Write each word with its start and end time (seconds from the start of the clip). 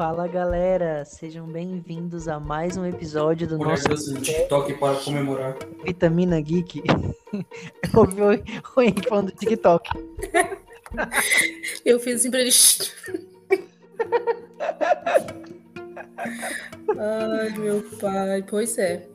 Fala 0.00 0.26
galera, 0.26 1.04
sejam 1.04 1.46
bem-vindos 1.46 2.26
a 2.26 2.40
mais 2.40 2.74
um 2.74 2.86
episódio 2.86 3.46
do 3.46 3.58
Mulher 3.58 3.72
nosso 3.72 3.86
dança 3.86 4.12
no 4.14 4.20
TikTok 4.22 4.72
para 4.78 4.94
comemorar. 4.94 5.58
Vitamina 5.84 6.40
Geek. 6.40 6.82
Eu 7.84 8.00
ouvi 8.00 8.22
o 8.22 8.28
o 8.76 8.80
Henrique 8.80 9.06
falando 9.06 9.26
do 9.26 9.36
TikTok. 9.36 9.90
Eu 11.84 12.00
fiz 12.00 12.14
assim 12.14 12.30
pra 12.30 12.40
ele. 12.40 12.50
Ai, 16.98 17.50
meu 17.58 17.82
pai. 18.00 18.42
Pois 18.48 18.78
é. 18.78 19.06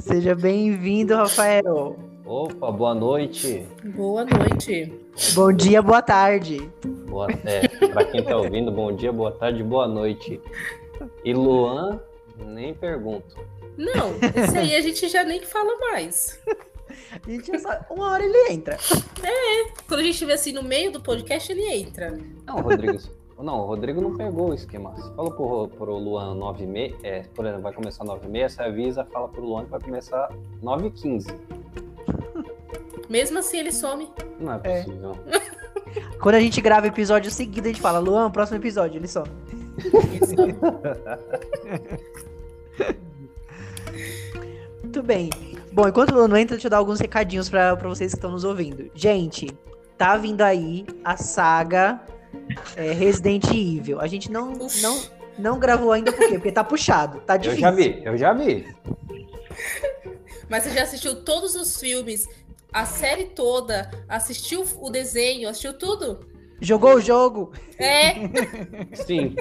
Seja 0.00 0.34
bem-vindo, 0.34 1.16
Rafael. 1.16 1.96
Opa, 2.26 2.70
boa 2.70 2.94
noite. 2.94 3.66
Boa 3.96 4.26
noite. 4.26 4.92
Bom 5.32 5.50
dia, 5.50 5.80
boa 5.80 6.02
tarde. 6.02 6.70
Boa, 7.08 7.26
é, 7.44 7.69
para 7.88 8.04
quem 8.04 8.22
tá 8.22 8.36
ouvindo, 8.36 8.70
bom 8.70 8.92
dia, 8.92 9.12
boa 9.12 9.32
tarde, 9.32 9.62
boa 9.62 9.88
noite. 9.88 10.40
E 11.24 11.32
Luan, 11.32 12.00
nem 12.44 12.74
pergunto. 12.74 13.36
Não, 13.76 14.14
esse 14.36 14.58
aí 14.58 14.76
a 14.76 14.80
gente 14.80 15.08
já 15.08 15.24
nem 15.24 15.40
fala 15.42 15.76
mais. 15.78 16.40
A 17.12 17.30
gente 17.30 17.58
sabe, 17.58 17.86
uma 17.90 18.12
hora 18.12 18.24
ele 18.24 18.52
entra. 18.52 18.76
Quando 19.88 20.00
a 20.00 20.02
gente 20.02 20.12
estiver 20.12 20.34
assim 20.34 20.52
no 20.52 20.62
meio 20.62 20.92
do 20.92 21.00
podcast, 21.00 21.50
ele 21.50 21.64
entra. 21.66 22.18
Não, 22.46 22.60
Rodrigo. 22.60 22.98
Não, 23.38 23.60
o 23.60 23.66
Rodrigo 23.66 24.00
não 24.02 24.16
pegou 24.16 24.50
o 24.50 24.54
esquema. 24.54 24.94
Você 24.94 25.14
falou 25.14 25.32
pro, 25.32 25.68
pro 25.68 25.96
Luan 25.96 26.34
9 26.34 26.62
e 26.62 26.66
meia, 26.66 26.96
é, 27.02 27.22
por 27.34 27.46
exemplo, 27.46 27.62
vai 27.62 27.72
começar 27.72 28.04
9 28.04 28.26
e 28.26 28.30
meia, 28.30 28.48
você 28.48 28.62
avisa, 28.62 29.04
fala 29.06 29.28
pro 29.28 29.42
Luan 29.42 29.64
que 29.64 29.70
vai 29.70 29.80
começar 29.80 30.30
9 30.62 30.88
e 30.88 30.90
15. 30.90 31.28
Mesmo 33.08 33.38
assim, 33.38 33.58
ele 33.58 33.72
some. 33.72 34.08
Não 34.38 34.52
é 34.52 34.60
É. 34.64 34.84
Quando 36.20 36.34
a 36.34 36.40
gente 36.40 36.60
grava 36.60 36.86
episódio 36.86 37.30
seguido, 37.30 37.68
a 37.68 37.70
gente 37.72 37.80
fala, 37.80 37.98
Luan, 37.98 38.30
próximo 38.30 38.58
episódio, 38.58 38.98
ele 38.98 39.08
só. 39.08 39.24
Muito 44.82 45.02
bem. 45.02 45.30
Bom, 45.72 45.88
enquanto 45.88 46.10
o 46.10 46.14
Luan 46.14 46.28
não 46.28 46.36
entra, 46.36 46.56
deixa 46.56 46.66
eu 46.66 46.70
dar 46.70 46.78
alguns 46.78 46.98
recadinhos 47.00 47.48
pra, 47.48 47.76
pra 47.76 47.88
vocês 47.88 48.12
que 48.12 48.18
estão 48.18 48.30
nos 48.30 48.44
ouvindo. 48.44 48.90
Gente, 48.94 49.46
tá 49.96 50.16
vindo 50.16 50.42
aí 50.42 50.84
a 51.04 51.16
saga 51.16 52.00
é, 52.76 52.92
Resident 52.92 53.44
Evil. 53.50 54.00
A 54.00 54.06
gente 54.06 54.30
não, 54.30 54.52
não, 54.52 55.02
não 55.38 55.58
gravou 55.58 55.92
ainda 55.92 56.12
por 56.12 56.26
quê? 56.26 56.34
Porque 56.34 56.52
tá 56.52 56.64
puxado, 56.64 57.20
tá 57.20 57.36
Eu 57.36 57.38
difícil. 57.38 57.60
já 57.60 57.70
vi, 57.70 58.02
eu 58.04 58.16
já 58.16 58.32
vi. 58.32 58.66
Mas 60.48 60.64
você 60.64 60.70
já 60.70 60.82
assistiu 60.82 61.22
todos 61.24 61.54
os 61.54 61.78
filmes, 61.78 62.28
a 62.72 62.84
série 62.84 63.26
toda, 63.26 63.90
assistiu 64.08 64.64
o 64.80 64.90
desenho, 64.90 65.48
assistiu 65.48 65.76
tudo? 65.76 66.20
Jogou 66.60 66.94
o 66.94 67.00
jogo? 67.00 67.52
É, 67.78 68.14
Sim. 68.94 69.34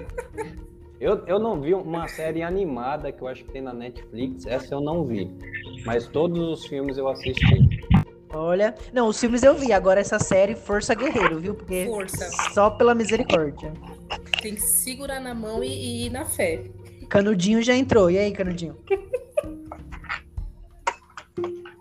Eu, 1.00 1.26
eu 1.28 1.40
não 1.40 1.62
vi 1.62 1.74
uma 1.74 2.08
série 2.08 2.44
animada 2.44 3.12
que 3.12 3.22
eu 3.22 3.28
acho 3.28 3.44
que 3.46 3.52
tem 3.52 3.62
na 3.62 3.74
Netflix, 3.74 4.46
essa 4.46 4.74
eu 4.74 4.82
não 4.82 5.06
vi. 5.06 5.32
Mas 5.86 6.08
todos 6.08 6.40
os 6.40 6.66
filmes 6.66 6.98
eu 6.98 7.08
assisti. 7.08 7.68
Olha. 8.32 8.76
Não, 8.94 9.08
os 9.08 9.20
filmes 9.20 9.44
eu 9.44 9.56
vi. 9.56 9.72
Agora 9.72 10.00
essa 10.00 10.20
série, 10.20 10.56
Força 10.56 10.94
Guerreiro, 10.94 11.40
viu? 11.40 11.56
Porque 11.56 11.86
Força. 11.86 12.30
só 12.54 12.70
pela 12.70 12.94
misericórdia. 12.94 13.74
tem 14.42 14.56
que 14.56 14.62
segurar 14.62 15.20
na 15.20 15.34
mão 15.34 15.64
e, 15.64 15.68
e 15.68 16.06
ir 16.06 16.10
na 16.10 16.26
fé. 16.26 16.64
Canudinho 17.10 17.62
já 17.62 17.76
entrou. 17.76 18.12
E 18.12 18.18
aí, 18.18 18.32
Canudinho? 18.32 18.78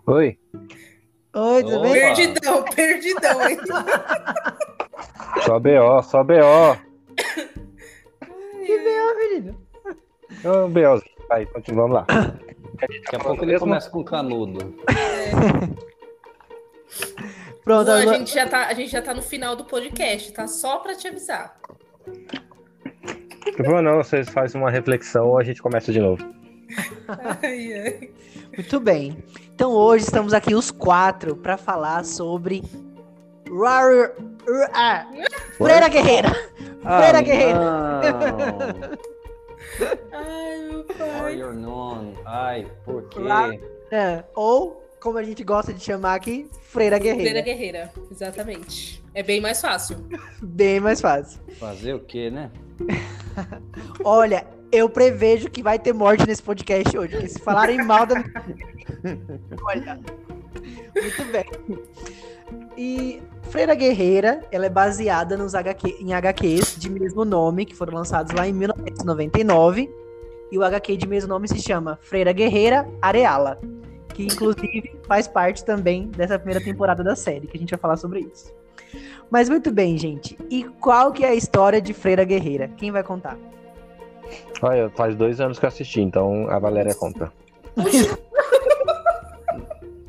Oi, 0.07 0.39
Oi, 1.33 1.63
tudo 1.63 1.81
bem? 1.81 1.93
Perdidão, 1.93 2.65
perdidão, 2.75 3.49
hein? 3.49 3.57
só 5.45 5.59
BO, 5.59 6.01
só 6.03 6.23
BO. 6.23 6.77
Que 8.65 8.77
veio, 8.77 9.17
menino? 9.17 9.55
É 10.43 10.49
um 10.49 10.69
BO. 10.69 11.03
Vai, 11.27 11.45
continua, 11.45 11.87
vamos 11.87 11.95
lá. 11.97 12.05
Daqui 12.79 13.15
a 13.15 13.19
pouco 13.19 13.43
ele 13.43 13.59
começa 13.59 13.89
com 13.91 14.03
canudo. 14.03 14.75
Pronto, 17.63 17.87
Luan, 17.87 17.97
a, 17.97 18.01
agora... 18.01 18.17
gente 18.17 18.33
já 18.33 18.47
tá, 18.47 18.65
a 18.65 18.73
gente 18.73 18.91
já 18.91 19.01
tá 19.01 19.13
no 19.13 19.21
final 19.21 19.55
do 19.55 19.65
podcast, 19.65 20.33
tá? 20.33 20.47
Só 20.47 20.79
pra 20.79 20.95
te 20.95 21.07
avisar. 21.07 21.59
Não 23.59 23.81
não, 23.81 23.97
vocês 23.97 24.27
fazem 24.29 24.59
uma 24.59 24.71
reflexão 24.71 25.37
a 25.37 25.43
gente 25.43 25.61
começa 25.61 25.91
de 25.91 25.99
novo. 25.99 26.23
Ai, 27.41 27.73
ai. 27.73 28.11
Muito 28.59 28.77
bem. 28.77 29.23
Então 29.55 29.71
hoje 29.71 30.03
estamos 30.03 30.33
aqui 30.33 30.53
os 30.53 30.69
quatro 30.69 31.33
para 31.33 31.55
falar 31.55 32.03
sobre 32.03 32.61
Rar- 33.49 34.11
ah, 34.73 35.07
Freira 35.57 35.87
Guerreira. 35.87 36.29
Freira 36.81 37.21
Guerreira. 37.21 37.59
Ai, 40.11 40.57
meu 40.69 40.83
pai. 40.83 41.21
Warrior 41.21 41.53
Non. 41.53 42.13
Ai, 42.25 42.67
por 42.83 43.03
quê? 43.07 43.21
É, 43.91 44.25
ou 44.35 44.83
como 44.99 45.17
a 45.17 45.23
gente 45.23 45.41
gosta 45.41 45.71
de 45.73 45.81
chamar 45.81 46.15
aqui, 46.15 46.49
Freira 46.63 46.99
Guerreira. 46.99 47.21
Freira 47.29 47.41
Guerreira, 47.41 47.93
exatamente. 48.11 49.01
É 49.13 49.23
bem 49.23 49.39
mais 49.39 49.61
fácil. 49.61 50.05
Bem 50.43 50.81
mais 50.81 50.99
fácil. 50.99 51.39
Fazer 51.57 51.93
o 51.93 52.01
quê, 52.01 52.29
né? 52.29 52.51
Olha, 54.03 54.45
eu 54.71 54.89
prevejo 54.89 55.49
que 55.49 55.63
vai 55.63 55.79
ter 55.79 55.93
morte 55.93 56.25
nesse 56.25 56.43
podcast 56.43 56.97
hoje, 56.97 57.13
porque 57.13 57.29
se 57.29 57.39
falarem 57.39 57.83
mal 57.83 58.05
da 58.05 58.15
Olha. 59.63 59.99
Muito 60.95 61.23
bem. 61.31 61.45
E 62.77 63.21
Freira 63.43 63.75
Guerreira, 63.75 64.43
ela 64.51 64.65
é 64.65 64.69
baseada 64.69 65.35
nos 65.35 65.55
HQ, 65.55 65.97
em 65.99 66.13
HQs 66.13 66.77
de 66.77 66.89
mesmo 66.89 67.25
nome, 67.25 67.65
que 67.65 67.75
foram 67.75 67.93
lançados 67.93 68.31
lá 68.33 68.47
em 68.47 68.53
1999. 68.53 69.89
E 70.51 70.57
o 70.57 70.63
HQ 70.63 70.97
de 70.97 71.07
mesmo 71.07 71.29
nome 71.29 71.47
se 71.47 71.61
chama 71.61 71.99
Freira 72.01 72.31
Guerreira 72.31 72.87
Areala, 73.01 73.59
que 74.13 74.23
inclusive 74.23 74.99
faz 75.07 75.27
parte 75.27 75.63
também 75.63 76.07
dessa 76.07 76.39
primeira 76.39 76.63
temporada 76.63 77.03
da 77.03 77.15
série, 77.15 77.47
que 77.47 77.55
a 77.55 77.59
gente 77.59 77.69
vai 77.69 77.79
falar 77.79 77.97
sobre 77.97 78.21
isso. 78.21 78.51
Mas 79.29 79.47
muito 79.47 79.71
bem, 79.71 79.95
gente. 79.95 80.35
E 80.49 80.63
qual 80.63 81.11
que 81.11 81.23
é 81.23 81.29
a 81.29 81.35
história 81.35 81.79
de 81.79 81.93
Freira 81.93 82.23
Guerreira? 82.23 82.67
Quem 82.77 82.91
vai 82.91 83.03
contar? 83.03 83.37
Olha, 84.61 84.89
faz 84.89 85.15
dois 85.15 85.39
anos 85.39 85.57
que 85.59 85.65
eu 85.65 85.69
assisti, 85.69 86.01
então 86.01 86.49
a 86.49 86.59
Valéria 86.59 86.93
conta. 86.95 87.31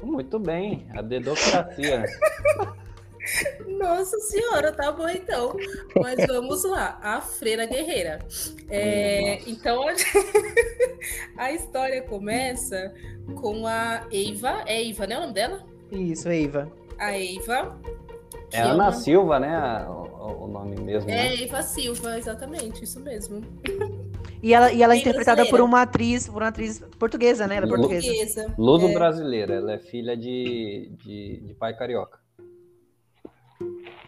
Muito 0.03 0.39
bem, 0.39 0.87
a 0.95 1.03
dedocracia. 1.03 2.05
Nossa 3.67 4.19
senhora, 4.21 4.73
tá 4.73 4.91
bom 4.93 5.09
então. 5.09 5.57
Mas 5.97 6.27
vamos 6.27 6.65
lá, 6.65 6.99
a 7.03 7.21
Freira 7.21 7.65
Guerreira. 7.67 8.19
É, 8.69 9.37
Nossa. 9.37 9.51
então 9.51 9.89
a... 9.89 9.93
a 11.45 11.53
história 11.53 12.03
começa 12.03 12.93
com 13.41 13.67
a 13.67 14.07
Eiva. 14.11 14.63
É 14.67 14.81
Eiva, 14.83 15.07
né 15.07 15.17
o 15.17 15.21
nome 15.23 15.33
dela? 15.33 15.65
Isso, 15.91 16.29
Eiva. 16.29 16.71
A 16.99 17.17
Eiva. 17.17 17.79
É 18.53 18.61
Ana 18.63 18.75
uma- 18.85 18.93
Silva, 18.93 19.39
né? 19.39 19.87
O, 19.89 20.45
o 20.45 20.47
nome 20.49 20.77
mesmo. 20.81 21.09
É 21.11 21.15
né? 21.15 21.35
Eiva 21.35 21.63
Silva, 21.63 22.19
exatamente, 22.19 22.85
isso 22.85 23.01
mesmo. 23.01 23.41
E 24.43 24.55
ela, 24.55 24.73
e 24.73 24.83
ela 24.83 24.95
é 24.95 24.97
interpretada 24.99 25.45
por 25.47 25.61
uma 25.61 25.83
atriz, 25.83 26.27
por 26.29 26.43
uma 26.43 26.49
atriz 26.49 26.81
portuguesa, 26.99 27.47
né? 27.47 27.57
Ela 27.57 27.67
é 27.67 27.69
portuguesa. 27.69 28.07
Portuguesa. 28.07 28.55
Luso 28.59 28.89
É. 28.89 28.95
brasileira, 28.95 29.55
ela 29.55 29.73
é 29.75 29.79
filha 29.79 30.17
de, 30.17 30.93
de, 31.03 31.41
de 31.47 31.55
pai 31.55 31.77
carioca. 31.77 32.19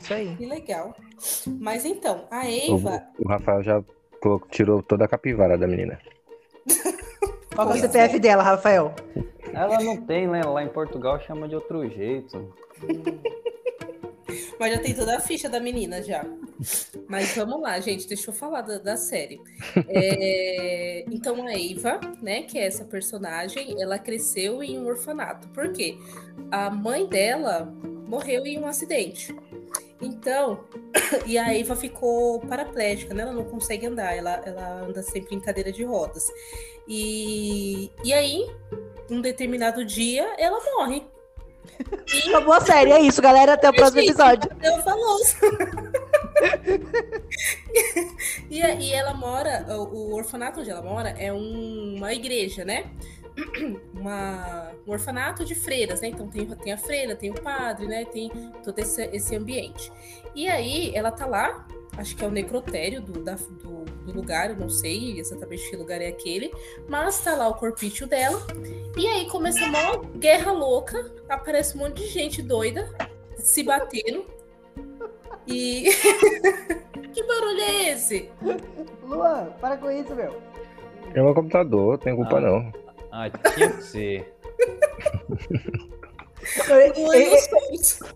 Isso 0.01 0.15
aí. 0.15 0.35
Que 0.37 0.47
legal. 0.47 0.97
Mas 1.61 1.85
então, 1.85 2.25
a 2.31 2.41
O, 2.41 2.47
Eiva. 2.47 3.03
o 3.19 3.29
Rafael 3.29 3.63
já 3.63 3.85
tirou 4.51 4.83
toda 4.83 5.05
a 5.05 5.09
capivara 5.09 5.57
da 5.59 5.67
menina. 5.67 5.99
Qual 7.55 7.67
que 7.69 7.75
é 7.75 7.77
o 7.77 7.81
CPF 7.81 8.19
dela, 8.19 8.43
Rafael? 8.43 8.95
Ela 9.53 9.79
não 9.81 9.97
tem, 10.01 10.27
né? 10.27 10.43
Lá 10.43 10.63
em 10.65 10.69
Portugal 10.69 11.21
chama 11.21 11.47
de 11.47 11.55
outro 11.55 11.87
jeito. 11.89 12.53
Mas 14.63 14.75
já 14.75 14.79
tem 14.79 14.95
toda 14.95 15.17
a 15.17 15.21
ficha 15.21 15.49
da 15.49 15.59
menina 15.59 16.01
já. 16.01 16.25
Mas 17.09 17.35
vamos 17.35 17.61
lá, 17.61 17.81
gente, 17.81 18.07
deixa 18.07 18.31
eu 18.31 18.33
falar 18.33 18.61
da, 18.61 18.79
da 18.79 18.97
série. 18.97 19.41
É, 19.89 21.05
então 21.11 21.45
a 21.45 21.53
Eva, 21.53 21.99
né, 22.23 22.43
que 22.43 22.57
é 22.57 22.67
essa 22.69 22.85
personagem, 22.85 23.83
ela 23.83 23.99
cresceu 23.99 24.63
em 24.63 24.79
um 24.79 24.87
orfanato. 24.87 25.49
Por 25.49 25.73
quê? 25.73 25.99
A 26.49 26.71
mãe 26.71 27.09
dela 27.09 27.75
morreu 28.07 28.47
em 28.47 28.57
um 28.57 28.65
acidente. 28.65 29.35
Então, 30.01 30.65
e 31.27 31.37
a 31.37 31.53
Eva 31.53 31.75
ficou 31.75 32.39
paraplégica, 32.43 33.13
né? 33.15 33.23
Ela 33.25 33.33
não 33.33 33.45
consegue 33.45 33.87
andar, 33.87 34.17
ela, 34.17 34.43
ela 34.47 34.83
anda 34.83 35.03
sempre 35.03 35.35
em 35.35 35.41
cadeira 35.41 35.73
de 35.73 35.83
rodas. 35.83 36.29
E, 36.87 37.91
e 38.05 38.13
aí, 38.13 38.49
um 39.11 39.21
determinado 39.21 39.85
dia, 39.85 40.37
ela 40.39 40.61
morre. 40.77 41.03
Acabou 42.29 42.53
a 42.55 42.61
série, 42.61 42.91
é 42.93 43.01
isso, 43.01 43.21
galera. 43.23 43.55
Até 43.55 43.71
o 43.71 43.75
próximo 43.75 44.01
episódio. 44.01 44.51
Eu 44.63 44.83
falou. 44.83 45.19
e, 48.51 48.63
a- 48.63 48.75
e 48.75 48.93
ela 48.93 49.15
mora, 49.15 49.65
o, 49.69 50.11
o 50.11 50.15
orfanato 50.15 50.61
onde 50.61 50.71
ela 50.71 50.83
mora 50.83 51.11
é 51.19 51.33
um- 51.33 51.95
uma 51.97 52.13
igreja, 52.13 52.65
né? 52.65 52.85
Uma, 53.95 54.73
um 54.87 54.91
orfanato 54.93 55.45
de 55.45 55.55
freiras, 55.55 56.01
né? 56.01 56.09
Então 56.09 56.29
tem, 56.29 56.47
tem 56.47 56.73
a 56.73 56.79
freira, 56.79 57.15
tem 57.17 57.31
o 57.31 57.35
padre, 57.41 57.87
né? 57.87 58.05
Tem 58.05 58.31
todo 58.65 58.79
esse, 58.79 59.03
esse 59.07 59.35
ambiente. 59.37 59.91
E 60.35 60.49
aí 60.49 60.95
ela 60.95 61.11
tá 61.11 61.27
lá 61.27 61.67
acho 61.99 62.17
que 62.17 62.25
é 62.25 62.27
o 62.27 62.31
necrotério 62.31 63.03
do, 63.03 63.23
da- 63.23 63.35
do, 63.35 63.85
do 63.85 64.13
lugar, 64.13 64.49
eu 64.51 64.57
não 64.57 64.71
sei 64.71 65.19
exatamente 65.21 65.69
que 65.69 65.77
lugar 65.77 66.01
é 66.01 66.09
aquele, 66.09 66.51
mas 66.89 67.21
tá 67.23 67.35
lá 67.37 67.47
o 67.49 67.55
corpício 67.55 68.07
dela. 68.07 68.41
E 68.97 69.07
aí 69.07 69.29
começa 69.29 69.63
uma 69.67 69.97
guerra 70.19 70.53
louca, 70.53 71.13
aparece 71.29 71.77
um 71.77 71.81
monte 71.81 71.97
de 72.03 72.07
gente 72.09 72.43
doida 72.43 72.89
se 73.37 73.63
batendo. 73.63 74.25
E. 75.47 75.85
que 77.13 77.23
barulho 77.25 77.61
é 77.61 77.91
esse? 77.91 78.31
Luan, 79.03 79.53
para 79.61 79.77
com 79.77 79.91
isso, 79.91 80.15
meu. 80.15 80.41
É 81.15 81.21
meu 81.23 81.35
computador, 81.35 81.99
tem 81.99 82.17
culpa 82.17 82.39
Ah. 82.39 82.41
não. 82.41 82.73
Ah, 83.13 83.29
tinha 83.31 83.71
que 83.73 83.83
ser. 83.85 84.35
Ele, 86.69 87.01
ele- 87.15 87.37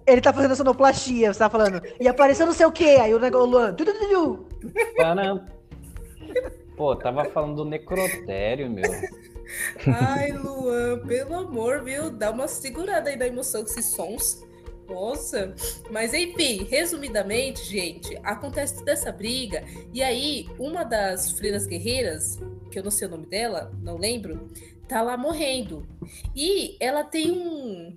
ele 0.06 0.20
tá 0.20 0.32
fazendo 0.32 0.56
sonoplastia, 0.56 1.32
você 1.32 1.38
tá 1.38 1.48
falando. 1.50 1.80
E 2.00 2.08
apareceu 2.08 2.44
não 2.46 2.52
sei 2.52 2.66
o 2.66 2.72
quê, 2.72 2.96
aí 3.00 3.14
o 3.14 3.18
negócio, 3.20 3.46
Luan. 3.48 3.76
Param. 4.96 5.44
Pô, 6.76 6.96
tava 6.96 7.24
falando 7.26 7.56
do 7.56 7.64
necrotério, 7.64 8.68
meu. 8.70 8.90
Ai, 9.86 10.32
Luan, 10.32 10.98
pelo 11.06 11.34
amor, 11.36 11.82
viu? 11.84 12.10
Dá 12.10 12.30
uma 12.30 12.48
segurada 12.48 13.10
aí 13.10 13.16
da 13.16 13.26
emoção 13.26 13.62
com 13.62 13.68
esses 13.70 13.86
sons. 13.92 14.42
Nossa, 14.88 15.52
mas 15.90 16.14
enfim, 16.14 16.64
resumidamente, 16.64 17.64
gente, 17.64 18.16
acontece 18.22 18.76
toda 18.78 18.92
essa 18.92 19.10
briga, 19.10 19.64
e 19.92 20.00
aí 20.00 20.46
uma 20.60 20.84
das 20.84 21.32
freiras 21.32 21.66
guerreiras, 21.66 22.38
que 22.70 22.78
eu 22.78 22.84
não 22.84 22.90
sei 22.92 23.08
o 23.08 23.10
nome 23.10 23.26
dela, 23.26 23.72
não 23.82 23.96
lembro, 23.98 24.48
tá 24.88 25.02
lá 25.02 25.16
morrendo. 25.16 25.86
E 26.34 26.76
ela 26.80 27.04
tem 27.04 27.30
um. 27.30 27.96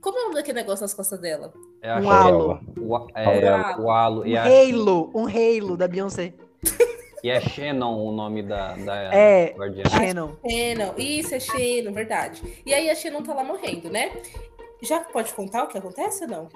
Como 0.00 0.16
é 0.18 0.20
o 0.20 0.24
nome 0.24 0.34
daquele 0.36 0.60
negócio 0.60 0.82
nas 0.82 0.94
costas 0.94 1.20
dela? 1.20 1.52
É 1.82 1.90
a 1.90 1.98
Um 2.00 2.10
halo. 2.10 2.60
É, 3.14 3.80
o 3.80 3.90
halo. 3.90 4.22
Um 4.22 4.26
E, 4.26 4.36
a, 4.36 4.44
Halo, 4.44 5.10
um 5.14 5.26
Halo 5.26 5.76
da 5.76 5.88
Beyoncé. 5.88 6.32
e 7.22 7.30
é 7.30 7.40
Shannon 7.40 8.06
o 8.06 8.12
nome 8.12 8.42
da, 8.42 8.74
da 8.76 8.96
É. 9.14 9.52
guardiã. 9.56 9.84
Shannon. 9.88 10.36
Shannon, 10.48 10.94
isso 10.96 11.34
é 11.34 11.40
Shannon, 11.40 11.92
verdade. 11.92 12.42
E 12.64 12.72
aí 12.72 12.88
a 12.90 12.94
Shannon 12.94 13.22
tá 13.22 13.34
lá 13.34 13.42
morrendo, 13.44 13.90
né? 13.90 14.12
Já 14.82 15.00
pode 15.00 15.32
contar 15.34 15.64
o 15.64 15.68
que 15.68 15.78
acontece 15.78 16.24
ou 16.24 16.30
não? 16.30 16.48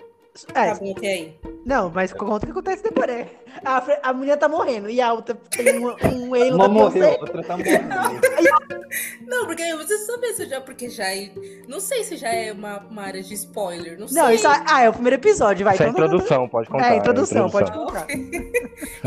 É, 0.55 0.71
Tá 0.71 0.75
bom 0.77 0.93
até 0.97 1.07
aí. 1.09 1.35
não, 1.67 1.91
mas 1.91 2.13
conta 2.13 2.37
o 2.45 2.47
que 2.47 2.51
acontece 2.53 2.83
depois, 2.85 3.07
né? 3.09 3.27
A, 3.65 4.11
a 4.11 4.13
mulher 4.13 4.37
tá 4.39 4.49
morrendo 4.49 4.89
e 4.89 5.01
a 5.01 5.13
outra 5.13 5.35
tem 5.51 5.79
um, 5.85 5.89
um 5.89 6.35
Halo 6.41 6.55
Uma 6.55 6.69
da 6.69 6.73
morreu, 6.73 7.11
outra 7.21 7.43
tá 7.43 7.57
morrendo. 7.57 7.89
Não, 9.27 9.47
porque 9.47 9.63
eu 9.63 9.77
preciso 9.77 10.07
saber 10.07 10.33
se 10.35 10.47
já, 10.47 10.61
porque 10.61 10.89
já 10.89 11.05
é, 11.15 11.31
não 11.69 11.79
sei 11.79 12.03
se 12.03 12.17
já 12.17 12.29
é 12.33 12.53
uma, 12.53 12.79
uma 12.79 13.03
área 13.03 13.23
de 13.23 13.33
spoiler, 13.35 13.93
não, 13.99 14.07
Não, 14.11 14.27
sei. 14.27 14.35
isso 14.35 14.47
é, 14.49 14.65
ah, 14.67 14.83
é 14.83 14.89
o 14.89 14.93
primeiro 14.93 15.15
episódio, 15.17 15.65
vai. 15.65 15.75
Isso 15.75 15.83
é 15.85 15.89
então 15.89 16.01
tá- 16.01 16.07
introdução, 16.07 16.49
pode 16.49 16.69
contar. 16.69 16.93
É, 16.93 16.97
introdução, 16.97 17.49
pode 17.51 17.71
introdução. 17.71 18.01
contar. 18.03 18.13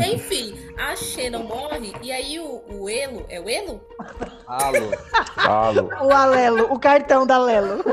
Enfim, 0.08 0.54
a 0.78 0.96
Shannon 0.96 1.42
morre 1.42 1.92
e 2.02 2.10
aí 2.10 2.38
o, 2.40 2.62
o 2.70 2.88
Elo, 2.88 3.26
é 3.28 3.38
o 3.40 3.48
Elo? 3.48 3.80
Halo. 4.46 4.90
Falo. 5.34 5.90
O 6.02 6.10
Alelo, 6.12 6.72
o 6.72 6.78
cartão 6.78 7.26
da 7.26 7.36
Lelo. 7.38 7.84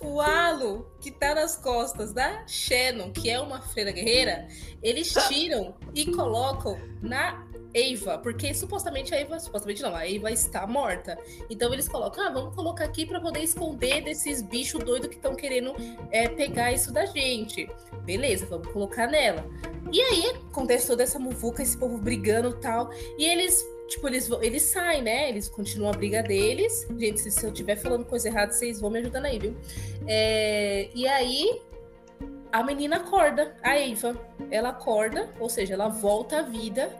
O 0.00 0.20
halo 0.20 0.90
que 1.00 1.10
tá 1.10 1.34
nas 1.34 1.56
costas 1.56 2.12
da 2.12 2.46
Shannon, 2.46 3.10
que 3.10 3.30
é 3.30 3.40
uma 3.40 3.60
freira 3.60 3.90
guerreira, 3.90 4.48
eles 4.82 5.12
tiram 5.28 5.74
e 5.94 6.06
colocam 6.12 6.78
na 7.00 7.46
Eva, 7.76 8.16
porque 8.18 8.54
supostamente 8.54 9.14
a 9.14 9.18
Eva, 9.18 9.38
supostamente 9.38 9.82
não, 9.82 9.94
a 9.94 10.08
Eva 10.08 10.30
está 10.30 10.66
morta. 10.66 11.18
Então 11.50 11.72
eles 11.74 11.86
colocam, 11.86 12.26
ah, 12.26 12.30
vamos 12.30 12.54
colocar 12.54 12.84
aqui 12.84 13.04
para 13.04 13.20
poder 13.20 13.40
esconder 13.40 14.02
desses 14.02 14.40
bichos 14.40 14.82
doidos 14.82 15.08
que 15.08 15.16
estão 15.16 15.34
querendo 15.34 15.74
é, 16.10 16.26
pegar 16.26 16.72
isso 16.72 16.90
da 16.90 17.04
gente. 17.04 17.68
Beleza, 18.04 18.46
vamos 18.46 18.68
colocar 18.68 19.06
nela. 19.06 19.44
E 19.92 20.00
aí 20.00 20.30
acontece 20.50 20.86
toda 20.86 21.02
essa 21.02 21.18
muvuca, 21.18 21.62
esse 21.62 21.76
povo 21.76 21.98
brigando 21.98 22.50
e 22.50 22.60
tal. 22.60 22.90
E 23.18 23.26
eles, 23.26 23.62
tipo, 23.88 24.06
eles, 24.08 24.28
vão- 24.28 24.42
eles 24.42 24.62
saem, 24.62 25.02
né? 25.02 25.28
Eles 25.28 25.48
continuam 25.48 25.90
a 25.92 25.96
briga 25.96 26.22
deles. 26.22 26.86
Gente, 26.98 27.20
se, 27.20 27.30
se 27.30 27.44
eu 27.44 27.50
estiver 27.50 27.76
falando 27.76 28.04
coisa 28.04 28.28
errada, 28.28 28.52
vocês 28.52 28.80
vão 28.80 28.90
me 28.90 28.98
ajudando 28.98 29.26
aí, 29.26 29.38
viu? 29.38 29.56
É, 30.06 30.88
e 30.94 31.06
aí 31.06 31.62
a 32.52 32.62
menina 32.62 32.96
acorda, 32.96 33.54
a 33.62 33.78
Eva. 33.78 34.16
Ela 34.50 34.70
acorda, 34.70 35.30
ou 35.38 35.48
seja, 35.48 35.74
ela 35.74 35.88
volta 35.88 36.38
à 36.38 36.42
vida. 36.42 36.90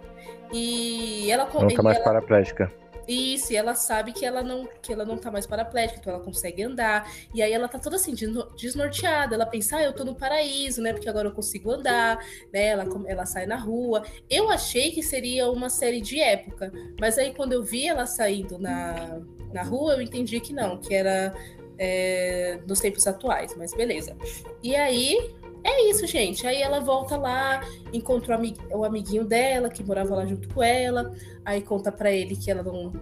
E 0.53 1.31
ela, 1.31 1.45
e 1.45 1.83
mais 1.83 1.97
ela- 1.97 2.05
paraplégica. 2.05 2.73
Isso, 3.09 3.53
e 3.53 3.57
ela 3.57 3.75
sabe 3.75 4.13
que 4.13 4.25
ela 4.25 4.43
não 4.43 4.69
que 4.83 4.93
ela 4.93 5.05
não 5.05 5.17
tá 5.17 5.31
mais 5.31 5.47
paraplégica, 5.47 6.01
então 6.01 6.13
ela 6.13 6.23
consegue 6.23 6.63
andar. 6.63 7.11
E 7.35 7.43
aí 7.43 7.53
ela 7.53 7.69
tá 7.69 7.79
toda 7.79 7.97
assim, 7.97 8.15
desno- 8.15 8.49
desnorteada. 8.57 9.35
Ela 9.35 9.47
pensa, 9.47 9.77
ah, 9.77 9.83
eu 9.83 9.93
tô 9.93 10.05
no 10.05 10.15
paraíso, 10.15 10.83
né? 10.83 10.93
Porque 10.93 11.09
agora 11.09 11.29
eu 11.29 11.33
consigo 11.33 11.71
andar, 11.71 12.19
né? 12.53 12.67
Ela, 12.67 12.87
ela 13.07 13.27
sai 13.27 13.47
na 13.47 13.57
rua. 13.57 14.03
Eu 14.29 14.51
achei 14.51 14.91
que 14.93 15.03
seria 15.03 15.51
uma 15.51 15.71
série 15.71 16.01
de 16.01 16.21
época, 16.21 16.73
mas 17.01 17.19
aí 17.19 17.33
quando 17.35 17.53
eu 17.53 17.63
vi 17.63 17.87
ela 17.87 18.07
saindo 18.07 18.59
na, 18.59 19.21
na 19.53 19.63
rua, 19.63 19.95
eu 19.95 20.03
entendi 20.03 20.41
que 20.41 20.53
não, 20.53 20.79
que 20.79 20.95
era 20.95 21.35
é, 21.79 22.59
nos 22.67 22.81
tempos 22.81 23.07
atuais, 23.07 23.55
mas 23.57 23.73
beleza. 23.75 24.17
E 24.63 24.75
aí. 24.75 25.35
É 25.69 25.91
isso, 25.91 26.07
gente. 26.07 26.47
Aí 26.47 26.63
ela 26.63 26.79
volta 26.79 27.17
lá, 27.17 27.61
encontra 27.93 28.33
o, 28.35 28.39
ami- 28.39 28.57
o 28.71 28.85
amiguinho 28.85 29.25
dela, 29.25 29.69
que 29.69 29.83
morava 29.83 30.15
lá 30.15 30.25
junto 30.25 30.49
com 30.55 30.63
ela. 30.63 31.13
Aí 31.45 31.61
conta 31.61 31.91
pra 31.91 32.13
ele 32.13 32.37
que 32.37 32.49
ela 32.51 32.63
não, 32.63 32.93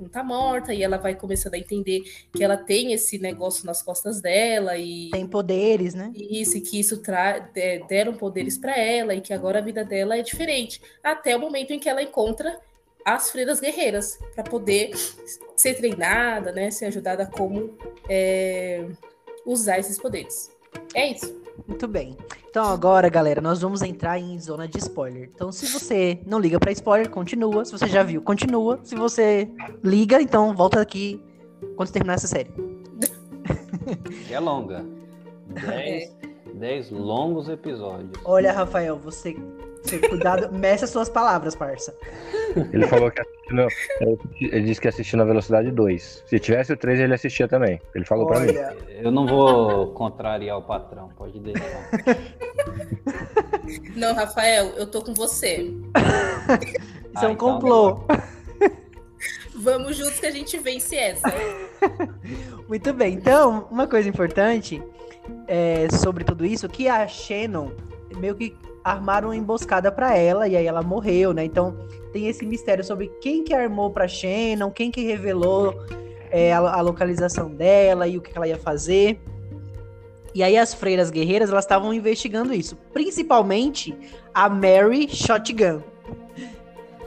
não 0.00 0.08
tá 0.08 0.24
morta, 0.24 0.72
e 0.72 0.82
ela 0.82 0.96
vai 0.96 1.14
começando 1.14 1.54
a 1.54 1.58
entender 1.58 2.02
que 2.32 2.42
ela 2.42 2.56
tem 2.56 2.94
esse 2.94 3.18
negócio 3.18 3.66
nas 3.66 3.82
costas 3.82 4.20
dela 4.22 4.78
e 4.78 5.10
Tem 5.10 5.26
poderes, 5.26 5.94
né? 5.94 6.10
isso, 6.14 6.56
e 6.56 6.60
que 6.62 6.80
isso 6.80 6.98
tra 7.02 7.38
de- 7.38 7.80
deram 7.86 8.14
poderes 8.14 8.56
pra 8.56 8.74
ela 8.78 9.14
e 9.14 9.20
que 9.20 9.34
agora 9.34 9.58
a 9.58 9.62
vida 9.62 9.84
dela 9.84 10.16
é 10.16 10.22
diferente. 10.22 10.80
Até 11.04 11.36
o 11.36 11.40
momento 11.40 11.72
em 11.72 11.78
que 11.78 11.88
ela 11.88 12.02
encontra 12.02 12.58
as 13.04 13.30
freiras 13.30 13.60
guerreiras 13.60 14.18
pra 14.34 14.42
poder 14.42 14.90
ser 15.54 15.74
treinada, 15.74 16.50
né? 16.50 16.70
Ser 16.70 16.86
ajudada 16.86 17.24
a 17.24 17.26
como 17.26 17.76
é, 18.08 18.86
usar 19.44 19.78
esses 19.78 19.98
poderes. 19.98 20.50
É 20.94 21.12
isso. 21.12 21.34
Muito 21.66 21.88
bem. 21.88 22.16
Então 22.48 22.64
agora, 22.64 23.08
galera, 23.08 23.40
nós 23.40 23.60
vamos 23.60 23.82
entrar 23.82 24.18
em 24.18 24.38
zona 24.38 24.68
de 24.68 24.78
spoiler. 24.78 25.30
Então, 25.34 25.50
se 25.52 25.66
você 25.66 26.18
não 26.26 26.38
liga 26.38 26.58
pra 26.58 26.72
spoiler, 26.72 27.10
continua. 27.10 27.64
Se 27.64 27.72
você 27.72 27.86
já 27.86 28.02
viu, 28.02 28.22
continua. 28.22 28.78
Se 28.82 28.94
você 28.94 29.50
liga, 29.82 30.20
então 30.20 30.54
volta 30.54 30.80
aqui 30.80 31.20
quando 31.76 31.90
terminar 31.90 32.14
essa 32.14 32.26
série. 32.26 32.50
Que 34.26 34.34
é 34.34 34.40
longa. 34.40 34.84
Dez, 35.48 36.16
dez 36.54 36.90
longos 36.90 37.48
episódios. 37.48 38.10
Olha, 38.24 38.52
Rafael, 38.52 38.98
você 38.98 39.36
cuidado, 40.08 40.52
meça 40.52 40.84
as 40.84 40.90
suas 40.90 41.08
palavras, 41.08 41.54
parça. 41.54 41.96
Ele 42.72 42.86
falou 42.86 43.10
que 43.10 43.20
assistindo, 43.20 43.68
ele 44.40 44.62
disse 44.62 44.80
que 44.80 44.88
assistiu 44.88 45.18
na 45.18 45.24
velocidade 45.24 45.70
2. 45.70 46.24
Se 46.26 46.38
tivesse 46.38 46.72
o 46.72 46.76
3, 46.76 47.00
ele 47.00 47.14
assistia 47.14 47.46
também. 47.46 47.80
Ele 47.94 48.04
falou 48.04 48.26
pra 48.26 48.40
mim. 48.40 48.48
Olha, 48.48 48.76
Eu 48.88 49.10
não 49.10 49.26
vou 49.26 49.92
contrariar 49.92 50.58
o 50.58 50.62
patrão, 50.62 51.10
pode 51.16 51.38
deixar. 51.40 51.90
Não, 53.96 54.14
Rafael, 54.14 54.68
eu 54.76 54.86
tô 54.86 55.02
com 55.02 55.12
você. 55.12 55.72
isso 55.92 55.92
Ah, 55.94 57.24
é 57.24 57.28
um 57.28 57.32
então 57.32 57.36
complô. 57.36 58.04
Vamos 59.54 59.96
juntos 59.96 60.20
que 60.20 60.26
a 60.26 60.30
gente 60.30 60.58
vence 60.58 60.94
essa. 60.96 61.26
Muito 62.68 62.92
bem. 62.92 63.14
Então, 63.14 63.66
uma 63.70 63.86
coisa 63.86 64.08
importante 64.08 64.82
é, 65.48 65.88
sobre 65.90 66.24
tudo 66.24 66.44
isso, 66.44 66.68
que 66.68 66.88
a 66.88 67.06
Shannon 67.08 67.70
meio 68.16 68.34
que 68.34 68.54
armaram 68.86 69.28
uma 69.28 69.36
emboscada 69.36 69.90
pra 69.90 70.16
ela 70.16 70.46
e 70.46 70.56
aí 70.56 70.64
ela 70.64 70.80
morreu, 70.80 71.34
né? 71.34 71.44
Então, 71.44 71.76
tem 72.12 72.28
esse 72.28 72.46
mistério 72.46 72.84
sobre 72.84 73.08
quem 73.20 73.42
que 73.42 73.52
armou 73.52 73.90
pra 73.90 74.06
Shannon, 74.06 74.70
quem 74.70 74.92
que 74.92 75.02
revelou 75.02 75.74
é, 76.30 76.52
a, 76.52 76.58
a 76.58 76.80
localização 76.80 77.50
dela 77.50 78.06
e 78.06 78.16
o 78.16 78.20
que 78.20 78.30
que 78.30 78.38
ela 78.38 78.46
ia 78.46 78.56
fazer. 78.56 79.20
E 80.32 80.40
aí 80.40 80.56
as 80.56 80.72
freiras 80.72 81.10
guerreiras, 81.10 81.50
elas 81.50 81.64
estavam 81.64 81.92
investigando 81.92 82.54
isso, 82.54 82.76
principalmente 82.92 83.96
a 84.32 84.48
Mary 84.48 85.08
Shotgun, 85.08 85.82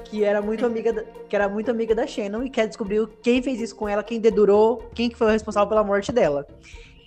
que 0.03 0.23
era 0.23 0.41
muito 0.41 0.65
amiga 0.65 0.91
da, 0.91 1.03
que 1.03 1.35
era 1.35 1.47
muito 1.47 1.71
amiga 1.71 1.95
da 1.95 2.05
Shannon 2.05 2.43
e 2.43 2.49
quer 2.49 2.67
descobrir 2.67 3.07
quem 3.21 3.41
fez 3.41 3.61
isso 3.61 3.75
com 3.75 3.87
ela, 3.87 4.03
quem 4.03 4.19
dedurou, 4.19 4.89
quem 4.93 5.09
que 5.09 5.15
foi 5.15 5.27
o 5.27 5.31
responsável 5.31 5.69
pela 5.69 5.83
morte 5.83 6.11
dela. 6.11 6.45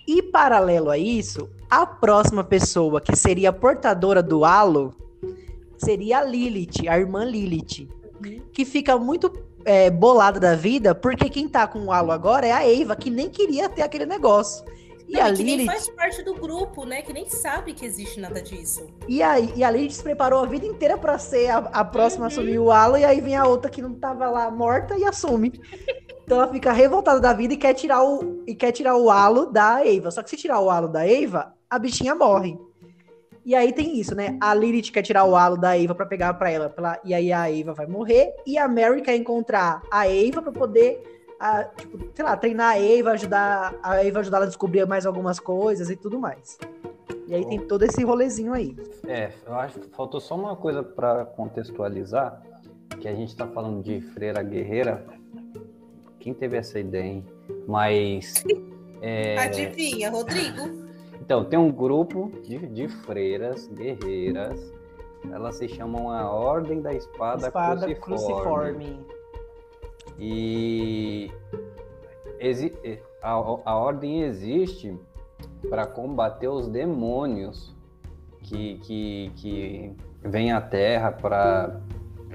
E 0.07 0.21
paralelo 0.21 0.89
a 0.89 0.97
isso, 0.97 1.49
a 1.69 1.85
próxima 1.85 2.43
pessoa 2.43 2.99
que 2.99 3.15
seria 3.15 3.49
a 3.49 3.53
portadora 3.53 4.21
do 4.21 4.43
halo 4.43 4.93
seria 5.77 6.19
a 6.19 6.23
Lilith, 6.23 6.87
a 6.87 6.97
irmã 6.97 7.23
Lilith, 7.25 7.87
que 8.51 8.65
fica 8.65 8.97
muito 8.97 9.31
é, 9.65 9.89
bolada 9.89 10.39
da 10.39 10.55
vida 10.55 10.93
porque 10.93 11.29
quem 11.29 11.47
tá 11.47 11.65
com 11.67 11.79
o 11.85 11.91
halo 11.91 12.11
agora 12.11 12.45
é 12.47 12.51
a 12.51 12.67
Eva, 12.69 12.95
que 12.95 13.09
nem 13.09 13.29
queria 13.29 13.69
ter 13.69 13.81
aquele 13.81 14.05
negócio. 14.05 14.65
E 15.07 15.13
Não, 15.13 15.23
a 15.23 15.29
e 15.29 15.33
que 15.35 15.43
nem 15.43 15.57
Lilith, 15.57 15.65
faz 15.71 15.89
parte 15.89 16.23
do 16.23 16.33
grupo, 16.33 16.85
né? 16.85 17.01
Que 17.01 17.11
nem 17.13 17.27
sabe 17.29 17.73
que 17.73 17.85
existe 17.85 18.19
nada 18.19 18.41
disso. 18.41 18.87
e 19.07 19.21
a, 19.21 19.37
e 19.39 19.63
a 19.63 19.69
Lilith 19.69 19.91
se 19.95 20.03
preparou 20.03 20.39
a 20.39 20.45
vida 20.45 20.65
inteira 20.65 20.97
pra 20.97 21.17
ser 21.17 21.49
a, 21.49 21.57
a 21.57 21.83
próxima 21.85 22.25
a 22.25 22.27
Uhum. 22.27 22.33
assumir 22.33 22.59
o 22.59 22.71
halo 22.71 22.97
e 22.97 23.03
aí 23.05 23.19
vem 23.21 23.35
a 23.35 23.45
outra 23.45 23.69
que 23.69 23.81
não 23.81 23.93
tava 23.93 24.29
lá 24.29 24.49
morta 24.49 24.97
e 24.97 25.03
assume. 25.03 25.51
Então 26.23 26.37
ela 26.41 26.51
fica 26.51 26.71
revoltada 26.71 27.19
da 27.19 27.33
vida 27.33 27.53
e 27.53 27.57
quer 27.57 27.73
tirar 27.73 28.03
o 28.03 28.41
e 28.47 28.55
quer 28.55 28.71
tirar 28.71 28.95
o 28.95 29.09
halo 29.09 29.47
da 29.51 29.85
Eva. 29.85 30.09
Só 30.11 30.23
que 30.23 30.29
se 30.29 30.37
tirar 30.37 30.59
o 30.59 30.69
halo 30.69 30.87
da 30.87 31.07
Eva, 31.07 31.53
a 31.69 31.77
bichinha 31.77 32.15
morre. 32.15 32.57
E 33.45 33.53
aí 33.53 33.73
tem 33.73 33.99
isso, 33.99 34.15
né? 34.15 34.37
A 34.41 34.53
Lilith 34.53 34.89
quer 34.91 35.01
tirar 35.01 35.25
o 35.25 35.35
halo 35.35 35.57
da 35.57 35.77
Eva 35.77 35.93
pra 35.93 36.05
pegar 36.05 36.33
pra 36.35 36.49
ela, 36.49 36.69
pra- 36.69 36.99
e 37.03 37.13
aí 37.13 37.31
a 37.33 37.51
Eva 37.51 37.73
vai 37.73 37.85
morrer. 37.85 38.33
E 38.45 38.57
a 38.57 38.69
Mary 38.69 39.01
quer 39.01 39.17
encontrar 39.17 39.81
a 39.91 40.07
Eva 40.07 40.41
pra 40.41 40.51
poder, 40.53 41.03
ah, 41.37 41.65
tipo, 41.75 41.99
sei 42.15 42.23
lá, 42.23 42.37
treinar 42.37 42.75
a 42.75 42.79
Eva, 42.79 43.11
ajudar 43.11 43.75
a 43.83 44.01
Eva 44.05 44.21
ajudar 44.21 44.37
ela 44.37 44.45
a 44.45 44.47
descobrir 44.47 44.87
mais 44.87 45.05
algumas 45.05 45.41
coisas 45.41 45.89
e 45.89 45.95
tudo 45.97 46.17
mais. 46.17 46.57
E 47.27 47.35
aí 47.35 47.45
tem 47.45 47.59
todo 47.59 47.83
esse 47.83 48.01
rolezinho 48.03 48.53
aí. 48.53 48.77
É, 49.05 49.31
eu 49.45 49.55
acho 49.55 49.77
que 49.79 49.89
faltou 49.93 50.21
só 50.21 50.35
uma 50.35 50.55
coisa 50.55 50.81
para 50.81 51.25
contextualizar, 51.25 52.41
que 53.01 53.09
a 53.09 53.13
gente 53.13 53.35
tá 53.35 53.45
falando 53.45 53.83
de 53.83 53.99
freira 53.99 54.41
guerreira. 54.41 55.05
Quem 56.23 56.33
teve 56.33 56.55
essa 56.55 56.79
ideia, 56.79 57.03
hein? 57.03 57.25
Mas. 57.67 58.45
é, 59.01 59.37
Adivinha, 59.37 60.09
Rodrigo? 60.09 60.61
então, 61.21 61.43
tem 61.43 61.59
um 61.59 61.69
grupo 61.69 62.31
de, 62.43 62.57
de 62.59 62.87
freiras 62.87 63.67
guerreiras. 63.67 64.73
Elas 65.29 65.55
se 65.57 65.67
chamam 65.67 66.09
a 66.09 66.29
Ordem 66.31 66.81
da 66.81 66.93
Espada, 66.93 67.47
Espada 67.47 67.93
Cruciforme. 67.95 68.85
cruciforme. 68.85 69.05
E 70.17 71.29
exi- 72.39 72.73
a, 73.21 73.31
a 73.31 73.75
ordem 73.75 74.21
existe 74.23 74.97
para 75.69 75.85
combater 75.85 76.47
os 76.47 76.67
demônios 76.69 77.75
que, 78.43 78.77
que, 78.79 79.31
que 79.35 79.93
vêm 80.21 80.51
à 80.53 80.61
Terra 80.61 81.11
para 81.11 81.81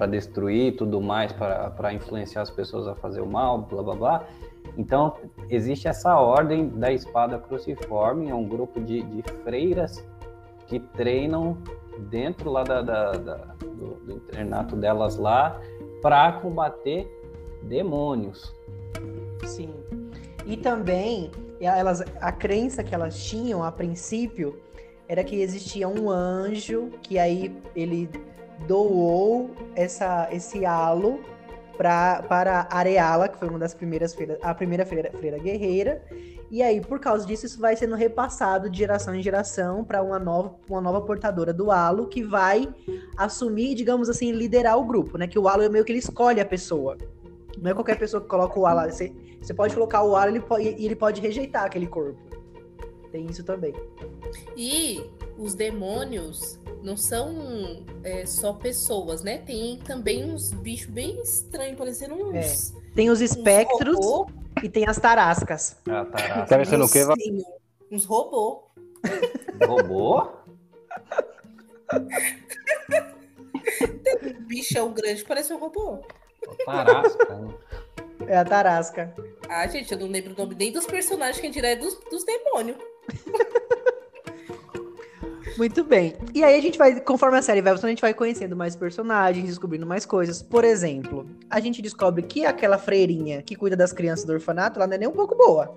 destruir 0.06 0.68
e 0.68 0.72
tudo 0.72 1.00
mais, 1.00 1.32
para 1.32 1.92
influenciar 1.92 2.42
as 2.42 2.50
pessoas 2.50 2.86
a 2.86 2.94
fazer 2.94 3.20
o 3.20 3.26
mal, 3.26 3.58
blá 3.58 3.82
blá 3.82 3.94
blá. 3.94 4.24
Então, 4.76 5.14
existe 5.50 5.88
essa 5.88 6.16
ordem 6.20 6.68
da 6.68 6.92
espada 6.92 7.38
cruciforme, 7.38 8.28
é 8.28 8.34
um 8.34 8.46
grupo 8.46 8.80
de, 8.80 9.02
de 9.02 9.22
freiras 9.42 10.04
que 10.66 10.78
treinam 10.78 11.56
dentro 12.10 12.50
lá 12.50 12.62
da, 12.62 12.82
da- 12.82 13.12
da- 13.12 13.54
do, 13.60 13.94
do 14.04 14.12
internato 14.12 14.76
delas 14.76 15.16
lá 15.16 15.60
para 16.00 16.32
combater 16.32 17.08
demônios. 17.62 18.54
Sim. 19.44 19.70
E 20.46 20.56
também, 20.56 21.30
elas, 21.60 22.04
a 22.20 22.30
crença 22.30 22.84
que 22.84 22.94
elas 22.94 23.18
tinham 23.24 23.64
a 23.64 23.72
princípio 23.72 24.60
era 25.08 25.24
que 25.24 25.36
existia 25.40 25.88
um 25.88 26.10
anjo 26.10 26.90
que 27.02 27.18
aí 27.18 27.56
ele 27.74 28.08
doou 28.66 29.50
essa, 29.74 30.28
esse 30.32 30.64
halo 30.64 31.20
pra, 31.76 32.22
para 32.28 32.66
Areala, 32.70 33.28
que 33.28 33.38
foi 33.38 33.48
uma 33.48 33.58
das 33.58 33.72
primeiras 33.72 34.12
freiras, 34.14 34.38
a 34.42 34.54
primeira 34.54 34.84
freira, 34.84 35.10
freira 35.12 35.38
guerreira. 35.38 36.02
E 36.50 36.62
aí, 36.62 36.80
por 36.80 36.98
causa 36.98 37.26
disso, 37.26 37.46
isso 37.46 37.60
vai 37.60 37.76
sendo 37.76 37.94
repassado 37.94 38.70
de 38.70 38.78
geração 38.78 39.14
em 39.14 39.22
geração 39.22 39.84
para 39.84 40.02
uma 40.02 40.18
nova, 40.18 40.54
uma 40.68 40.80
nova 40.80 41.00
portadora 41.02 41.52
do 41.52 41.70
halo 41.70 42.06
que 42.06 42.22
vai 42.22 42.68
assumir, 43.16 43.74
digamos 43.74 44.08
assim, 44.08 44.32
liderar 44.32 44.78
o 44.78 44.84
grupo, 44.84 45.18
né? 45.18 45.26
Que 45.26 45.38
o 45.38 45.46
halo 45.46 45.62
é 45.62 45.68
meio 45.68 45.84
que 45.84 45.92
ele 45.92 45.98
escolhe 45.98 46.40
a 46.40 46.46
pessoa. 46.46 46.96
Não 47.60 47.70
é 47.70 47.74
qualquer 47.74 47.98
pessoa 47.98 48.22
que 48.22 48.28
coloca 48.28 48.58
o 48.58 48.66
halo. 48.66 48.90
Você, 48.90 49.12
você 49.40 49.52
pode 49.52 49.74
colocar 49.74 50.02
o 50.02 50.16
halo 50.16 50.34
ele 50.34 50.42
e 50.78 50.86
ele 50.86 50.96
pode 50.96 51.20
rejeitar 51.20 51.64
aquele 51.64 51.86
corpo. 51.86 52.18
Tem 53.12 53.26
isso 53.26 53.44
também. 53.44 53.74
E 54.56 55.02
os 55.38 55.54
demônios 55.54 56.58
não 56.82 56.96
são 56.96 57.84
é, 58.02 58.26
só 58.26 58.52
pessoas, 58.52 59.22
né? 59.22 59.38
Tem 59.38 59.78
também 59.78 60.24
uns 60.24 60.52
bichos 60.52 60.90
bem 60.90 61.20
estranhos, 61.22 61.78
parecendo 61.78 62.14
uns. 62.14 62.74
Tem 62.94 63.08
os 63.10 63.20
espectros 63.20 63.96
robô. 63.96 64.30
e 64.62 64.68
tem 64.68 64.86
as 64.88 64.98
tarascas. 64.98 65.76
A 65.88 66.04
tarasca 66.04 66.46
Tá 66.46 66.58
pensando 66.58 66.84
o 66.84 66.90
quê? 66.90 67.04
Val? 67.04 67.16
Sim, 67.16 67.42
Uns 67.90 68.04
robô. 68.04 68.64
robô? 69.66 70.28
Bichão 74.40 74.92
grande, 74.92 75.24
parece 75.24 75.52
um 75.52 75.58
robô. 75.58 75.98
Tarasca. 76.64 77.34
né? 77.34 77.54
É 78.26 78.36
a 78.36 78.44
tarasca. 78.44 79.14
Ah, 79.48 79.66
gente, 79.66 79.92
eu 79.92 79.98
não 79.98 80.08
lembro 80.08 80.34
o 80.34 80.36
nome 80.36 80.54
nem 80.54 80.72
dos 80.72 80.86
personagens, 80.86 81.40
quem 81.40 81.50
dirá 81.50 81.68
é 81.68 81.76
dos, 81.76 81.94
dos 82.10 82.24
demônios. 82.24 82.76
Muito 85.58 85.82
bem. 85.82 86.14
E 86.32 86.44
aí 86.44 86.56
a 86.56 86.62
gente 86.62 86.78
vai, 86.78 87.00
conforme 87.00 87.36
a 87.36 87.42
série 87.42 87.60
vai 87.60 87.72
avançando, 87.72 87.88
a 87.88 87.90
gente 87.90 88.00
vai 88.00 88.14
conhecendo 88.14 88.54
mais 88.54 88.76
personagens, 88.76 89.44
descobrindo 89.44 89.84
mais 89.84 90.06
coisas. 90.06 90.40
Por 90.40 90.64
exemplo, 90.64 91.28
a 91.50 91.58
gente 91.58 91.82
descobre 91.82 92.22
que 92.22 92.46
aquela 92.46 92.78
freirinha 92.78 93.42
que 93.42 93.56
cuida 93.56 93.76
das 93.76 93.92
crianças 93.92 94.24
do 94.24 94.32
orfanato, 94.32 94.78
ela 94.78 94.86
não 94.86 94.94
é 94.94 94.98
nem 94.98 95.08
um 95.08 95.12
pouco 95.12 95.34
boa. 95.36 95.74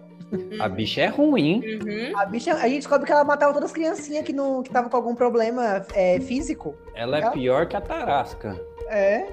A 0.60 0.70
bicha 0.70 1.02
é 1.02 1.08
ruim. 1.08 1.62
Uhum. 1.66 2.18
A 2.18 2.26
bicha, 2.26 2.54
a 2.54 2.68
gente 2.68 2.78
descobre 2.78 3.08
que 3.08 3.12
ela 3.12 3.24
matava 3.24 3.52
todas 3.54 3.70
as 3.70 3.74
criancinhas 3.74 4.24
que 4.24 4.32
não 4.32 4.62
que 4.62 4.70
estavam 4.70 4.90
com 4.90 4.96
algum 4.96 5.16
problema 5.16 5.84
é, 5.96 6.20
físico. 6.20 6.76
Ela 6.94 7.18
é 7.18 7.22
Ela- 7.22 7.32
pior 7.32 7.68
que 7.68 7.76
a 7.76 7.82
tarasca. 7.82 8.58
É. 8.88 9.28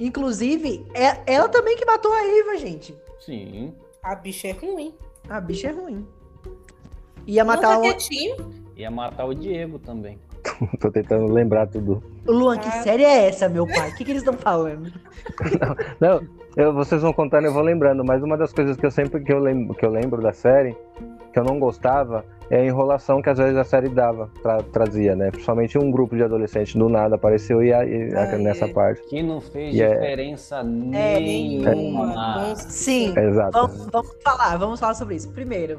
Inclusive, 0.00 0.84
é 0.94 1.20
ela 1.32 1.48
também 1.48 1.76
que 1.76 1.84
matou 1.84 2.12
a 2.12 2.24
Eva, 2.38 2.56
gente. 2.56 2.96
Sim. 3.20 3.74
A 4.02 4.14
bicha 4.14 4.48
é 4.48 4.52
ruim. 4.52 4.94
A 5.28 5.40
bicha 5.40 5.68
é 5.68 5.72
ruim. 5.72 6.06
Ia 7.28 7.44
Não 7.44 7.54
matar 7.54 7.78
o. 7.78 7.84
Ia 8.76 8.90
matar 8.90 9.24
o 9.26 9.34
Diego 9.34 9.78
também. 9.78 10.18
Tô 10.80 10.90
tentando 10.90 11.30
lembrar 11.30 11.66
tudo. 11.66 12.02
Luan. 12.26 12.56
Que 12.58 12.68
Ah. 12.68 12.82
série 12.82 13.04
é 13.04 13.26
essa, 13.28 13.48
meu 13.48 13.66
pai? 13.66 13.90
O 13.90 13.96
que, 13.96 14.04
que 14.04 14.10
eles 14.12 14.22
estão 14.22 14.32
falando? 14.34 14.90
Não, 16.00 16.22
eu- 16.56 16.72
vocês 16.72 17.02
vão 17.02 17.12
contando, 17.12 17.44
eu 17.44 17.52
vou 17.52 17.62
lembrando, 17.62 18.02
mas 18.04 18.22
uma 18.22 18.36
das 18.36 18.52
coisas 18.52 18.76
que 18.76 18.86
eu 18.86 18.90
sempre 18.90 19.22
que 19.22 19.32
eu 19.32 19.38
lembro, 19.38 19.74
que 19.74 19.84
eu 19.84 19.90
lembro 19.90 20.22
da 20.22 20.32
série, 20.32 20.74
que 21.32 21.38
eu 21.38 21.44
não 21.44 21.58
gostava, 21.58 22.24
é 22.50 22.60
a 22.60 22.64
enrolação 22.64 23.20
que 23.20 23.28
às 23.28 23.36
vezes 23.36 23.56
a 23.56 23.64
série 23.64 23.88
dava, 23.90 24.30
tra- 24.42 24.62
trazia, 24.72 25.14
né? 25.14 25.30
Principalmente 25.30 25.76
um 25.76 25.90
grupo 25.90 26.16
de 26.16 26.22
adolescentes 26.22 26.74
do 26.74 26.88
nada 26.88 27.16
apareceu 27.16 27.62
e, 27.62 27.72
a- 27.74 27.84
e 27.84 28.14
Ah, 28.14 28.38
nessa 28.38 28.64
é. 28.64 28.68
parte. 28.72 29.02
Que 29.08 29.22
não 29.22 29.40
fez 29.40 29.74
E 29.74 29.82
é- 29.82 29.94
diferença 29.94 30.60
É, 30.60 31.20
nenhuma. 31.20 32.06
Nossa, 32.06 32.70
Sim. 32.70 33.12
Exato. 33.18 33.52
Vamos, 33.52 33.86
vamos 33.92 34.16
falar, 34.24 34.56
vamos 34.56 34.80
falar 34.80 34.94
sobre 34.94 35.16
isso. 35.16 35.30
Primeiro, 35.30 35.78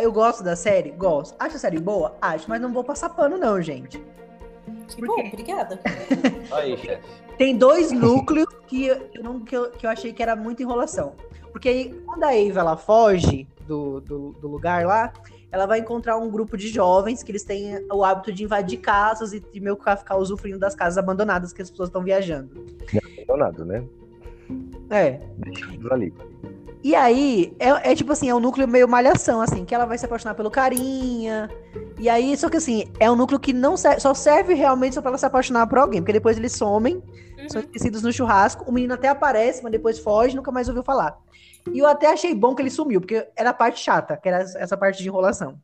eu 0.00 0.12
gosto 0.12 0.42
da 0.42 0.54
série? 0.56 0.90
Gosto. 0.90 1.34
Acho 1.38 1.56
a 1.56 1.58
série 1.58 1.78
boa? 1.78 2.16
Acho, 2.20 2.48
mas 2.48 2.60
não 2.60 2.72
vou 2.72 2.84
passar 2.84 3.08
pano, 3.10 3.38
não, 3.38 3.60
gente. 3.60 4.02
Que 4.88 5.04
bom, 5.06 5.20
obrigada. 5.26 5.80
Aí, 6.52 6.76
chefe. 6.76 7.02
Tem 7.36 7.56
dois 7.56 7.92
núcleos 7.92 8.48
que 8.66 8.86
eu, 8.86 9.22
não- 9.22 9.40
que, 9.40 9.56
eu, 9.56 9.70
que 9.70 9.86
eu 9.86 9.90
achei 9.90 10.12
que 10.12 10.22
era 10.22 10.34
muita 10.34 10.62
enrolação. 10.62 11.14
Porque 11.52 11.68
aí, 11.68 11.94
quando 12.04 12.24
a 12.24 12.34
Eva 12.36 12.60
ela 12.60 12.76
foge 12.76 13.46
do, 13.66 14.00
do, 14.00 14.32
do 14.32 14.48
lugar 14.48 14.84
lá, 14.84 15.12
ela 15.50 15.64
vai 15.66 15.78
encontrar 15.78 16.18
um 16.18 16.30
grupo 16.30 16.56
de 16.56 16.68
jovens 16.68 17.22
que 17.22 17.30
eles 17.30 17.42
têm 17.44 17.86
o 17.90 18.04
hábito 18.04 18.32
de 18.32 18.44
invadir 18.44 18.78
casas 18.78 19.32
e 19.32 19.40
de 19.40 19.60
meio 19.60 19.76
que 19.76 19.96
ficar 19.96 20.16
usufruindo 20.16 20.58
das 20.58 20.74
casas 20.74 20.98
abandonadas 20.98 21.52
que 21.52 21.62
as 21.62 21.70
pessoas 21.70 21.88
estão 21.88 22.02
viajando. 22.02 22.66
Abandonado, 23.22 23.64
né? 23.64 23.84
É. 24.90 25.20
Deixados 25.38 25.90
ali. 25.90 26.12
E 26.82 26.94
aí, 26.94 27.54
é, 27.58 27.90
é 27.90 27.94
tipo 27.94 28.12
assim, 28.12 28.28
é 28.28 28.34
um 28.34 28.40
núcleo 28.40 28.68
meio 28.68 28.88
malhação, 28.88 29.40
assim, 29.40 29.64
que 29.64 29.74
ela 29.74 29.84
vai 29.84 29.98
se 29.98 30.06
apaixonar 30.06 30.34
pelo 30.34 30.50
carinha. 30.50 31.50
E 31.98 32.08
aí, 32.08 32.36
só 32.36 32.48
que 32.48 32.56
assim, 32.56 32.84
é 33.00 33.10
um 33.10 33.16
núcleo 33.16 33.40
que 33.40 33.52
não 33.52 33.76
serve, 33.76 34.00
só 34.00 34.14
serve 34.14 34.54
realmente 34.54 34.94
só 34.94 35.00
pra 35.00 35.10
ela 35.10 35.18
se 35.18 35.26
apaixonar 35.26 35.66
por 35.66 35.78
alguém, 35.78 36.00
porque 36.00 36.12
depois 36.12 36.38
eles 36.38 36.52
somem, 36.52 37.02
são 37.48 37.60
esquecidos 37.60 38.02
no 38.02 38.12
churrasco. 38.12 38.64
O 38.64 38.72
menino 38.72 38.94
até 38.94 39.08
aparece, 39.08 39.62
mas 39.62 39.72
depois 39.72 39.98
foge, 39.98 40.36
nunca 40.36 40.52
mais 40.52 40.68
ouviu 40.68 40.84
falar. 40.84 41.18
E 41.72 41.80
eu 41.80 41.86
até 41.86 42.06
achei 42.06 42.34
bom 42.34 42.54
que 42.54 42.62
ele 42.62 42.70
sumiu, 42.70 43.00
porque 43.00 43.26
era 43.36 43.50
a 43.50 43.54
parte 43.54 43.80
chata, 43.80 44.16
que 44.16 44.28
era 44.28 44.38
essa 44.38 44.76
parte 44.76 45.02
de 45.02 45.08
enrolação. 45.08 45.58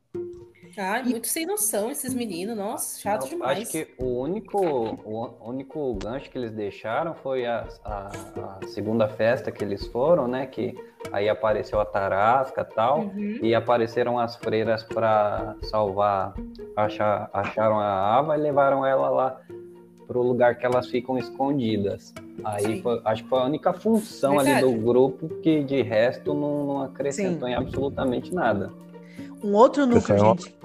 Ai, 0.76 1.02
muito 1.04 1.26
sem 1.28 1.46
noção 1.46 1.90
esses 1.90 2.12
meninos, 2.12 2.56
nossa, 2.56 2.98
chato 3.00 3.24
Eu 3.26 3.28
demais. 3.30 3.60
Acho 3.60 3.70
que 3.72 3.88
o 3.98 4.20
único, 4.20 4.58
o 4.58 5.48
único 5.48 5.94
gancho 5.94 6.28
que 6.30 6.36
eles 6.36 6.50
deixaram 6.50 7.14
foi 7.14 7.46
a, 7.46 7.66
a- 7.84 8.10
a 8.62 8.66
segunda 8.66 9.08
festa 9.08 9.52
que 9.52 9.62
eles 9.62 9.86
foram, 9.86 10.26
né? 10.26 10.46
Que 10.46 10.74
aí 11.12 11.28
apareceu 11.28 11.80
a 11.80 11.84
Tarasca 11.84 12.66
e 12.68 12.74
tal. 12.74 13.00
Uhum. 13.00 13.38
E 13.42 13.54
apareceram 13.54 14.18
as 14.18 14.34
freiras 14.36 14.82
para 14.82 15.54
salvar, 15.62 16.34
achar, 16.76 17.30
acharam 17.32 17.78
a 17.78 18.16
Ava 18.18 18.36
e 18.36 18.40
levaram 18.40 18.84
ela 18.84 19.08
lá 19.10 19.40
pro 20.06 20.22
lugar 20.22 20.56
que 20.58 20.66
elas 20.66 20.86
ficam 20.88 21.16
escondidas. 21.16 22.12
Aí 22.44 22.82
foi- 22.82 23.00
acho 23.04 23.22
que 23.22 23.28
foi 23.28 23.38
a 23.38 23.44
única 23.44 23.72
função 23.72 24.38
ali 24.38 24.52
Verdade. 24.52 24.74
do 24.74 24.82
grupo 24.82 25.28
que 25.40 25.62
de 25.62 25.82
resto 25.82 26.34
não, 26.34 26.66
não 26.66 26.82
acrescentou 26.82 27.46
Sim. 27.48 27.54
em 27.54 27.56
absolutamente 27.56 28.34
nada. 28.34 28.72
Um 29.44 29.52
outro 29.52 29.84
núcleo, 29.84 30.16
Pessoal. 30.16 30.36
gente. 30.38 30.56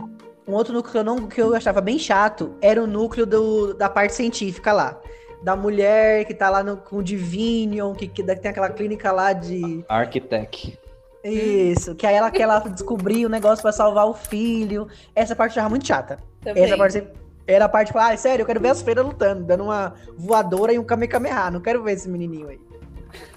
Um 0.48 0.53
outro 0.53 0.74
núcleo 0.74 0.93
que 0.93 0.98
eu, 0.98 1.03
não, 1.03 1.27
que 1.27 1.41
eu 1.41 1.53
achava 1.53 1.81
bem 1.81 2.00
chato 2.00 2.55
era 2.62 2.81
o 2.81 2.88
núcleo 2.88 3.25
do, 3.25 3.74
da 3.74 3.89
parte 3.89 4.15
científica 4.15 4.71
lá. 4.71 4.98
Da 5.43 5.53
mulher 5.53 6.24
que 6.25 6.33
tá 6.33 6.50
lá 6.50 6.63
no, 6.63 6.77
com 6.77 6.98
o 6.98 7.03
Divinion, 7.03 7.93
que, 7.93 8.07
que 8.07 8.24
tem 8.24 8.50
aquela 8.50 8.69
clínica 8.69 9.12
lá 9.12 9.33
de. 9.33 9.83
Architect. 9.89 10.79
Isso, 11.24 11.93
que 11.95 12.07
aí 12.07 12.15
ela 12.15 12.31
quer 12.31 12.45
lá 12.45 12.59
descobrir 12.59 13.25
o 13.25 13.29
negócio 13.29 13.62
pra 13.62 13.74
salvar 13.74 14.07
o 14.07 14.13
filho. 14.13 14.88
Essa 15.13 15.36
parte 15.36 15.57
eu 15.57 15.62
achava 15.62 15.69
muito 15.69 15.86
chata. 15.86 16.17
Também. 16.41 16.63
Essa 16.63 16.77
parte 16.77 17.05
era 17.45 17.65
a 17.65 17.69
parte 17.69 17.88
de 17.88 17.93
falar, 17.93 18.13
ah, 18.13 18.17
sério, 18.17 18.43
eu 18.43 18.48
quero 18.48 18.62
ver 18.62 18.69
as 18.69 18.81
freiras 18.81 19.05
lutando, 19.05 19.43
dando 19.43 19.65
uma 19.65 19.93
voadora 20.17 20.71
e 20.71 20.79
um 20.79 20.86
Kamehameha. 20.86 21.51
Não 21.51 21.59
quero 21.59 21.83
ver 21.83 21.93
esse 21.93 22.07
menininho 22.07 22.48
aí. 22.48 22.59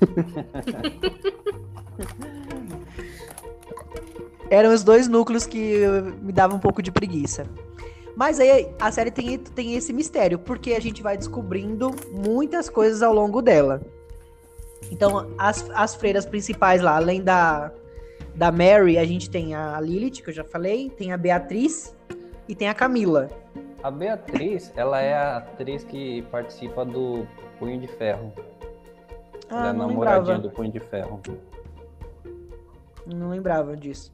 Eram 4.52 4.75
os 4.75 4.85
dois 4.85 5.09
núcleos 5.09 5.47
que 5.47 5.78
me 6.21 6.30
davam 6.30 6.59
um 6.59 6.61
pouco 6.61 6.82
de 6.82 6.92
preguiça. 6.92 7.47
Mas 8.14 8.38
aí 8.38 8.68
a 8.78 8.92
série 8.92 9.11
tem, 9.11 9.38
tem 9.38 9.75
esse 9.76 9.94
mistério, 9.94 10.38
porque 10.38 10.75
a 10.75 10.80
gente 10.80 11.02
vai 11.02 11.16
descobrindo 11.16 11.90
muitas 12.11 12.68
coisas 12.68 13.02
ao 13.02 13.14
longo 13.14 13.40
dela. 13.40 13.80
Então, 14.90 15.32
as, 15.38 15.71
as 15.71 15.94
freiras 15.94 16.26
principais 16.26 16.82
lá, 16.82 16.97
além 16.97 17.23
da, 17.23 17.73
da 18.35 18.52
Mary, 18.52 18.99
a 18.99 19.04
gente 19.06 19.30
tem 19.30 19.54
a 19.54 19.80
Lilith, 19.80 20.23
que 20.23 20.28
eu 20.28 20.35
já 20.35 20.44
falei, 20.44 20.90
tem 20.90 21.12
a 21.14 21.16
Beatriz 21.16 21.97
e 22.47 22.54
tem 22.54 22.68
a 22.68 22.75
Camila. 22.75 23.30
A 23.82 23.90
Beatriz, 23.90 24.71
ela 24.76 25.00
é 25.00 25.14
a 25.14 25.38
atriz 25.38 25.82
que 25.82 26.21
participa 26.30 26.85
do 26.85 27.26
Punho 27.59 27.80
de 27.80 27.88
Ferro. 27.88 28.35
ela 29.49 29.61
é 29.61 29.66
Ah, 29.68 29.71
a 29.71 29.73
não 29.73 29.88
namoradinha 29.88 30.35
lembrava. 30.37 30.42
do 30.42 30.50
Punho 30.50 30.71
de 30.71 30.80
Ferro. 30.80 31.23
Não 33.06 33.30
lembrava 33.30 33.75
disso. 33.75 34.12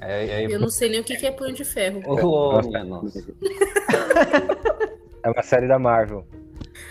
É, 0.00 0.44
é... 0.44 0.46
Eu 0.46 0.60
não 0.60 0.68
sei 0.70 0.88
nem 0.90 1.00
o 1.00 1.04
que 1.04 1.16
que 1.16 1.26
é 1.26 1.30
punho 1.30 1.52
de 1.54 1.64
ferro. 1.64 2.00
Ô, 2.06 2.60
minha 2.62 2.84
nossa. 2.84 3.24
É 5.22 5.30
uma 5.30 5.42
série 5.42 5.66
da 5.66 5.78
Marvel. 5.78 6.24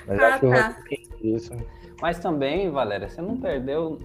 Mas 0.06 0.20
Ah, 0.20 0.28
acho 0.28 0.40
que 0.42 0.46
o 0.46 0.52
tá. 0.52 0.78
isso. 1.24 1.54
Mas 2.02 2.20
também, 2.20 2.70
Valéria, 2.70 3.08
você 3.10 3.22
não 3.22 3.38
perdeu. 3.38 4.00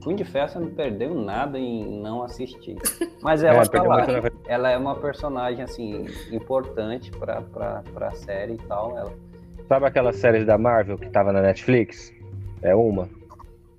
Punho 0.00 0.16
de 0.16 0.24
Ferro, 0.24 0.48
você 0.48 0.58
não 0.58 0.70
perdeu 0.70 1.14
nada 1.14 1.58
em 1.58 2.00
não 2.00 2.22
assistir. 2.22 2.76
Mas 3.20 3.42
ela 3.42 3.62
É, 3.62 3.66
tá 3.68 3.82
lá. 3.82 4.06
Ela 4.46 4.70
é 4.70 4.78
uma 4.78 4.94
personagem, 4.94 5.62
assim, 5.62 6.06
importante 6.32 7.10
pra, 7.10 7.42
pra, 7.42 7.82
pra 7.92 8.10
série 8.12 8.54
e 8.54 8.58
tal. 8.58 8.96
Ela, 8.96 9.12
Sabe 9.68 9.84
aquelas 9.86 10.16
séries 10.16 10.46
da 10.46 10.56
Marvel 10.56 10.96
que 10.96 11.10
tava 11.10 11.32
na 11.32 11.42
Netflix? 11.42 12.12
É 12.62 12.74
uma. 12.74 13.08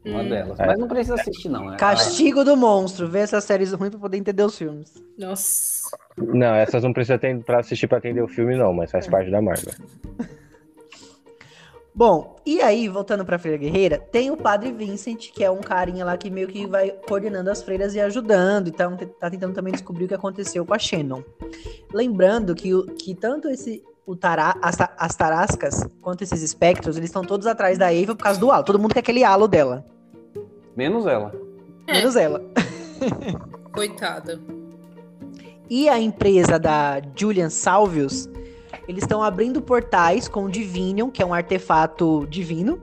Uma 0.09 0.21
Hum, 0.23 0.29
delas. 0.29 0.59
É. 0.59 0.65
Mas 0.65 0.79
não 0.79 0.87
precisa 0.87 1.15
assistir, 1.15 1.49
não. 1.49 1.73
É, 1.73 1.77
Castigo 1.77 2.43
do 2.43 2.55
Monstro. 2.57 3.07
Ver 3.07 3.19
essas 3.19 3.43
séries 3.43 3.71
ruins 3.73 3.91
pra 3.91 3.99
poder 3.99 4.17
entender 4.17 4.43
os 4.43 4.57
filmes. 4.57 4.93
Nossa. 5.17 5.89
Não, 6.17 6.53
essas 6.55 6.83
não 6.83 6.93
precisa 6.93 7.17
ter 7.17 7.37
pra 7.43 7.59
assistir 7.59 7.87
pra 7.87 7.97
entender 7.99 8.21
o 8.21 8.27
filme, 8.27 8.55
não, 8.57 8.73
mas 8.73 8.91
faz 8.91 9.07
parte 9.07 9.29
da 9.31 9.41
Marvel. 9.41 9.73
Bom, 11.93 12.35
e 12.45 12.61
aí, 12.61 12.87
voltando 12.87 13.25
pra 13.25 13.39
Freira 13.39 13.57
Guerreira, 13.57 13.97
tem 13.97 14.29
o 14.29 14.37
Padre 14.37 14.71
Vincent, 14.71 15.31
que 15.31 15.43
é 15.43 15.49
um 15.49 15.61
carinha 15.61 16.05
lá 16.05 16.15
que 16.15 16.29
meio 16.29 16.47
que 16.47 16.67
vai 16.67 16.91
coordenando 16.91 17.49
as 17.49 17.63
freiras 17.63 17.95
e 17.95 17.99
ajudando. 17.99 18.67
Então, 18.67 18.95
te- 18.95 19.07
tá 19.07 19.31
tentando 19.31 19.55
também 19.55 19.73
descobrir 19.73 20.05
o 20.05 20.07
que 20.07 20.13
aconteceu 20.13 20.63
com 20.63 20.75
a 20.75 20.77
Shannon. 20.77 21.23
Lembrando 21.91 22.53
que, 22.53 22.71
o- 22.73 22.85
que 22.85 23.15
tanto 23.15 23.47
esse. 23.49 23.83
O 24.05 24.15
tará, 24.15 24.55
as, 24.61 24.77
as 24.97 25.15
tarascas 25.17 25.85
quanto 26.01 26.21
esses 26.23 26.41
espectros, 26.41 26.95
eles 26.95 27.09
estão 27.09 27.23
todos 27.25 27.45
atrás 27.45 27.77
da 27.77 27.91
Eva 27.93 28.15
por 28.15 28.23
causa 28.23 28.39
do 28.39 28.49
halo. 28.51 28.63
Todo 28.63 28.79
mundo 28.79 28.93
quer 28.93 28.99
aquele 29.01 29.21
halo 29.23 29.47
dela. 29.49 29.83
Menos 30.77 31.07
ela. 31.07 31.33
É. 31.87 31.93
Menos 31.93 32.15
ela. 32.15 32.39
Coitada. 33.73 34.39
E 35.67 35.89
a 35.89 35.99
empresa 35.99 36.59
da 36.59 37.01
Julian 37.15 37.49
Salvius, 37.49 38.29
eles 38.87 39.01
estão 39.01 39.23
abrindo 39.23 39.59
portais 39.59 40.27
com 40.27 40.45
o 40.45 40.49
Divinium, 40.49 41.09
que 41.09 41.23
é 41.23 41.25
um 41.25 41.33
artefato 41.33 42.27
divino, 42.29 42.79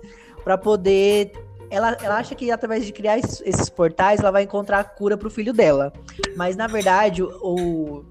para 0.44 0.58
poder. 0.58 1.32
Ela, 1.70 1.96
ela 2.02 2.18
acha 2.18 2.34
que 2.34 2.50
através 2.50 2.84
de 2.84 2.92
criar 2.92 3.18
esses, 3.18 3.42
esses 3.44 3.70
portais 3.70 4.20
ela 4.20 4.30
vai 4.30 4.42
encontrar 4.42 4.80
a 4.80 4.84
cura 4.84 5.16
pro 5.16 5.30
filho 5.30 5.54
dela. 5.54 5.90
Mas 6.36 6.54
na 6.54 6.66
verdade, 6.66 7.22
o, 7.22 8.04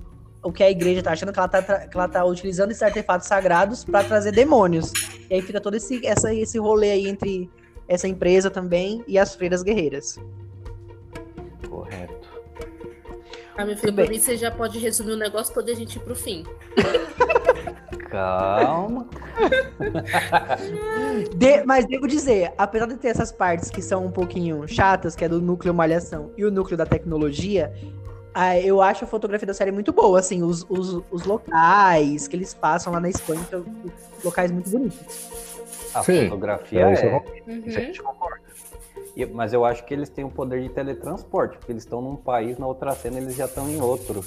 o 0.43 0.51
que 0.51 0.63
a 0.63 0.69
igreja 0.69 1.03
tá 1.03 1.11
achando 1.11 1.29
é 1.29 1.33
que 1.33 1.39
ela 1.39 1.47
tá, 1.47 1.61
que 1.61 1.95
ela 1.95 2.07
tá 2.07 2.25
utilizando 2.25 2.71
esses 2.71 2.83
artefatos 2.83 3.27
sagrados 3.27 3.85
para 3.85 4.03
trazer 4.03 4.31
demônios. 4.31 4.91
E 5.29 5.35
aí 5.35 5.41
fica 5.43 5.61
todo 5.61 5.75
esse, 5.75 6.05
essa, 6.05 6.33
esse 6.33 6.57
rolê 6.57 6.91
aí 6.91 7.07
entre 7.07 7.49
essa 7.87 8.07
empresa 8.07 8.49
também 8.49 9.03
e 9.07 9.17
as 9.17 9.35
freiras 9.35 9.63
guerreiras. 9.63 10.19
Correto. 11.69 12.27
Ah, 13.57 13.65
meu 13.65 13.75
filho, 13.75 13.93
por 13.93 14.07
mim 14.07 14.19
você 14.19 14.37
já 14.37 14.51
pode 14.51 14.77
resumir 14.77 15.13
o 15.13 15.17
negócio 15.17 15.51
pra 15.53 15.63
poder 15.63 15.71
a 15.71 15.75
gente 15.75 15.95
ir 15.95 15.99
pro 16.01 16.15
fim. 16.15 16.45
Calma. 18.09 19.07
De- 21.35 21.63
mas 21.65 21.85
devo 21.87 22.07
dizer, 22.07 22.53
apesar 22.57 22.85
de 22.85 22.97
ter 22.97 23.09
essas 23.09 23.31
partes 23.31 23.69
que 23.69 23.81
são 23.81 24.05
um 24.05 24.11
pouquinho 24.11 24.67
chatas, 24.67 25.15
que 25.15 25.25
é 25.25 25.29
do 25.29 25.41
núcleo 25.41 25.73
malhação 25.73 26.31
e 26.37 26.45
o 26.45 26.51
núcleo 26.51 26.77
da 26.77 26.85
tecnologia, 26.85 27.73
ah, 28.33 28.59
eu 28.59 28.81
acho 28.81 29.03
a 29.03 29.07
fotografia 29.07 29.47
da 29.47 29.53
série 29.53 29.71
muito 29.71 29.91
boa, 29.91 30.19
assim, 30.19 30.43
os, 30.43 30.63
os, 30.69 31.01
os 31.09 31.23
locais 31.23 32.27
que 32.27 32.35
eles 32.35 32.53
passam 32.53 32.93
lá 32.93 32.99
na 32.99 33.09
Espanha, 33.09 33.41
são 33.49 33.65
locais 34.23 34.51
muito 34.51 34.69
bonitos. 34.69 35.46
A 35.99 36.03
Sim. 36.03 36.23
fotografia 36.25 36.81
É, 36.81 36.93
isso 36.93 37.05
é. 37.05 37.23
Isso 37.65 37.77
a 37.77 37.81
gente 37.81 38.01
concorda. 38.01 38.41
E- 39.15 39.25
Mas 39.25 39.51
eu 39.53 39.65
acho 39.65 39.83
que 39.85 39.93
eles 39.93 40.09
têm 40.09 40.23
o 40.23 40.29
poder 40.29 40.61
de 40.61 40.69
teletransporte, 40.69 41.57
porque 41.57 41.71
eles 41.71 41.83
estão 41.83 42.01
num 42.01 42.15
país, 42.15 42.57
na 42.57 42.67
outra 42.67 42.93
cena 42.93 43.17
eles 43.17 43.35
já 43.35 43.45
estão 43.45 43.67
em 43.69 43.81
outro. 43.81 44.23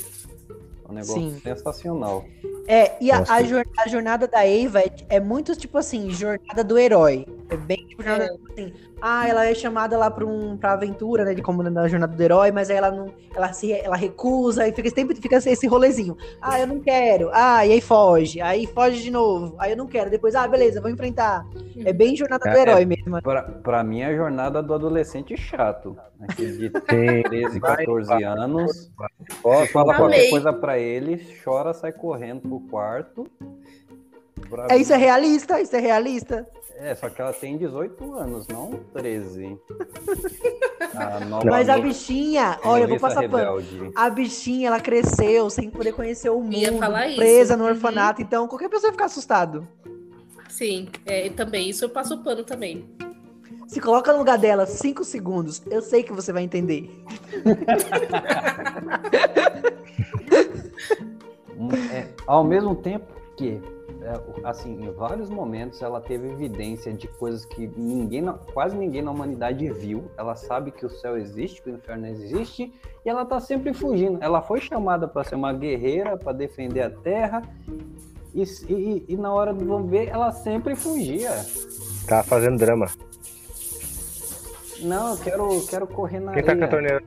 É 0.51 0.91
um 0.91 0.95
negócio 0.95 1.15
Sim. 1.23 1.39
sensacional. 1.41 2.25
É, 2.73 2.97
e 3.01 3.11
a, 3.11 3.25
a 3.29 3.43
jor- 3.43 3.67
a 3.79 3.89
jornada 3.89 4.29
da 4.29 4.47
Eva 4.47 4.79
é, 4.81 4.93
é 5.09 5.19
muito, 5.21 5.57
tipo 5.57 5.77
assim, 5.77 6.09
jornada 6.11 6.63
do 6.63 6.79
herói. 6.79 7.27
É 7.49 7.57
bem 7.57 7.79
tipo 7.89 8.01
jornada, 8.01 8.33
tipo 8.33 8.53
assim, 8.53 8.73
ah, 9.03 9.27
ela 9.27 9.45
é 9.45 9.53
chamada 9.55 9.99
lá 9.99 10.09
pra, 10.09 10.25
um, 10.25 10.57
pra 10.57 10.75
aventura, 10.75 11.25
né, 11.25 11.35
de 11.35 11.43
como 11.43 11.65
na 11.65 11.89
jornada 11.89 12.15
do 12.15 12.23
herói, 12.23 12.53
mas 12.53 12.71
aí 12.71 12.77
ela 12.77 12.93
não, 12.93 13.13
ela 13.35 13.53
se, 13.53 13.73
ela 13.73 13.97
recusa, 13.97 14.69
e 14.69 14.73
fica 14.73 14.89
sempre 14.91 15.17
fica 15.17 15.37
esse 15.37 15.67
rolezinho. 15.67 16.17
Ah, 16.41 16.61
eu 16.61 16.67
não 16.69 16.79
quero. 16.79 17.29
Ah, 17.33 17.67
e 17.67 17.73
aí 17.73 17.81
foge. 17.81 18.41
Aí 18.41 18.69
foge 18.69 19.03
de 19.03 19.11
novo. 19.11 19.57
Aí 19.59 19.73
eu 19.73 19.77
não 19.77 19.89
quero. 19.89 20.09
Depois, 20.09 20.37
ah, 20.37 20.47
beleza, 20.47 20.81
vou 20.81 20.91
enfrentar. 20.91 21.45
É 21.85 21.93
bem 21.93 22.15
jornada 22.15 22.49
do 22.49 22.57
É, 22.57 22.61
herói 22.63 22.85
mesmo. 22.85 23.21
Pra, 23.21 23.43
pra 23.43 23.83
mim, 23.83 24.01
é 24.03 24.07
a 24.07 24.15
jornada 24.15 24.63
do 24.63 24.73
adolescente 24.75 25.37
chato. 25.37 25.97
Aquele 26.21 26.69
de 26.69 26.79
Sim. 26.89 27.23
13, 27.25 27.59
Vai, 27.59 27.77
14 27.79 28.09
vai. 28.09 28.23
anos. 28.23 28.93
Fala 29.73 29.95
qualquer 29.97 30.31
coisa 30.31 30.53
pra 30.53 30.79
ele, 30.79 31.21
chora, 31.43 31.73
sai 31.73 31.91
correndo 31.93 32.43
pro 32.43 32.60
quarto. 32.69 33.27
Pra- 34.49 34.67
É, 34.71 34.77
isso 34.77 34.93
é 34.93 34.97
realista, 34.97 35.61
isso 35.61 35.75
é 35.77 35.81
realista. 35.81 36.47
É, 36.77 36.95
só 36.95 37.11
que 37.11 37.21
ela 37.21 37.33
tem 37.33 37.59
18 37.59 38.15
anos, 38.15 38.47
não 38.49 38.81
13. 38.95 39.59
A 40.95 41.21
Mas 41.45 41.69
a 41.69 41.79
bichinha, 41.79 42.59
olha, 42.65 42.85
eu 42.85 42.89
vou 42.89 42.99
passar 42.99 43.29
pano. 43.29 43.63
A 43.95 44.09
bichinha, 44.11 44.69
ela 44.69 44.81
cresceu 44.81 45.49
sem 45.51 45.69
poder 45.71 45.93
conhecer 45.93 46.31
o 46.31 46.41
mundo, 46.41 46.55
Ia 46.57 46.73
falar 46.79 47.07
isso. 47.09 47.17
presa 47.17 47.57
no 47.57 47.65
Uhum. 47.65 47.71
orfanato. 47.71 48.23
Então, 48.23 48.49
qualquer 48.49 48.69
pessoa 48.71 48.91
fica 48.93 49.05
assustado. 49.05 49.69
Sim, 50.49 50.89
é, 51.07 51.27
e 51.27 51.31
também. 51.31 51.69
Isso 51.69 51.85
eu 51.85 51.91
passo 51.91 52.19
pano 52.25 52.43
também. 52.45 52.89
Se 53.69 53.79
coloca 53.81 54.11
no 54.13 54.19
lugar 54.19 54.39
dela 54.39 54.67
cinco 54.67 55.05
segundos, 55.05 55.63
eu 55.71 55.81
sei 55.83 56.03
que 56.03 56.13
você 56.13 56.33
vai 56.33 56.43
entender. 56.43 56.91
É, 61.93 62.09
ao 62.27 62.43
mesmo 62.45 62.75
tempo 62.75 63.07
que, 63.37 63.61
é, 64.03 64.21
assim, 64.45 64.83
em 64.85 64.91
vários 64.93 65.29
momentos 65.29 65.81
ela 65.83 66.01
teve 66.01 66.29
evidência 66.31 66.93
de 66.93 67.07
coisas 67.09 67.45
que 67.45 67.67
ninguém, 67.77 68.25
quase 68.53 68.77
ninguém 68.77 69.03
na 69.03 69.11
humanidade 69.11 69.69
viu. 69.71 70.05
Ela 70.17 70.35
sabe 70.37 70.71
que 70.71 70.87
o 70.87 70.91
céu 70.91 71.17
existe, 71.19 71.63
que 71.63 71.71
o 71.71 71.75
inferno 71.75 72.07
existe, 72.07 72.73
e 73.05 73.09
ela 73.09 73.25
tá 73.25 73.41
sempre 73.41 73.73
fugindo. 73.75 74.19
Ela 74.23 74.41
foi 74.43 74.61
chamada 74.61 75.07
para 75.09 75.25
ser 75.25 75.35
uma 75.35 75.53
guerreira, 75.53 76.17
para 76.17 76.33
defender 76.33 76.83
a 76.83 76.91
terra, 76.91 77.43
e, 78.35 78.43
e- 78.69 79.05
e 79.09 79.17
na 79.17 79.33
hora 79.33 79.53
do 79.53 79.65
vamos 79.65 79.91
ver, 79.91 80.09
ela 80.09 80.31
sempre 80.33 80.75
fugia. 80.77 81.31
Tá 82.07 82.23
fazendo 82.23 82.59
drama. 82.59 82.87
Não, 84.83 85.11
eu 85.11 85.17
quero, 85.19 85.67
quero 85.69 85.87
correr 85.87 86.21
na 86.21 86.33
Quem 86.33 86.43
tá 86.43 86.57
com 86.57 86.63
a 86.63 86.67
areia. 86.67 86.71
torneira? 86.71 87.03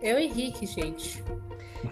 Eu 0.00 0.18
e 0.18 0.24
Henrique, 0.26 0.66
gente. 0.66 1.22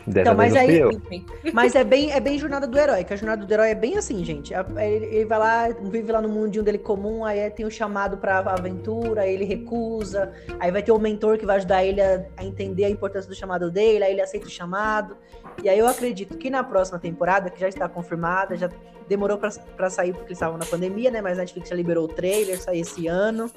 Dessa 0.07 0.21
Então, 0.21 0.35
mas 0.35 0.55
aí-. 0.57 0.81
Enfim. 0.83 1.27
Mas 1.53 1.75
é 1.75 1.83
bem, 1.85 2.13
é 2.13 2.21
bem 2.21 2.39
jornada 2.39 2.67
do 2.67 2.79
herói, 2.79 3.05
que 3.05 3.13
a 3.13 3.17
jornada 3.17 3.45
do 3.45 3.53
herói 3.53 3.71
é 3.71 3.75
bem 3.75 3.97
assim, 3.97 4.25
gente. 4.25 4.55
A- 4.55 4.65
Ele, 4.79 5.07
ele 5.07 5.25
vai 5.25 5.39
lá, 5.39 5.69
vive 5.69 6.11
lá 6.13 6.21
no 6.23 6.29
mundinho 6.29 6.63
dele 6.65 6.79
comum, 6.79 7.25
aí 7.25 7.49
tem 7.51 7.67
o 7.67 7.71
chamado 7.71 8.17
pra 8.17 8.39
aventura, 8.39 9.23
aí 9.23 9.35
ele 9.35 9.45
recusa, 9.45 10.33
aí 10.59 10.71
vai 10.71 10.83
ter 10.83 10.93
o 10.93 10.99
mentor 10.99 11.39
que 11.39 11.47
vai 11.47 11.57
ajudar 11.57 11.85
ele 11.85 12.01
a, 12.01 12.25
a 12.37 12.45
entender 12.45 12.85
a 12.85 12.91
importância 12.91 13.29
do 13.29 13.35
chamado 13.35 13.71
dele, 13.71 14.05
aí 14.05 14.13
ele 14.13 14.21
aceita 14.23 14.47
o 14.47 14.51
chamado. 14.51 15.17
E 15.63 15.69
aí 15.69 15.79
eu 15.79 15.87
acredito 15.87 16.39
que 16.39 16.49
na 16.51 16.63
próxima 16.65 16.99
temporada, 16.99 17.51
que 17.51 17.61
já 17.61 17.69
está 17.69 17.89
confirmada, 17.89 18.57
já 18.57 18.69
demorou 19.09 19.39
pra 19.39 19.91
sair 19.91 20.13
porque 20.13 20.27
eles 20.29 20.37
estavam 20.39 20.57
na 20.57 20.65
pandemia, 20.67 21.11
né? 21.11 21.21
Mas 21.21 21.37
a 21.39 21.43
Netflix 21.43 21.69
já 21.69 21.75
liberou 21.75 22.05
o 22.05 22.09
trailer, 22.09 22.61
sai 22.63 22.79
esse 22.81 23.07
ano. 23.09 23.51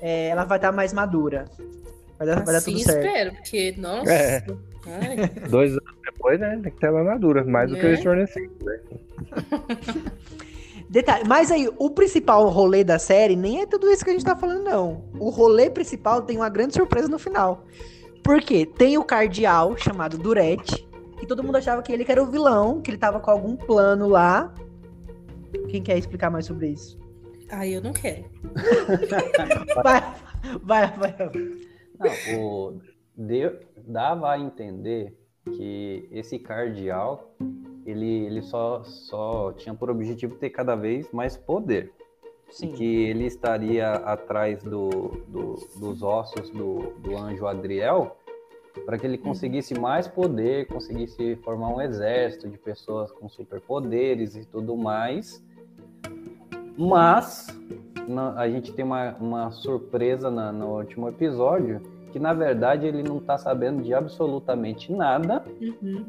é, 0.00 0.28
ela 0.28 0.44
vai 0.44 0.58
estar 0.58 0.72
mais 0.72 0.92
madura. 0.92 1.44
Vai 2.18 2.26
dar, 2.26 2.36
vai 2.36 2.44
dar 2.46 2.56
Assim 2.56 2.72
tudo 2.72 2.82
certo. 2.84 3.06
espero, 3.06 3.32
porque, 3.34 3.74
nossa. 3.78 4.12
É. 4.12 4.46
Ai, 4.86 5.16
Dois 5.50 5.72
anos 5.72 5.94
depois, 6.04 6.40
né? 6.40 6.58
Tem 6.62 6.72
que 6.72 6.78
ter 6.80 6.86
ela 6.86 7.02
madura. 7.04 7.44
Mais 7.44 7.70
do 7.70 7.76
que 7.76 7.86
É. 7.86 7.92
o 7.92 7.96
Stranger 7.96 8.32
Things, 8.32 8.52
né? 8.62 8.80
Detalhe, 10.88 11.24
mas 11.26 11.50
aí, 11.50 11.68
o 11.78 11.90
principal 11.90 12.48
rolê 12.48 12.84
da 12.84 12.98
série 12.98 13.34
nem 13.34 13.60
é 13.62 13.66
tudo 13.66 13.90
isso 13.90 14.04
que 14.04 14.10
a 14.10 14.12
gente 14.12 14.24
tá 14.24 14.36
falando, 14.36 14.62
não. 14.62 15.04
O 15.18 15.30
rolê 15.30 15.68
principal 15.68 16.22
tem 16.22 16.36
uma 16.36 16.48
grande 16.48 16.74
surpresa 16.74 17.08
no 17.08 17.18
final. 17.18 17.64
Por 18.22 18.40
quê? 18.40 18.64
Tem 18.64 18.96
o 18.96 19.02
cardeal 19.04 19.76
chamado 19.76 20.16
Durete, 20.16 20.86
que 21.18 21.26
todo 21.26 21.42
mundo 21.42 21.56
achava 21.56 21.82
que 21.82 21.92
ele 21.92 22.04
que 22.04 22.12
era 22.12 22.22
o 22.22 22.26
vilão, 22.26 22.80
que 22.80 22.90
ele 22.90 22.98
tava 22.98 23.18
com 23.18 23.30
algum 23.30 23.56
plano 23.56 24.06
lá. 24.08 24.54
Quem 25.68 25.82
quer 25.82 25.98
explicar 25.98 26.30
mais 26.30 26.46
sobre 26.46 26.68
isso? 26.68 26.96
ai, 27.50 27.76
eu 27.76 27.80
não 27.82 27.92
quero. 27.92 28.24
Vai, 29.82 30.02
vai, 30.62 30.92
vai. 30.96 31.14
Não, 31.98 32.38
o- 32.40 32.80
deu, 33.16 33.58
dava 33.86 34.30
a 34.32 34.38
entender 34.38 35.16
que 35.44 36.08
esse 36.10 36.38
cardeal 36.38 37.32
ele, 37.84 38.26
ele 38.26 38.42
só, 38.42 38.82
só 38.84 39.52
tinha 39.52 39.74
por 39.74 39.88
objetivo 39.90 40.34
ter 40.36 40.50
cada 40.50 40.74
vez 40.74 41.10
mais 41.12 41.36
poder. 41.36 41.92
Sim. 42.50 42.72
Que 42.72 43.04
ele 43.06 43.24
estaria 43.26 43.90
atrás 43.92 44.62
do, 44.62 44.88
do- 45.28 45.56
dos 45.78 46.02
ossos 46.02 46.50
do, 46.50 46.92
do 47.00 47.16
anjo 47.16 47.46
Adriel 47.46 48.16
para 48.84 48.98
que 48.98 49.06
ele 49.06 49.16
conseguisse 49.18 49.72
mais 49.78 50.06
poder, 50.06 50.66
conseguisse 50.66 51.34
formar 51.36 51.68
um 51.74 51.80
exército 51.80 52.48
de 52.48 52.58
pessoas 52.58 53.10
com 53.10 53.28
superpoderes 53.28 54.36
e 54.36 54.44
tudo 54.44 54.76
mais. 54.76 55.42
Mas 56.76 57.46
na- 58.08 58.34
a 58.38 58.48
gente 58.48 58.72
tem 58.72 58.84
uma, 58.84 59.14
uma 59.20 59.50
surpresa 59.50 60.30
na- 60.30 60.52
no 60.52 60.76
último 60.78 61.08
episódio 61.08 61.80
que 62.12 62.18
na 62.18 62.32
verdade 62.32 62.86
ele 62.86 63.02
não 63.02 63.18
está 63.18 63.36
sabendo 63.36 63.82
de 63.82 63.92
absolutamente 63.92 64.92
nada 64.92 65.44
Uhum. 65.60 66.06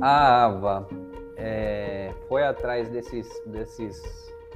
a 0.00 0.44
Ava 0.44 0.88
é, 1.36 2.12
foi 2.28 2.44
atrás 2.44 2.88
desses, 2.90 3.26
desses 3.46 4.00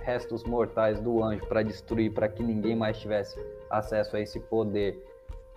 restos 0.03 0.45
mortais 0.45 1.01
do 1.01 1.23
anjo 1.23 1.47
para 1.47 1.63
destruir, 1.63 2.13
para 2.13 2.29
que 2.29 2.43
ninguém 2.43 2.77
mais 2.77 2.99
tivesse 2.99 3.41
acesso 3.71 4.17
a 4.17 4.21
esse 4.21 4.39
poder. 4.39 5.03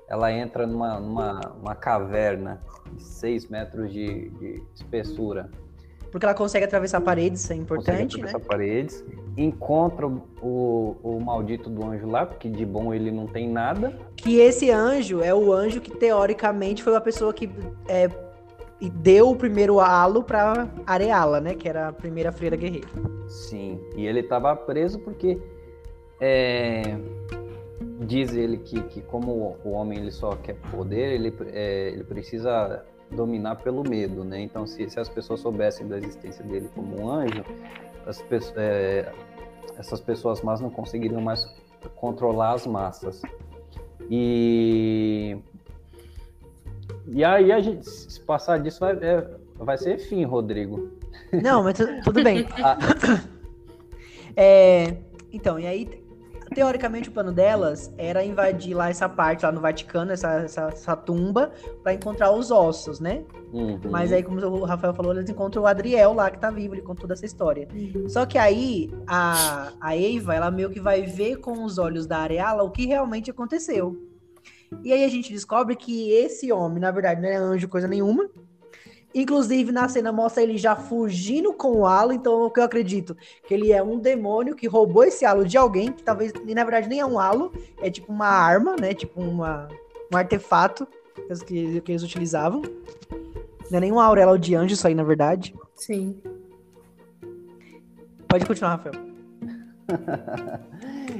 Ela 0.07 0.31
entra 0.31 0.65
numa, 0.65 0.99
numa 1.01 1.41
uma 1.61 1.75
caverna 1.75 2.61
de 2.93 3.03
6 3.03 3.49
metros 3.49 3.91
de, 3.91 4.29
de 4.29 4.63
espessura, 4.73 5.49
Porque 6.11 6.25
ela 6.25 6.35
consegue 6.35 6.65
atravessar 6.65 7.01
paredes, 7.01 7.41
isso 7.41 7.53
é 7.53 7.55
consegue 7.55 7.63
importante, 7.63 8.17
né? 8.17 8.27
atravessar 8.27 8.47
paredes, 8.47 9.05
encontra 9.35 10.07
o, 10.07 10.95
o 11.03 11.19
maldito 11.19 11.69
do 11.69 11.85
anjo 11.85 12.07
lá, 12.07 12.25
porque 12.25 12.49
de 12.49 12.65
bom 12.65 12.93
ele 12.93 13.11
não 13.11 13.27
tem 13.27 13.49
nada. 13.49 13.97
Que 14.15 14.39
esse 14.39 14.71
anjo 14.71 15.21
é 15.21 15.33
o 15.33 15.53
anjo 15.53 15.81
que, 15.81 15.91
teoricamente, 15.91 16.81
foi 16.81 16.95
a 16.95 17.01
pessoa 17.01 17.33
que 17.33 17.49
é, 17.87 18.09
deu 18.93 19.29
o 19.29 19.35
primeiro 19.35 19.79
halo 19.79 20.23
pra 20.23 20.67
Areala, 20.85 21.41
né? 21.41 21.55
Que 21.55 21.67
era 21.67 21.89
a 21.89 21.93
primeira 21.93 22.31
freira 22.31 22.55
guerreira. 22.55 22.87
Sim, 23.27 23.79
e 23.95 24.05
ele 24.05 24.21
estava 24.21 24.55
preso 24.55 24.99
porque 24.99 25.39
é, 26.19 26.97
diz 27.99 28.33
ele 28.33 28.57
que, 28.57 28.81
que 28.83 29.01
como 29.01 29.57
o 29.63 29.71
homem 29.71 29.99
ele 29.99 30.11
só 30.11 30.35
quer 30.35 30.55
poder, 30.71 31.13
ele, 31.13 31.33
é, 31.51 31.89
ele 31.89 32.03
precisa 32.03 32.83
dominar 33.11 33.55
pelo 33.57 33.83
medo, 33.87 34.23
né? 34.23 34.41
Então, 34.41 34.65
se, 34.67 34.89
se 34.89 34.99
as 34.99 35.07
pessoas 35.09 35.39
soubessem 35.39 35.87
da 35.87 35.97
existência 35.97 36.43
dele 36.43 36.69
como 36.75 37.01
um 37.01 37.09
anjo, 37.09 37.43
as 38.05 38.21
pessoas, 38.21 38.57
é, 38.57 39.11
essas 39.77 39.99
pessoas 40.01 40.41
más 40.41 40.59
não 40.61 40.69
conseguiriam 40.69 41.21
mais 41.21 41.45
controlar 41.95 42.53
as 42.53 42.65
massas. 42.67 43.21
E 44.09 45.37
e 47.07 47.23
aí 47.23 47.51
a 47.51 47.59
gente 47.61 47.87
se 47.89 48.19
passar 48.21 48.59
disso 48.59 48.79
vai, 48.81 48.93
é, 49.01 49.25
vai 49.55 49.77
ser 49.77 49.97
fim, 49.99 50.23
Rodrigo. 50.25 50.89
Não, 51.31 51.63
mas 51.63 51.77
tu- 51.77 52.01
tudo 52.03 52.23
bem. 52.23 52.45
Ah, 52.63 52.77
É, 54.35 54.95
então, 55.31 55.57
e 55.59 55.65
aí, 55.65 56.03
teoricamente, 56.57 57.07
o 57.07 57.11
plano 57.11 57.31
delas 57.31 57.93
era 57.99 58.25
invadir 58.25 58.73
lá 58.73 58.89
essa 58.89 59.07
parte, 59.07 59.45
lá 59.45 59.51
no 59.51 59.61
Vaticano, 59.61 60.11
essa, 60.11 60.39
essa, 60.39 60.61
essa 60.69 60.95
tumba, 60.95 61.51
pra 61.83 61.93
encontrar 61.93 62.31
os 62.31 62.49
ossos, 62.49 62.99
né? 62.99 63.23
uhum. 63.53 63.79
Mas 63.91 64.11
aí, 64.11 64.23
como 64.23 64.43
o 64.43 64.65
Rafael 64.65 64.91
falou, 64.91 65.13
eles 65.13 65.29
encontram 65.29 65.61
o 65.61 65.67
Adriel 65.67 66.13
lá, 66.13 66.31
que 66.31 66.39
tá 66.39 66.49
vivo, 66.49 66.73
ele 66.73 66.81
contou 66.81 67.01
toda 67.01 67.13
essa 67.13 67.27
história. 67.27 67.67
Só 68.07 68.25
que 68.25 68.39
aí, 68.39 68.89
a, 69.05 69.71
a 69.79 69.95
Eva, 69.95 70.33
ela 70.33 70.49
meio 70.49 70.71
que 70.71 70.79
vai 70.79 71.03
ver 71.03 71.35
com 71.35 71.63
os 71.63 71.77
olhos 71.77 72.07
da 72.07 72.17
Areala 72.17 72.63
o 72.63 72.71
que 72.71 72.87
realmente 72.87 73.29
aconteceu. 73.29 73.95
E 74.83 74.91
aí 74.91 75.03
a 75.03 75.09
gente 75.09 75.31
descobre 75.31 75.75
que 75.75 76.09
esse 76.11 76.51
homem, 76.51 76.79
na 76.79 76.89
verdade, 76.89 77.21
não 77.21 77.29
é 77.29 77.35
anjo 77.35 77.67
coisa 77.67 77.87
nenhuma. 77.87 78.27
Inclusive, 79.15 79.71
na 79.71 79.87
cena 79.87 80.11
mostra 80.11 80.43
ele 80.43 80.57
já 80.57 80.75
fugindo 80.75 81.53
com 81.53 81.71
o 81.79 81.85
halo, 81.85 82.11
então 82.11 82.43
o 82.43 82.51
que 82.51 82.59
eu 82.59 82.63
acredito? 82.63 83.15
Que 83.47 83.53
ele 83.53 83.71
é 83.71 83.81
um 83.81 83.97
demônio 83.97 84.55
que 84.55 84.67
roubou 84.67 85.03
esse 85.03 85.25
halo 85.25 85.45
de 85.45 85.57
alguém, 85.57 85.91
que 85.91 86.03
talvez, 86.03 86.33
na 86.33 86.63
verdade, 86.63 86.89
nem 86.89 86.99
é 86.99 87.05
um 87.05 87.17
halo, 87.17 87.51
é 87.81 87.89
tipo 87.89 88.11
uma 88.11 88.27
arma, 88.27 88.75
né? 88.79 88.93
Tipo 88.93 89.21
uma, 89.21 89.67
um 90.13 90.17
artefato 90.17 90.87
que, 91.45 91.81
que 91.81 91.91
eles 91.91 92.03
utilizavam. 92.03 92.61
Não 93.71 93.77
é 93.77 93.81
nem 93.81 93.91
uma 93.91 94.05
auréola 94.05 94.37
de 94.37 94.55
anjo 94.55 94.73
isso 94.73 94.87
aí, 94.87 94.93
na 94.93 95.03
verdade. 95.03 95.55
Sim. 95.75 96.21
Pode 98.27 98.45
continuar, 98.45 98.75
Rafael. 98.75 98.95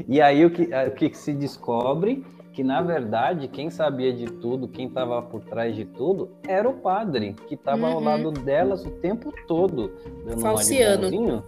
E 0.08 0.22
aí 0.22 0.46
o 0.46 0.52
que, 0.52 0.64
o 0.64 0.92
que 0.92 1.18
se 1.18 1.34
descobre 1.34 2.24
que 2.58 2.64
na 2.64 2.82
verdade 2.82 3.48
quem 3.48 3.70
sabia 3.70 4.12
de 4.12 4.26
tudo, 4.26 4.68
quem 4.68 4.88
estava 4.88 5.22
por 5.22 5.44
trás 5.44 5.76
de 5.76 5.86
tudo, 5.86 6.32
era 6.48 6.68
o 6.68 6.74
padre 6.74 7.36
que 7.48 7.54
estava 7.54 7.86
ao 7.86 8.00
Uhum. 8.00 8.04
lado 8.04 8.32
delas 8.32 8.84
o 8.84 8.90
tempo 8.90 9.32
todo, 9.46 9.92
dando 10.26 10.42
Falciano. 10.42 11.44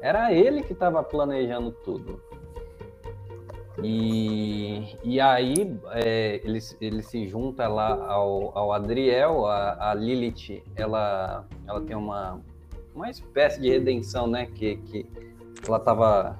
Era 0.00 0.32
ele 0.32 0.62
que 0.62 0.72
estava 0.72 1.02
planejando 1.02 1.70
tudo. 1.70 2.18
E, 3.82 4.96
e 5.04 5.20
aí 5.20 5.78
é, 5.90 6.40
ele, 6.42 6.58
ele 6.80 7.02
se 7.02 7.28
junta 7.28 7.68
lá 7.68 8.10
ao, 8.10 8.56
ao 8.56 8.72
Adriel, 8.72 9.44
a, 9.44 9.90
a 9.90 9.94
Lilith, 9.94 10.62
ela, 10.74 11.44
ela 11.66 11.80
tem 11.82 11.94
uma, 11.94 12.40
uma 12.94 13.10
espécie 13.10 13.60
de 13.60 13.68
redenção, 13.68 14.26
né? 14.26 14.46
Que, 14.46 14.76
que 14.76 15.06
ela 15.66 15.76
estava 15.76 16.38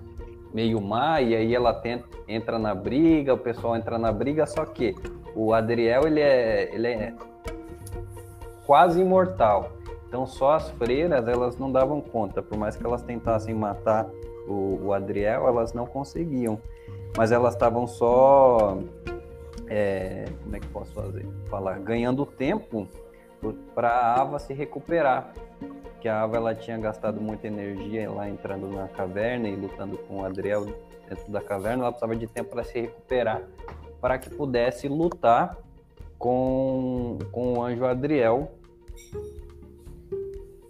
meio 0.52 0.80
má 0.80 1.20
e 1.20 1.34
aí 1.34 1.54
ela 1.54 1.72
tenta, 1.72 2.06
entra 2.26 2.58
na 2.58 2.74
briga, 2.74 3.34
o 3.34 3.38
pessoal 3.38 3.76
entra 3.76 3.98
na 3.98 4.12
briga, 4.12 4.46
só 4.46 4.64
que 4.64 4.94
o 5.34 5.52
Adriel 5.52 6.06
ele 6.06 6.20
é, 6.20 6.74
ele 6.74 6.88
é 6.88 7.14
quase 8.66 9.00
imortal. 9.00 9.72
Então 10.06 10.26
só 10.26 10.52
as 10.52 10.70
freiras 10.70 11.28
elas 11.28 11.58
não 11.58 11.70
davam 11.70 12.00
conta, 12.00 12.42
por 12.42 12.56
mais 12.56 12.76
que 12.76 12.84
elas 12.84 13.02
tentassem 13.02 13.54
matar 13.54 14.06
o, 14.46 14.86
o 14.86 14.92
Adriel, 14.92 15.46
elas 15.46 15.72
não 15.72 15.86
conseguiam. 15.86 16.58
Mas 17.16 17.32
elas 17.32 17.54
estavam 17.54 17.86
só, 17.86 18.78
é, 19.66 20.26
como 20.42 20.56
é 20.56 20.60
que 20.60 20.66
posso 20.68 20.92
fazer? 20.92 21.26
Falar, 21.46 21.78
ganhando 21.78 22.24
tempo 22.24 22.88
para 23.74 23.88
a 23.88 24.20
Ava 24.20 24.38
se 24.38 24.52
recuperar 24.52 25.32
que 26.00 26.08
a 26.08 26.22
Ava 26.22 26.36
ela 26.36 26.54
tinha 26.54 26.78
gastado 26.78 27.20
muita 27.20 27.46
energia 27.46 28.10
lá 28.10 28.28
entrando 28.28 28.68
na 28.68 28.88
caverna 28.88 29.48
e 29.48 29.56
lutando 29.56 29.98
com 29.98 30.20
o 30.20 30.24
Adriel 30.24 30.66
dentro 31.08 31.30
da 31.32 31.40
caverna, 31.40 31.84
ela 31.84 31.92
precisava 31.92 32.16
de 32.16 32.26
tempo 32.26 32.50
para 32.50 32.64
se 32.64 32.80
recuperar 32.80 33.42
para 34.00 34.18
que 34.18 34.30
pudesse 34.30 34.88
lutar 34.88 35.56
com, 36.18 37.18
com 37.32 37.54
o 37.54 37.62
anjo 37.62 37.84
Adriel. 37.84 38.52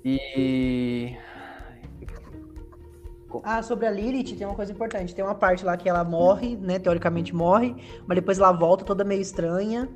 E 0.04 1.16
Ah, 3.42 3.62
sobre 3.62 3.87
a 3.87 3.90
Lilith, 3.90 4.37
tem 4.37 4.46
uma 4.46 4.57
coisa 4.57 4.72
importante. 4.72 5.14
Tem 5.14 5.24
uma 5.24 5.35
parte 5.35 5.64
lá 5.64 5.76
que 5.76 5.88
ela 5.88 6.02
morre, 6.02 6.57
né? 6.57 6.78
Teoricamente 6.78 7.35
morre, 7.35 7.74
mas 8.07 8.16
depois 8.16 8.38
ela 8.38 8.52
volta 8.52 8.85
toda 8.85 9.04
meio 9.04 9.20
estranha, 9.20 9.88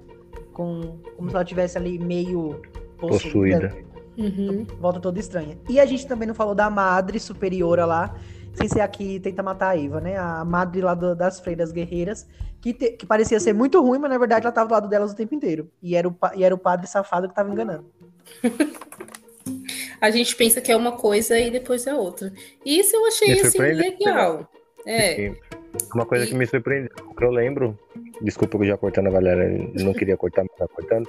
com 0.53 0.99
como 1.17 1.29
se 1.31 1.35
ela 1.37 1.45
tivesse 1.45 1.77
ali 1.79 1.99
meio 1.99 2.61
possuída. 2.99 3.69
Possuída. 3.71 3.77
Uhum. 4.19 4.67
Volta 4.79 5.01
toda 5.01 5.19
estranha. 5.19 5.59
E 5.69 5.81
a 5.81 5.87
gente 5.87 6.07
também 6.07 6.29
não 6.29 6.35
falou 6.35 6.55
da 6.55 6.69
madre 6.69 7.19
superiora 7.19 7.87
lá, 7.87 8.15
sem 8.53 8.69
ser 8.69 8.81
a 8.83 8.89
que 8.89 9.19
tenta 9.21 9.43
matar 9.43 9.71
a 9.71 9.79
Eva, 9.79 10.01
né? 10.01 10.17
A 10.19 10.45
madre 10.45 10.83
lá 10.83 10.93
do- 10.95 11.17
das 11.17 11.41
freiras 11.41 11.73
guerreiras, 11.73 12.29
que, 12.61 12.75
te- 12.75 12.91
que 12.93 13.07
parecia 13.07 13.41
ser 13.41 13.55
muito 13.55 13.81
ruim, 13.81 13.99
mas 13.99 14.11
na 14.11 14.19
verdade 14.19 14.45
ela 14.45 14.53
tava 14.53 14.69
do 14.69 14.73
lado 14.73 14.89
delas 14.89 15.13
o 15.13 15.17
tempo 15.17 15.35
inteiro. 15.35 15.71
E 15.83 15.97
era 15.97 16.07
o, 16.07 16.15
e 16.37 16.45
era 16.45 16.55
o 16.55 16.59
padre 16.59 16.87
safado 16.87 17.27
que 17.29 17.35
tava 17.35 17.51
enganando. 17.51 17.87
A 20.01 20.11
gente 20.11 20.35
pensa 20.35 20.61
que 20.61 20.71
é 20.73 20.77
uma 20.77 20.93
coisa 20.93 21.39
e 21.39 21.51
depois 21.51 21.87
é 21.87 21.95
outra. 21.95 22.33
E 22.65 22.79
isso 22.81 22.95
eu 22.97 23.07
achei 23.07 23.41
assim 23.41 23.59
legal. 23.59 24.49
É. 24.87 25.33
Uma 25.95 26.05
coisa 26.05 26.25
E- 26.25 26.29
que 26.29 26.35
me 26.35 26.45
surpreendeu, 26.47 26.91
que 27.17 27.25
eu 27.25 27.31
lembro, 27.31 27.79
desculpa 28.23 28.63
já 28.65 28.77
cortando 28.77 29.09
a 29.09 29.21
eu 29.21 29.85
não 29.85 29.93
queria 29.93 30.17
cortar, 30.17 30.45
mas 30.45 30.57
tá 30.57 30.69
cortando. 30.69 31.09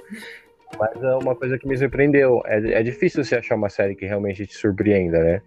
Mas 0.78 1.02
é 1.02 1.14
uma 1.16 1.34
coisa 1.34 1.58
que 1.58 1.68
me 1.68 1.76
surpreendeu. 1.76 2.42
É, 2.46 2.80
é 2.80 2.82
difícil 2.82 3.24
você 3.24 3.36
achar 3.36 3.54
uma 3.54 3.68
série 3.68 3.94
que 3.94 4.06
realmente 4.06 4.46
te 4.46 4.56
surpreenda, 4.56 5.22
né? 5.22 5.42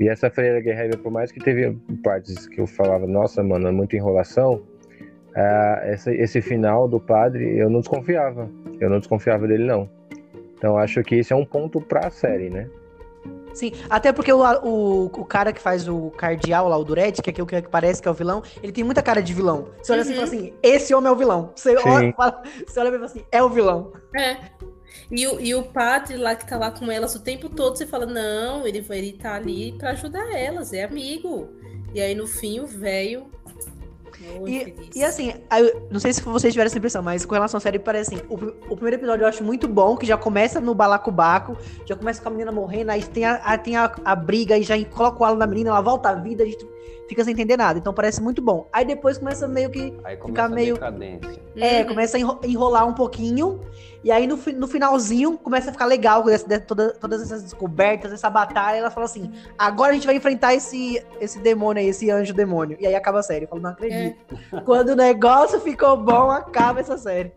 E 0.00 0.08
essa 0.08 0.30
Freira 0.30 0.60
Guerreira, 0.60 0.96
por 0.96 1.12
mais 1.12 1.30
que 1.30 1.38
teve 1.38 1.76
partes 2.02 2.48
que 2.48 2.60
eu 2.60 2.66
falava, 2.66 3.06
nossa, 3.06 3.42
mano, 3.42 3.68
é 3.68 3.70
muita 3.70 3.96
enrolação, 3.96 4.62
essa- 5.84 6.12
esse 6.12 6.40
final 6.40 6.88
do 6.88 6.98
padre, 6.98 7.58
eu 7.58 7.68
não 7.70 7.80
desconfiava. 7.80 8.50
Eu 8.80 8.90
não 8.90 8.98
desconfiava 8.98 9.46
dele, 9.46 9.64
não. 9.64 9.88
Então 10.56 10.78
acho 10.78 11.02
que 11.02 11.16
esse 11.16 11.32
é 11.32 11.36
um 11.36 11.44
ponto 11.44 11.80
pra 11.80 12.10
série, 12.10 12.50
né? 12.50 12.68
Sim, 13.54 13.72
até 13.88 14.12
porque 14.12 14.32
o, 14.32 14.40
o, 14.64 15.04
o 15.06 15.24
cara 15.24 15.52
que 15.52 15.60
faz 15.60 15.88
o 15.88 16.10
cardeal 16.10 16.68
lá, 16.68 16.76
o 16.76 16.84
Duretti, 16.84 17.22
que 17.22 17.30
é 17.30 17.32
aquele 17.32 17.62
que 17.62 17.68
parece 17.70 18.02
que 18.02 18.08
é 18.08 18.10
o 18.10 18.14
vilão, 18.14 18.42
ele 18.62 18.72
tem 18.72 18.82
muita 18.84 19.02
cara 19.02 19.22
de 19.22 19.32
vilão. 19.32 19.68
Você 19.80 19.92
olha 19.92 20.02
assim 20.02 20.12
e 20.12 20.14
Uhum. 20.14 20.16
fala 20.16 20.28
assim, 20.28 20.54
esse 20.62 20.94
homem 20.94 21.08
é 21.08 21.12
o 21.12 21.16
vilão. 21.16 21.52
Você 21.54 21.76
Sim. 21.76 21.88
olha, 21.88 22.12
fala, 22.16 22.42
você 22.66 22.80
olha 22.80 22.88
e 22.88 22.92
fala 22.92 23.04
assim, 23.06 23.24
é 23.30 23.42
o 23.42 23.48
vilão. 23.48 23.92
É. 24.16 24.36
E 25.10 25.26
o, 25.26 25.40
e 25.40 25.54
o 25.54 25.62
padre 25.64 26.16
lá 26.16 26.34
que 26.34 26.46
tá 26.46 26.56
lá 26.56 26.70
com 26.70 26.90
elas 26.90 27.14
o 27.14 27.22
tempo 27.22 27.48
todo, 27.48 27.76
você 27.76 27.86
fala, 27.86 28.06
não, 28.06 28.66
ele, 28.66 28.84
ele 28.90 29.12
tá 29.12 29.34
ali 29.34 29.72
pra 29.78 29.90
ajudar 29.90 30.32
elas, 30.34 30.72
é 30.72 30.84
amigo. 30.84 31.48
E 31.94 32.00
aí 32.00 32.14
no 32.14 32.26
fim 32.26 32.60
o 32.60 32.66
velho 32.66 33.26
E, 34.46 34.64
feliz. 34.64 34.96
e 34.96 35.04
assim, 35.04 35.32
eu 35.58 35.86
não 35.90 36.00
sei 36.00 36.12
se 36.12 36.20
vocês 36.22 36.52
tiveram 36.52 36.66
essa 36.66 36.78
impressão, 36.78 37.02
mas 37.02 37.24
com 37.24 37.34
relação 37.34 37.58
à 37.58 37.60
série, 37.60 37.78
parece 37.78 38.14
assim, 38.14 38.24
o, 38.28 38.34
o 38.72 38.74
primeiro 38.76 38.96
episódio 38.96 39.24
eu 39.24 39.28
acho 39.28 39.42
muito 39.44 39.66
bom, 39.68 39.96
que 39.96 40.06
já 40.06 40.16
começa 40.16 40.60
no 40.60 40.74
balacobaco, 40.74 41.56
já 41.86 41.94
começa 41.96 42.20
com 42.22 42.28
a 42.28 42.32
menina 42.32 42.52
morrendo, 42.52 42.90
aí 42.90 43.02
tem 43.02 43.24
a, 43.24 43.34
a- 43.36 43.58
tem 43.58 43.76
a, 43.76 43.92
a 44.04 44.14
briga, 44.16 44.56
e 44.58 44.62
já 44.62 44.74
coloca 44.86 45.22
o 45.22 45.24
halo 45.24 45.36
na 45.36 45.46
menina, 45.46 45.70
ela 45.70 45.80
volta 45.80 46.10
à 46.10 46.14
vida, 46.14 46.42
a 46.42 46.46
gente 46.46 46.64
fica 47.08 47.22
sem 47.24 47.32
entender 47.32 47.56
nada, 47.56 47.78
então 47.78 47.92
parece 47.92 48.22
muito 48.22 48.40
bom. 48.40 48.68
Aí 48.72 48.84
depois 48.84 49.18
começa 49.18 49.46
meio 49.46 49.70
que 49.70 49.94
Aí 50.04 50.16
Fica 50.16 50.22
começa 50.28 50.48
meio- 50.48 50.74
decadência. 50.74 51.40
É, 51.56 51.80
Uhum. 51.80 51.86
começa 51.88 52.16
a 52.16 52.20
enro- 52.20 52.40
enrolar 52.44 52.86
um 52.88 52.94
pouquinho. 52.94 53.60
E 54.02 54.10
aí 54.10 54.26
no, 54.26 54.36
no 54.56 54.66
finalzinho 54.66 55.38
começa 55.38 55.70
a 55.70 55.72
ficar 55.72 55.86
legal 55.86 56.22
com 56.22 56.28
de- 56.30 56.58
toda- 56.60 56.92
todas 56.94 57.22
essas 57.22 57.42
descobertas, 57.42 58.12
essa 58.12 58.28
batalha. 58.28 58.76
Ela 58.76 58.90
fala 58.90 59.06
assim: 59.06 59.30
agora 59.58 59.92
a 59.92 59.94
gente 59.94 60.06
vai 60.06 60.16
enfrentar 60.16 60.54
esse, 60.54 61.02
esse 61.20 61.38
demônio 61.38 61.80
aí, 61.82 61.88
esse 61.88 62.10
anjo 62.10 62.34
demônio. 62.34 62.76
E 62.80 62.86
aí 62.86 62.94
acaba 62.94 63.20
a 63.20 63.22
série. 63.22 63.44
Eu 63.44 63.48
falo, 63.48 63.62
não 63.62 63.70
acredito. 63.70 64.18
Quando 64.64 64.90
o 64.90 64.96
negócio 64.96 65.58
ficou 65.60 65.96
bom, 65.96 66.30
acaba 66.30 66.80
essa 66.80 66.98
série. 66.98 67.32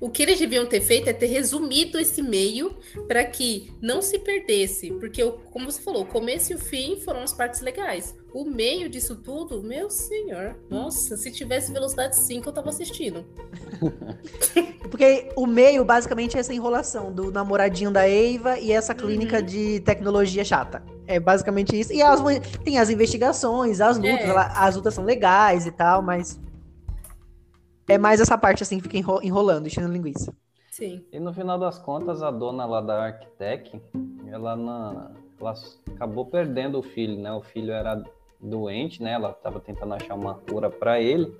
O 0.00 0.08
que 0.10 0.22
eles 0.22 0.38
deviam 0.38 0.66
ter 0.66 0.80
feito 0.80 1.08
é 1.08 1.12
ter 1.12 1.26
resumido 1.26 1.98
esse 1.98 2.22
meio 2.22 2.76
para 3.06 3.24
que 3.24 3.72
não 3.80 4.00
se 4.02 4.18
perdesse. 4.18 4.90
Porque, 4.92 5.22
como 5.50 5.70
você 5.70 5.80
falou, 5.82 6.02
o 6.02 6.06
começo 6.06 6.52
e 6.52 6.56
o 6.56 6.58
fim 6.58 6.98
foram 7.00 7.20
as 7.22 7.32
partes 7.32 7.60
legais. 7.60 8.14
O 8.32 8.44
meio 8.44 8.88
disso 8.88 9.16
tudo, 9.16 9.62
meu 9.62 9.90
senhor. 9.90 10.56
Nossa, 10.68 11.16
se 11.16 11.30
tivesse 11.32 11.72
velocidade 11.72 12.16
5, 12.16 12.48
eu 12.48 12.52
tava 12.52 12.68
assistindo. 12.68 13.24
Porque 14.90 15.28
o 15.36 15.46
meio, 15.46 15.84
basicamente, 15.84 16.36
é 16.36 16.40
essa 16.40 16.52
enrolação 16.54 17.12
do 17.12 17.30
namoradinho 17.30 17.90
da 17.90 18.08
Eva 18.08 18.58
e 18.58 18.72
essa 18.72 18.94
clínica 18.94 19.38
Uhum. 19.38 19.44
de 19.44 19.80
tecnologia 19.80 20.44
chata. 20.44 20.82
É 21.06 21.18
basicamente 21.18 21.78
isso. 21.78 21.92
E 21.92 22.00
as, 22.02 22.20
tem 22.64 22.78
as 22.78 22.88
investigações, 22.90 23.80
as 23.80 23.96
lutas. 23.96 24.12
É. 24.12 24.34
as 24.54 24.76
lutas 24.76 24.94
são 24.94 25.04
legais 25.04 25.66
e 25.66 25.70
tal, 25.72 26.02
mas. 26.02 26.38
É 27.90 27.98
mais 27.98 28.20
essa 28.20 28.38
parte 28.38 28.62
assim 28.62 28.76
que 28.76 28.84
fica 28.84 28.96
enro- 28.96 29.20
enrolando, 29.20 29.66
enchendo 29.66 29.92
linguiça. 29.92 30.32
Sim. 30.70 31.04
E 31.12 31.18
no 31.18 31.34
final 31.34 31.58
das 31.58 31.76
contas, 31.76 32.22
a 32.22 32.30
dona 32.30 32.64
lá 32.64 32.80
da 32.80 33.02
Arctec, 33.02 33.82
ela, 34.28 34.54
na, 34.54 35.10
ela 35.40 35.54
acabou 35.96 36.24
perdendo 36.24 36.78
o 36.78 36.82
filho, 36.82 37.18
né? 37.18 37.32
O 37.32 37.42
filho 37.42 37.72
era 37.72 38.00
doente, 38.40 39.02
né? 39.02 39.12
Ela 39.14 39.30
estava 39.30 39.58
tentando 39.58 39.94
achar 39.94 40.14
uma 40.14 40.34
cura 40.34 40.70
para 40.70 41.00
ele. 41.00 41.36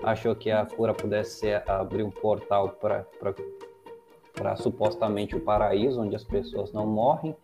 Achou 0.00 0.36
que 0.36 0.52
a 0.52 0.64
cura 0.64 0.94
pudesse 0.94 1.40
ser 1.40 1.68
abrir 1.68 2.04
um 2.04 2.10
portal 2.12 2.68
para 2.68 4.56
supostamente 4.56 5.34
o 5.34 5.40
paraíso, 5.40 6.00
onde 6.00 6.14
as 6.14 6.22
pessoas 6.22 6.72
não 6.72 6.86
morrem. 6.86 7.34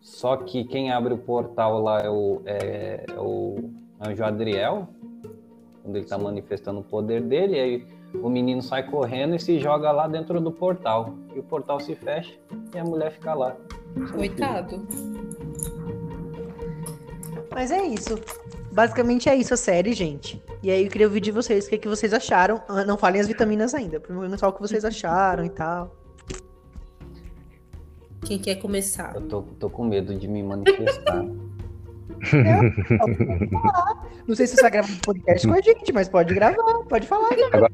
Só 0.00 0.38
que 0.38 0.64
quem 0.64 0.90
abre 0.90 1.12
o 1.12 1.18
portal 1.18 1.80
lá 1.82 2.00
é 2.00 2.08
o, 2.08 2.40
é, 2.46 3.04
é 3.06 3.20
o 3.20 3.70
anjo 4.00 4.24
Adriel, 4.24 4.88
quando 5.82 5.96
ele 5.96 6.04
está 6.04 6.16
manifestando 6.16 6.80
o 6.80 6.84
poder 6.84 7.20
dele. 7.22 7.56
E 7.56 7.60
aí 7.60 7.86
o 8.14 8.28
menino 8.28 8.62
sai 8.62 8.88
correndo 8.88 9.34
e 9.34 9.38
se 9.38 9.58
joga 9.58 9.90
lá 9.90 10.06
dentro 10.06 10.40
do 10.40 10.52
portal. 10.52 11.14
E 11.34 11.38
o 11.38 11.42
portal 11.42 11.80
se 11.80 11.94
fecha 11.94 12.38
e 12.74 12.78
a 12.78 12.84
mulher 12.84 13.12
fica 13.12 13.34
lá. 13.34 13.56
Coitado. 14.12 14.86
Mas 17.54 17.70
é 17.70 17.82
isso. 17.82 18.18
Basicamente 18.72 19.28
é 19.28 19.34
isso 19.34 19.52
a 19.52 19.56
série, 19.56 19.92
gente. 19.92 20.42
E 20.62 20.70
aí 20.70 20.84
eu 20.84 20.90
queria 20.90 21.06
ouvir 21.06 21.20
de 21.20 21.30
vocês 21.30 21.66
o 21.66 21.68
que, 21.68 21.76
que 21.76 21.88
vocês 21.88 22.14
acharam. 22.14 22.62
Ah, 22.68 22.84
Não 22.84 22.96
falem 22.96 23.20
as 23.20 23.28
vitaminas 23.28 23.74
ainda. 23.74 24.00
Primeiro 24.00 24.38
só 24.38 24.48
o 24.48 24.52
que 24.52 24.60
vocês 24.60 24.84
acharam 24.84 25.44
e 25.44 25.50
tal. 25.50 25.94
Quem 28.24 28.38
quer 28.38 28.54
começar? 28.56 29.14
Eu 29.16 29.22
tô, 29.22 29.42
tô 29.42 29.68
com 29.68 29.84
medo 29.84 30.14
de 30.14 30.28
me 30.28 30.42
manifestar. 30.42 31.24
Não 34.26 34.34
sei 34.34 34.46
se 34.46 34.56
você 34.56 34.62
vai 34.62 34.70
gravar 34.70 34.90
um 34.92 34.98
podcast 34.98 35.46
com 35.46 35.54
a 35.54 35.60
gente, 35.60 35.92
mas 35.92 36.08
pode 36.08 36.34
gravar, 36.34 36.84
pode 36.88 37.06
falar. 37.06 37.28
Agora, 37.52 37.70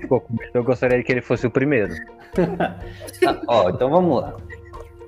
ficou 0.00 0.20
com 0.20 0.32
medo, 0.34 0.50
eu 0.54 0.64
gostaria 0.64 1.02
que 1.02 1.12
ele 1.12 1.20
fosse 1.20 1.46
o 1.46 1.50
primeiro. 1.50 1.94
Tá, 3.20 3.42
ó, 3.48 3.68
então 3.70 3.90
vamos 3.90 4.22
lá. 4.22 4.36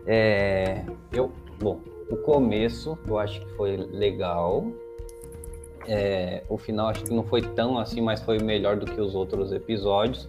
É, 0.07 0.83
eu, 1.13 1.33
bom, 1.61 1.81
o 2.11 2.17
começo 2.17 2.99
eu 3.07 3.19
acho 3.19 3.41
que 3.41 3.55
foi 3.55 3.77
legal. 3.77 4.67
É, 5.87 6.43
o 6.49 6.59
final 6.59 6.89
acho 6.89 7.05
que 7.05 7.15
não 7.15 7.25
foi 7.25 7.43
tão 7.43 7.79
assim, 7.79 8.01
mas 8.01 8.21
foi 8.23 8.39
melhor 8.39 8.77
do 8.77 8.87
que 8.87 9.01
os 9.01 9.15
outros 9.15 9.53
episódios. 9.53 10.29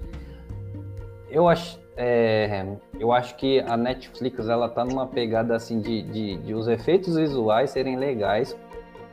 Eu 1.29 1.47
acho, 1.47 1.79
é, 2.01 2.65
eu 2.97 3.11
acho 3.11 3.35
que 3.35 3.59
a 3.59 3.75
Netflix 3.75 4.47
ela 4.47 4.69
tá 4.69 4.85
numa 4.85 5.05
pegada 5.05 5.53
assim 5.53 5.81
de, 5.81 6.01
de, 6.01 6.37
de 6.37 6.53
os 6.53 6.65
efeitos 6.69 7.17
visuais 7.17 7.71
serem 7.71 7.97
legais 7.97 8.55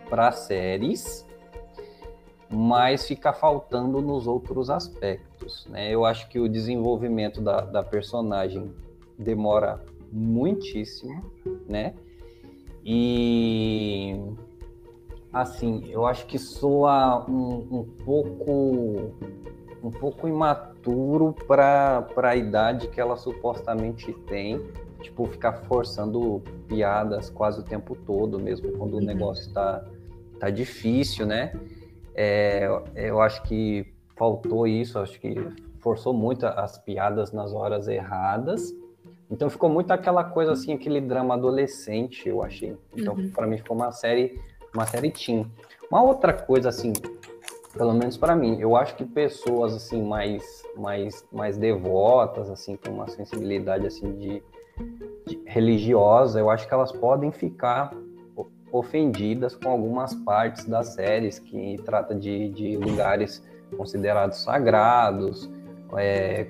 para 0.08 0.30
séries, 0.30 1.26
mas 2.48 3.04
fica 3.04 3.32
faltando 3.32 4.00
nos 4.00 4.28
outros 4.28 4.70
aspectos. 4.70 5.66
Né? 5.68 5.92
Eu 5.92 6.04
acho 6.04 6.28
que 6.28 6.38
o 6.38 6.48
desenvolvimento 6.48 7.40
da, 7.40 7.62
da 7.62 7.82
personagem 7.82 8.72
demora 9.18 9.82
muitíssimo, 10.12 11.24
né? 11.68 11.92
E 12.84 14.14
assim, 15.32 15.82
eu 15.88 16.06
acho 16.06 16.24
que 16.26 16.38
soa 16.38 17.28
um, 17.28 17.66
um 17.68 17.84
pouco 18.04 19.12
um 19.82 19.90
pouco 19.90 20.28
imaturo 20.28 20.75
para 21.46 22.06
a 22.16 22.36
idade 22.36 22.88
que 22.88 23.00
ela 23.00 23.16
supostamente 23.16 24.12
tem, 24.12 24.60
tipo 25.02 25.26
ficar 25.26 25.52
forçando 25.64 26.42
piadas 26.68 27.30
quase 27.30 27.60
o 27.60 27.62
tempo 27.62 27.94
todo, 27.94 28.38
mesmo 28.38 28.72
quando 28.72 28.94
o 28.94 28.98
Uhum. 28.98 29.04
negócio 29.04 29.52
tá 29.52 29.84
tá 30.38 30.50
difícil, 30.50 31.24
né? 31.26 31.52
É, 32.14 32.68
eu 32.94 33.20
acho 33.22 33.42
que 33.44 33.86
faltou 34.16 34.66
isso, 34.66 34.98
acho 34.98 35.18
que 35.18 35.34
forçou 35.80 36.12
muito 36.12 36.44
as 36.46 36.76
piadas 36.78 37.32
nas 37.32 37.52
horas 37.54 37.88
erradas. 37.88 38.74
Então 39.30 39.48
ficou 39.48 39.68
muito 39.70 39.90
aquela 39.92 40.22
coisa 40.22 40.52
assim, 40.52 40.72
aquele 40.74 41.00
drama 41.00 41.34
adolescente, 41.34 42.28
eu 42.28 42.42
achei. 42.42 42.76
Então 42.94 43.14
Uhum. 43.14 43.30
para 43.30 43.46
mim 43.46 43.56
ficou 43.56 43.74
uma 43.76 43.90
série, 43.92 44.38
uma 44.74 44.84
série 44.86 45.10
teen. 45.10 45.46
Uma 45.90 46.02
outra 46.02 46.32
coisa 46.32 46.68
assim, 46.68 46.92
pelo 47.76 47.92
menos 47.92 48.16
para 48.16 48.34
mim, 48.34 48.58
eu 48.60 48.76
acho 48.76 48.96
que 48.96 49.04
pessoas 49.04 49.74
assim 49.74 50.02
mais 50.02 50.62
mais 50.76 51.24
mais 51.32 51.56
devotas 51.56 52.50
assim, 52.50 52.76
com 52.76 52.90
uma 52.90 53.08
sensibilidade 53.08 53.86
assim 53.86 54.12
de, 54.16 54.42
de 55.26 55.40
religiosa, 55.46 56.38
eu 56.40 56.50
acho 56.50 56.66
que 56.66 56.74
elas 56.74 56.92
podem 56.92 57.30
ficar 57.30 57.92
ofendidas 58.72 59.54
com 59.56 59.70
algumas 59.70 60.14
partes 60.14 60.64
das 60.66 60.88
séries 60.94 61.38
que 61.38 61.76
trata 61.84 62.14
de, 62.14 62.48
de 62.50 62.76
lugares 62.76 63.42
considerados 63.76 64.42
sagrados, 64.42 65.50
é, 65.96 66.46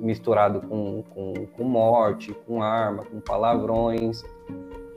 misturado 0.00 0.60
com, 0.62 1.02
com, 1.14 1.34
com 1.56 1.64
morte, 1.64 2.32
com 2.46 2.62
arma, 2.62 3.04
com 3.04 3.20
palavrões. 3.20 4.24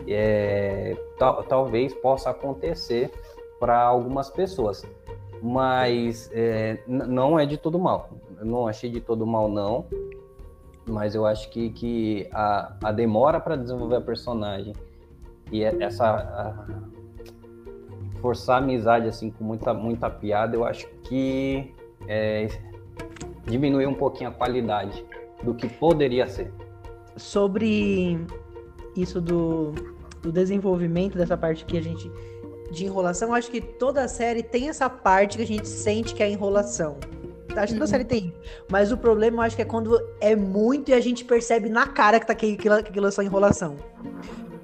É, 0.08 0.98
tal- 1.20 1.44
talvez 1.44 1.94
possa 1.94 2.32
acontecer 2.32 3.12
para 3.60 3.80
algumas 3.80 4.30
pessoas, 4.32 4.84
mas 5.42 6.30
é, 6.34 6.84
não 6.88 7.40
é 7.40 7.46
de 7.46 7.58
todo 7.58 7.80
mal. 7.80 8.10
Eu 8.40 8.46
não 8.46 8.68
achei 8.68 8.90
de 8.90 9.02
todo 9.02 9.26
mal, 9.26 9.50
não. 9.50 9.86
Mas 10.88 11.16
eu 11.16 11.26
acho 11.26 11.50
que, 11.50 11.70
que 11.70 12.28
a, 12.32 12.76
a 12.84 12.92
demora 12.92 13.40
para 13.40 13.56
desenvolver 13.56 13.98
a 13.98 14.02
personagem 14.02 14.74
e 15.52 15.64
é- 15.64 15.76
essa 15.84 16.66
forçar 18.22 18.62
a 18.62 18.64
amizade 18.64 19.08
assim 19.08 19.32
com 19.32 19.44
muita 19.44 19.74
muita 19.74 20.10
piada, 20.10 20.56
eu 20.56 20.64
acho 20.64 20.88
que 21.04 21.74
é, 22.08 22.48
diminuiu 23.46 23.90
um 23.90 23.94
pouquinho 23.96 24.30
a 24.30 24.34
qualidade 24.34 25.04
do 25.44 25.54
que 25.54 25.68
poderia 25.68 26.28
ser. 26.28 26.54
Sobre 27.18 28.20
isso 28.96 29.20
do, 29.20 29.72
do 30.22 30.32
desenvolvimento 30.32 31.18
dessa 31.18 31.36
parte 31.36 31.66
que 31.66 31.78
a 31.78 31.82
gente. 31.82 32.12
De 32.72 32.86
enrolação, 32.86 33.34
acho 33.34 33.52
que 33.52 33.60
toda 33.62 34.08
série 34.08 34.42
tem 34.42 34.70
essa 34.70 34.90
parte 34.90 35.38
que 35.38 35.44
a 35.44 35.48
gente 35.48 35.68
sente 35.68 36.16
que 36.16 36.24
é 36.24 36.30
enrolação. 36.30 36.98
Acho 37.54 37.74
que 37.74 37.74
toda 37.74 37.84
Uhum. 37.86 37.88
série 37.88 38.06
tem. 38.06 38.34
Mas 38.72 38.92
o 38.94 38.98
problema, 38.98 39.38
eu 39.38 39.42
acho 39.42 39.56
que 39.58 39.62
é 39.62 39.66
quando 39.66 40.00
é 40.22 40.36
muito 40.36 40.90
e 40.90 40.94
a 40.94 41.02
gente 41.02 41.26
percebe 41.26 41.68
na 41.70 41.86
cara 41.86 42.18
que 42.20 42.26
tá 42.26 42.34
que 42.34 42.54
aquilo, 42.54 42.82
que 42.82 42.90
aquilo 42.90 43.08
é 43.08 43.12
só 43.12 43.22
enrolação. 43.22 43.76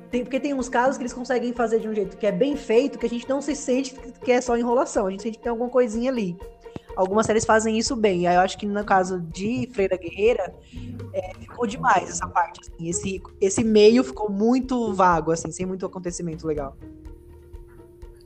Tem, 0.10 0.24
porque 0.24 0.40
tem 0.40 0.54
uns 0.54 0.70
casos 0.70 0.96
que 0.96 1.04
eles 1.04 1.12
conseguem 1.12 1.52
fazer 1.52 1.82
de 1.82 1.90
um 1.90 1.94
jeito 1.94 2.16
que 2.16 2.26
é 2.26 2.32
bem 2.32 2.56
feito, 2.56 2.98
que 2.98 3.06
a 3.06 3.10
gente 3.10 3.28
não 3.28 3.42
se 3.42 3.54
sente 3.58 3.94
que 4.24 4.32
é 4.32 4.40
só 4.40 4.56
enrolação. 4.58 5.08
A 5.08 5.12
gente 5.12 5.22
sente 5.24 5.38
que 5.38 5.44
tem 5.44 5.50
alguma 5.50 5.70
coisinha 5.70 6.10
ali. 6.10 6.38
Algumas 6.96 7.26
séries 7.26 7.44
fazem 7.44 7.78
isso 7.78 7.94
bem. 7.94 8.26
Aí 8.26 8.36
eu 8.36 8.40
acho 8.42 8.58
que 8.58 8.66
no 8.66 8.84
caso 8.86 9.20
de 9.20 9.70
Freira 9.74 9.98
Guerreira, 9.98 10.56
é, 11.14 11.34
ficou 11.42 11.68
demais 11.68 12.10
essa 12.10 12.26
parte. 12.28 12.62
assim. 12.62 12.88
Esse, 12.90 13.22
esse 13.42 13.64
meio 13.66 14.02
ficou 14.04 14.32
muito 14.32 14.94
vago, 14.94 15.32
assim, 15.32 15.52
sem 15.52 15.66
muito 15.66 15.86
acontecimento 15.86 16.48
legal. 16.48 16.76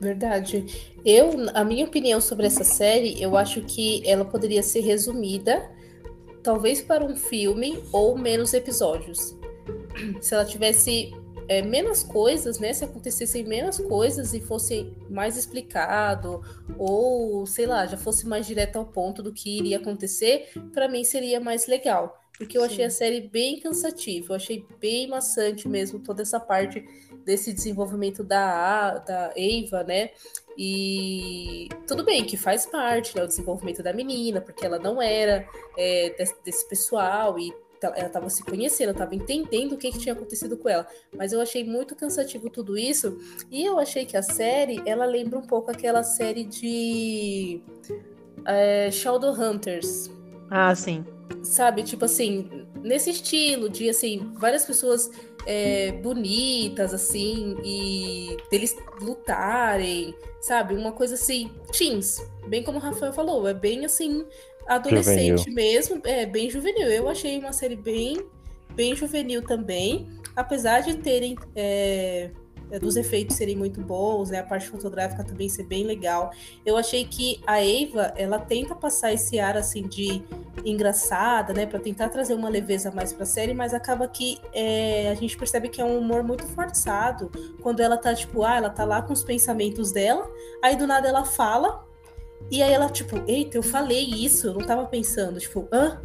Verdade. 0.02 0.66
Eu, 1.06 1.30
a 1.54 1.64
minha 1.64 1.86
opinião 1.86 2.20
sobre 2.20 2.48
essa 2.48 2.64
série, 2.64 3.22
eu 3.22 3.38
acho 3.38 3.62
que 3.62 4.02
ela 4.04 4.26
poderia 4.26 4.64
ser 4.64 4.80
resumida, 4.80 5.70
talvez 6.42 6.82
para 6.82 7.06
um 7.06 7.16
filme 7.16 7.78
ou 7.94 8.18
menos 8.18 8.52
episódios. 8.52 9.38
Se 10.20 10.34
ela 10.34 10.44
tivesse 10.44 11.14
é, 11.48 11.62
menos 11.62 12.02
coisas, 12.02 12.58
né? 12.58 12.74
Se 12.74 12.84
acontecessem 12.84 13.44
menos 13.44 13.78
coisas 13.78 14.34
e 14.34 14.40
fosse 14.40 14.92
mais 15.08 15.38
explicado, 15.38 16.42
ou 16.80 17.46
sei 17.46 17.68
lá, 17.68 17.86
já 17.86 17.96
fosse 17.96 18.28
mais 18.28 18.48
direto 18.48 18.78
ao 18.78 18.86
ponto 18.86 19.22
do 19.22 19.32
que 19.32 19.56
iria 19.56 19.78
acontecer, 19.78 20.50
para 20.74 20.88
mim 20.88 21.04
seria 21.04 21.40
mais 21.40 21.68
legal. 21.68 22.20
Porque 22.36 22.58
eu 22.58 22.62
Sim. 22.62 22.68
achei 22.68 22.86
a 22.86 22.90
série 22.90 23.22
bem 23.22 23.60
cansativa, 23.60 24.34
eu 24.34 24.36
achei 24.36 24.66
bem 24.80 25.08
maçante 25.08 25.68
mesmo 25.68 26.00
toda 26.00 26.24
essa 26.24 26.40
parte 26.40 26.84
desse 27.26 27.54
desenvolvimento 27.54 28.24
da, 28.24 28.98
da 29.00 29.34
Eva, 29.36 29.84
né? 29.84 30.12
E 30.58 31.70
tudo 31.88 32.04
bem 32.04 32.26
que 32.26 32.38
faz 32.38 32.66
parte, 32.66 33.16
né? 33.16 33.24
O 33.24 33.28
desenvolvimento 33.28 33.82
da 33.82 33.94
menina, 33.94 34.42
porque 34.42 34.66
ela 34.66 34.80
não 34.80 35.02
era 35.02 35.48
é, 35.78 36.14
desse, 36.18 36.36
desse 36.44 36.68
pessoal 36.68 37.40
e 37.40 37.54
ela 37.82 38.08
estava 38.08 38.30
se 38.30 38.44
conhecendo, 38.44 38.92
estava 38.92 39.16
entendendo 39.16 39.74
o 39.74 39.78
que, 39.78 39.92
que 39.92 39.98
tinha 39.98 40.14
acontecido 40.14 40.56
com 40.56 40.70
ela. 40.70 40.86
Mas 41.18 41.34
eu 41.34 41.42
achei 41.42 41.64
muito 41.64 41.96
cansativo 41.96 42.50
tudo 42.50 42.78
isso. 42.78 43.18
E 43.50 43.66
eu 43.66 43.80
achei 43.80 44.06
que 44.06 44.16
a 44.16 44.22
série, 44.22 44.82
ela 44.86 45.06
lembra 45.06 45.40
um 45.40 45.48
pouco 45.48 45.72
aquela 45.72 46.04
série 46.04 46.44
de 46.44 47.62
é, 48.46 48.92
Shadowhunters 48.92 50.12
Ah, 50.52 50.76
sim. 50.76 51.06
sabe? 51.44 51.84
Tipo 51.84 52.06
assim, 52.06 52.68
nesse 52.84 53.10
estilo 53.10 53.70
de, 53.70 53.90
assim, 53.90 54.32
várias 54.36 54.66
pessoas 54.66 55.10
é, 55.46 55.92
bonitas, 55.94 56.94
assim, 56.94 57.58
e 57.64 58.38
deles 58.50 58.76
lutarem, 59.02 60.14
sabe? 60.42 60.76
Uma 60.76 60.92
coisa 60.92 61.16
assim, 61.16 61.52
teens, 61.72 62.22
bem 62.48 62.64
como 62.64 62.78
o 62.78 62.82
Rafael 62.82 63.14
falou, 63.14 63.48
é 63.48 63.54
bem, 63.54 63.86
assim, 63.86 64.26
adolescente 64.68 65.50
mesmo, 65.50 66.02
é 66.04 66.26
bem 66.26 66.50
juvenil. 66.50 66.88
Eu 66.88 67.10
achei 67.10 67.40
uma 67.40 67.54
série 67.54 67.76
bem, 67.76 68.24
bem 68.76 68.96
juvenil 68.96 69.42
também, 69.42 70.08
apesar 70.36 70.82
de 70.82 70.96
terem... 70.98 71.36
é, 71.56 72.32
dos 72.80 72.96
efeitos 72.96 73.36
serem 73.36 73.56
muito 73.56 73.82
bons, 73.82 74.30
né? 74.30 74.40
A 74.40 74.44
parte 74.44 74.68
fotográfica 74.68 75.24
também 75.24 75.50
ser 75.50 75.64
bem 75.64 75.84
legal. 75.84 76.32
Eu 76.66 76.78
achei 76.78 77.06
que 77.06 77.42
a 77.46 77.64
Eva, 77.64 78.14
ela 78.16 78.40
tenta 78.40 78.76
passar 78.76 79.14
esse 79.14 79.40
ar 79.40 79.58
assim 79.58 79.88
de 79.88 80.24
engraçada, 80.66 81.54
né, 81.54 81.66
Pra 81.66 81.80
tentar 81.80 82.10
trazer 82.10 82.34
uma 82.34 82.50
leveza 82.50 82.92
mais 82.92 83.14
pra 83.14 83.26
série, 83.26 83.54
mas 83.54 83.74
acaba 83.74 84.08
que 84.08 84.38
é, 84.54 85.10
a 85.10 85.16
gente 85.16 85.38
percebe 85.38 85.70
que 85.70 85.82
é 85.82 85.86
um 85.86 85.98
humor 85.98 86.24
muito 86.24 86.46
forçado 86.48 87.32
quando 87.62 87.80
ela 87.80 87.98
tá 87.98 88.14
tipo, 88.14 88.44
ah, 88.44 88.58
ela 88.58 88.70
tá 88.70 88.84
lá 88.84 89.02
com 89.02 89.14
os 89.14 89.24
pensamentos 89.24 89.92
dela, 89.92 90.30
aí 90.64 90.76
do 90.76 90.86
nada 90.86 91.08
ela 91.08 91.26
fala 91.26 91.86
e 92.50 92.62
aí 92.62 92.72
ela 92.72 92.90
tipo, 92.90 93.24
eita, 93.28 93.58
eu 93.58 93.64
falei 93.64 94.04
isso, 94.04 94.48
eu 94.48 94.54
não 94.54 94.66
tava 94.66 94.86
pensando, 94.86 95.40
tipo, 95.40 95.68
hã? 95.72 96.02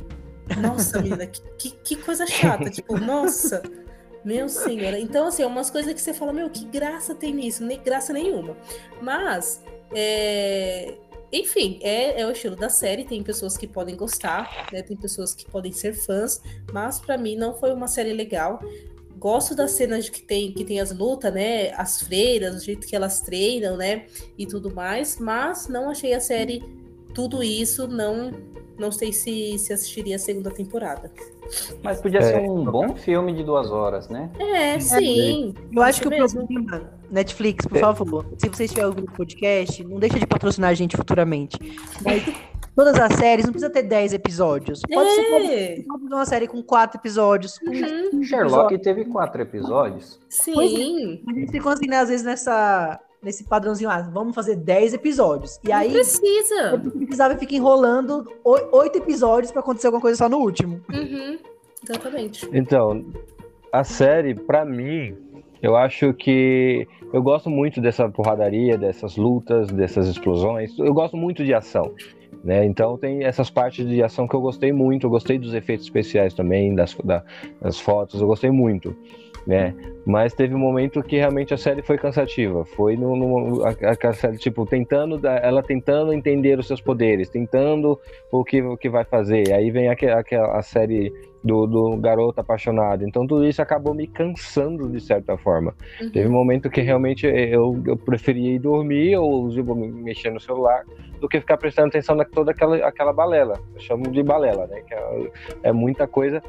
Nossa, 0.61 1.02
menina, 1.02 1.26
que, 1.26 1.70
que 1.70 1.96
coisa 1.96 2.26
chata, 2.26 2.70
tipo, 2.70 2.98
nossa. 2.98 3.62
Meu 4.26 4.48
senhor. 4.48 4.92
Então, 4.94 5.28
assim, 5.28 5.44
é 5.44 5.46
umas 5.46 5.70
coisas 5.70 5.94
que 5.94 6.00
você 6.00 6.12
fala, 6.12 6.32
meu, 6.32 6.50
que 6.50 6.64
graça 6.64 7.14
tem 7.14 7.32
nisso? 7.32 7.62
Nem 7.64 7.80
graça 7.80 8.12
nenhuma. 8.12 8.56
Mas, 9.00 9.62
é, 9.94 10.94
enfim, 11.32 11.78
é, 11.80 12.20
é 12.20 12.26
o 12.26 12.32
estilo 12.32 12.56
da 12.56 12.68
série. 12.68 13.04
Tem 13.04 13.22
pessoas 13.22 13.56
que 13.56 13.68
podem 13.68 13.94
gostar, 13.94 14.66
né? 14.72 14.82
Tem 14.82 14.96
pessoas 14.96 15.32
que 15.32 15.48
podem 15.48 15.70
ser 15.70 15.92
fãs, 15.92 16.42
mas 16.72 16.98
pra 16.98 17.16
mim 17.16 17.36
não 17.36 17.54
foi 17.54 17.72
uma 17.72 17.86
série 17.86 18.12
legal. 18.12 18.60
Gosto 19.16 19.54
das 19.54 19.70
cenas 19.70 20.08
que 20.08 20.20
tem, 20.20 20.52
que 20.52 20.64
tem 20.64 20.80
as 20.80 20.90
lutas, 20.90 21.32
né? 21.32 21.70
As 21.74 22.02
freiras, 22.02 22.56
o 22.56 22.64
jeito 22.64 22.84
que 22.84 22.96
elas 22.96 23.20
treinam, 23.20 23.76
né? 23.76 24.06
E 24.36 24.44
tudo 24.44 24.74
mais, 24.74 25.20
mas 25.20 25.68
não 25.68 25.88
achei 25.88 26.12
a 26.12 26.20
série 26.20 26.64
tudo 27.14 27.44
isso. 27.44 27.86
Não, 27.86 28.32
não 28.76 28.90
sei 28.90 29.12
se, 29.12 29.56
se 29.56 29.72
assistiria 29.72 30.16
a 30.16 30.18
segunda 30.18 30.50
temporada. 30.50 31.12
Mas 31.82 32.00
podia 32.00 32.20
É. 32.20 32.22
ser 32.22 32.38
um 32.48 32.64
bom 32.64 32.94
filme 32.96 33.32
de 33.32 33.42
duas 33.44 33.70
horas, 33.70 34.09
né? 34.09 34.30
É, 34.38 34.78
sim. 34.80 35.54
Eu 35.74 35.82
acho 35.82 36.00
que 36.00 36.09
o 36.09 36.11
problema, 36.11 36.90
Netflix, 37.11 37.66
por 37.66 37.78
favor, 37.78 38.26
se 38.38 38.48
você 38.48 38.64
estiver 38.64 38.87
ouvindo 38.87 39.09
o 39.09 39.12
podcast, 39.12 39.85
não 39.85 39.98
deixa 39.98 40.18
de 40.18 40.26
patrocinar 40.26 40.70
a 40.70 40.74
gente 40.74 40.96
futuramente. 40.96 41.56
Mas 42.04 42.22
todas 42.74 42.98
as 42.98 43.14
séries 43.14 43.44
não 43.46 43.52
precisa 43.52 43.70
ter 43.72 43.82
10 43.82 44.12
episódios. 44.12 44.80
Pode 44.92 45.11
ser 45.11 45.20
É. 45.22 45.85
uma 45.88 46.24
série 46.26 46.46
com 46.48 46.62
4 46.62 46.98
episódios. 47.00 47.59
Com 47.59 47.66
Uhum. 47.70 48.11
15 48.11 48.24
Sherlock 48.24 48.78
teve 48.78 49.04
quatro 49.04 49.40
episódios. 49.42 50.18
Sim. 50.28 51.22
A 51.28 51.32
gente 51.32 51.52
ficou 51.52 51.70
assim, 51.72 51.87
né, 51.87 51.98
às 51.98 52.09
vezes, 52.09 52.24
nessa, 52.26 52.98
nesse 53.22 53.44
padrãozinho, 53.44 53.90
ah, 53.90 54.00
vamos 54.02 54.35
fazer 54.35 54.57
10 54.57 54.94
episódios. 54.94 55.59
E 55.64 55.68
Não 55.68 55.76
aí, 55.76 55.90
precisa. 55.92 56.55
eu 56.72 56.79
precisava 56.92 57.35
e 57.35 57.38
fica 57.38 57.55
enrolando 57.55 58.26
8 58.44 58.98
episódios 58.98 59.50
pra 59.52 59.61
acontecer 59.61 59.87
alguma 59.88 60.00
coisa 60.00 60.16
só 60.18 60.29
no 60.29 60.38
último. 60.38 60.81
Uhum. 60.92 61.38
Exatamente. 61.83 62.48
Então, 62.52 63.05
a 63.72 63.85
série, 63.85 64.35
pra 64.35 64.64
mim, 64.64 65.16
eu 65.62 65.76
acho 65.76 66.12
que 66.14 66.87
eu 67.12 67.22
gosto 67.22 67.48
muito 67.50 67.81
dessa 67.81 68.09
porradaria, 68.09 68.76
dessas 68.79 69.16
lutas, 69.16 69.68
dessas 69.68 70.09
explosões. 70.09 70.79
Eu 70.79 70.92
gosto 70.94 71.16
muito 71.16 71.44
de 71.44 71.52
ação. 71.55 71.92
Né? 72.44 72.64
Então 72.64 72.96
tem 72.96 73.24
essas 73.24 73.50
partes 73.50 73.85
de 73.88 74.00
ação 74.02 74.29
que 74.29 74.35
eu 74.37 74.40
gostei 74.40 74.72
muito, 74.72 75.07
eu 75.07 75.11
gostei 75.11 75.37
dos 75.37 75.52
efeitos 75.52 75.87
especiais 75.87 76.33
também, 76.33 76.74
das, 76.76 76.94
da- 77.02 77.24
das 77.61 77.81
fotos, 77.81 78.20
eu 78.20 78.26
gostei 78.29 78.50
muito, 78.52 78.94
né? 79.46 79.74
Mas 80.04 80.35
teve 80.35 80.54
um 80.54 80.59
momento 80.59 81.02
que 81.02 81.16
realmente 81.16 81.54
a 81.54 81.56
série 81.56 81.82
foi 81.82 81.96
cansativa, 81.98 82.64
foi 82.64 82.96
no, 82.96 83.16
no 83.16 83.64
a, 83.64 84.09
a 84.09 84.12
série 84.12 84.38
tipo 84.38 84.64
tentando, 84.66 85.24
ela 85.26 85.62
tentando 85.62 86.12
entender 86.12 86.59
os 86.59 86.66
seus 86.66 86.80
poderes, 86.80 87.28
tentando 87.28 87.98
o 88.30 88.44
que 88.44 88.61
o 88.62 88.76
que 88.76 88.88
vai 88.88 89.04
fazer. 89.04 89.52
Aí 89.52 89.70
vem 89.70 89.88
aquela, 89.88 90.20
aquela 90.20 90.56
a 90.59 90.62
série 90.62 91.12
do, 91.42 91.66
do 91.66 91.96
garoto 91.96 92.40
apaixonado. 92.40 93.04
Então 93.06 93.26
tudo 93.26 93.46
isso 93.46 93.62
acabou 93.62 93.94
me 93.94 94.06
cansando 94.06 94.88
de 94.88 95.00
certa 95.00 95.37
forma. 95.37 95.74
Uhum. 96.00 96.11
Teve 96.11 96.28
um 96.28 96.32
momento 96.32 96.68
que 96.70 96.80
realmente 96.80 97.26
eu, 97.26 97.80
eu 97.87 97.96
preferia 97.96 98.54
ir 98.54 98.59
dormir 98.59 99.16
ou 99.16 99.48
tipo, 99.50 99.74
me- 99.74 99.88
mexer 99.88 100.30
no 100.30 100.40
celular 100.40 100.85
do 101.20 101.28
que 101.28 101.40
ficar 101.40 101.56
prestando 101.56 101.88
atenção 101.88 102.14
na 102.14 102.24
toda 102.24 102.50
aquela, 102.50 102.76
aquela 102.78 103.12
balela. 103.12 103.59
Eu 103.74 103.80
chamo 103.80 104.11
de 104.11 104.22
balela, 104.22 104.66
né? 104.66 104.82
Que 104.87 104.94
é, 104.94 105.30
é 105.64 105.72
muita 105.72 106.06
coisa. 106.06 106.42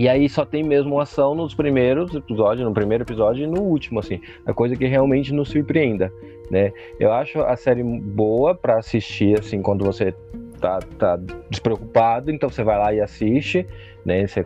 E 0.00 0.08
aí 0.08 0.30
só 0.30 0.46
tem 0.46 0.62
mesmo 0.62 0.98
ação 0.98 1.34
nos 1.34 1.54
primeiros 1.54 2.14
episódios, 2.14 2.66
no 2.66 2.72
primeiro 2.72 3.04
episódio 3.04 3.44
e 3.44 3.46
no 3.46 3.60
último, 3.60 4.00
assim. 4.00 4.18
A 4.46 4.54
coisa 4.54 4.74
que 4.74 4.86
realmente 4.86 5.30
nos 5.30 5.50
surpreenda, 5.50 6.10
né? 6.50 6.72
Eu 6.98 7.12
acho 7.12 7.38
a 7.42 7.54
série 7.54 7.82
boa 7.82 8.54
pra 8.54 8.78
assistir, 8.78 9.38
assim, 9.38 9.60
quando 9.60 9.84
você 9.84 10.14
tá, 10.58 10.78
tá 10.98 11.20
despreocupado, 11.50 12.30
então 12.30 12.48
você 12.48 12.64
vai 12.64 12.78
lá 12.78 12.94
e 12.94 13.00
assiste, 13.02 13.66
né? 14.02 14.26
Você 14.26 14.40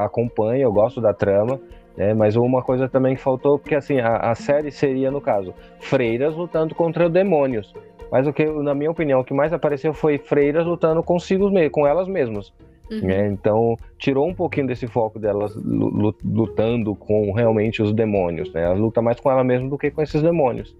acompanha, 0.00 0.62
eu 0.62 0.72
gosto 0.72 1.00
da 1.00 1.12
trama, 1.12 1.60
né? 1.96 2.14
Mas 2.14 2.36
uma 2.36 2.62
coisa 2.62 2.88
também 2.88 3.16
que 3.16 3.20
faltou, 3.20 3.58
porque 3.58 3.74
assim, 3.74 3.98
a, 3.98 4.30
a 4.30 4.36
série 4.36 4.70
seria, 4.70 5.10
no 5.10 5.20
caso, 5.20 5.52
freiras 5.80 6.36
lutando 6.36 6.72
contra 6.72 7.10
demônios. 7.10 7.74
Mas 8.12 8.28
o 8.28 8.32
que, 8.32 8.44
na 8.44 8.76
minha 8.76 8.92
opinião, 8.92 9.18
o 9.18 9.24
que 9.24 9.34
mais 9.34 9.52
apareceu 9.52 9.92
foi 9.92 10.18
freiras 10.18 10.64
lutando 10.64 11.02
consigo 11.02 11.50
mesmo, 11.50 11.72
com 11.72 11.84
elas 11.84 12.06
mesmas. 12.06 12.52
Uhum. 12.90 13.00
né? 13.02 13.28
Então, 13.28 13.76
tirou 13.98 14.28
um 14.28 14.34
pouquinho 14.34 14.66
desse 14.66 14.86
foco 14.86 15.18
delas 15.18 15.54
lu- 15.54 15.90
lu- 15.90 16.14
lutando 16.24 16.94
com 16.96 17.32
realmente 17.32 17.80
os 17.80 17.92
demônios, 17.92 18.52
né? 18.52 18.64
Ela 18.64 18.74
luta 18.74 19.00
mais 19.00 19.20
com 19.20 19.30
ela 19.30 19.44
mesma 19.44 19.68
do 19.68 19.78
que 19.78 19.90
com 19.90 20.02
esses 20.02 20.20
demônios. 20.20 20.76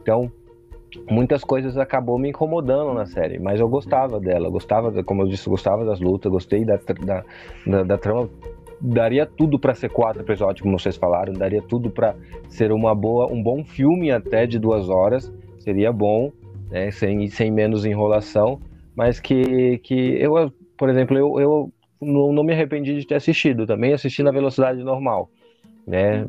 Então, 0.00 0.30
muitas 1.10 1.42
coisas 1.42 1.76
acabou 1.76 2.18
me 2.18 2.28
incomodando 2.28 2.94
na 2.94 3.06
série, 3.06 3.38
mas 3.38 3.60
eu 3.60 3.68
gostava 3.68 4.20
dela, 4.20 4.48
gostava, 4.48 5.02
como 5.02 5.22
eu 5.22 5.28
disse, 5.28 5.48
gostava 5.48 5.84
das 5.84 6.00
lutas, 6.00 6.30
gostei 6.30 6.64
da, 6.64 6.76
da, 6.76 7.24
da, 7.66 7.82
da 7.82 7.98
trama. 7.98 8.30
Daria 8.80 9.26
tudo 9.26 9.58
para 9.58 9.74
ser 9.74 9.88
quatro 9.90 10.22
episódios, 10.22 10.62
como 10.62 10.78
vocês 10.78 10.96
falaram, 10.96 11.32
daria 11.32 11.60
tudo 11.60 11.90
para 11.90 12.14
ser 12.48 12.70
uma 12.70 12.94
boa, 12.94 13.26
um 13.26 13.42
bom 13.42 13.64
filme 13.64 14.12
até 14.12 14.46
de 14.46 14.56
duas 14.56 14.88
horas, 14.88 15.32
seria 15.58 15.92
bom, 15.92 16.30
né? 16.70 16.90
Sem, 16.92 17.26
sem 17.28 17.50
menos 17.50 17.84
enrolação, 17.84 18.60
mas 18.94 19.18
que, 19.18 19.78
que 19.78 20.16
eu, 20.20 20.52
por 20.78 20.88
exemplo, 20.88 21.18
eu, 21.18 21.40
eu 21.40 21.72
não, 22.00 22.32
não 22.32 22.44
me 22.44 22.52
arrependi 22.52 22.94
de 22.98 23.06
ter 23.06 23.16
assistido, 23.16 23.66
também 23.66 23.92
assisti 23.92 24.22
na 24.22 24.30
velocidade 24.30 24.82
normal, 24.82 25.28
né? 25.86 26.26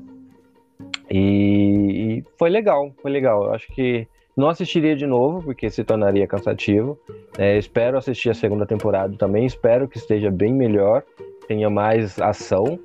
E, 1.10 2.20
e 2.20 2.24
foi 2.38 2.50
legal, 2.50 2.92
foi 3.02 3.12
legal. 3.12 3.46
Eu 3.46 3.54
acho 3.54 3.68
que 3.74 4.08
não 4.36 4.50
assistiria 4.50 4.96
de 4.96 5.06
novo, 5.06 5.44
porque 5.44 5.70
se 5.70 5.84
tornaria 5.84 6.28
cansativo. 6.28 6.98
né? 7.38 7.58
espero 7.58 7.98
assistir 7.98 8.30
a 8.30 8.34
segunda 8.34 8.66
temporada 8.66 9.16
também, 9.18 9.46
espero 9.46 9.88
que 9.88 9.98
esteja 9.98 10.32
bem 10.32 10.54
melhor, 10.54 11.04
tenha 11.48 11.70
mais 11.70 12.20
ação. 12.20 12.80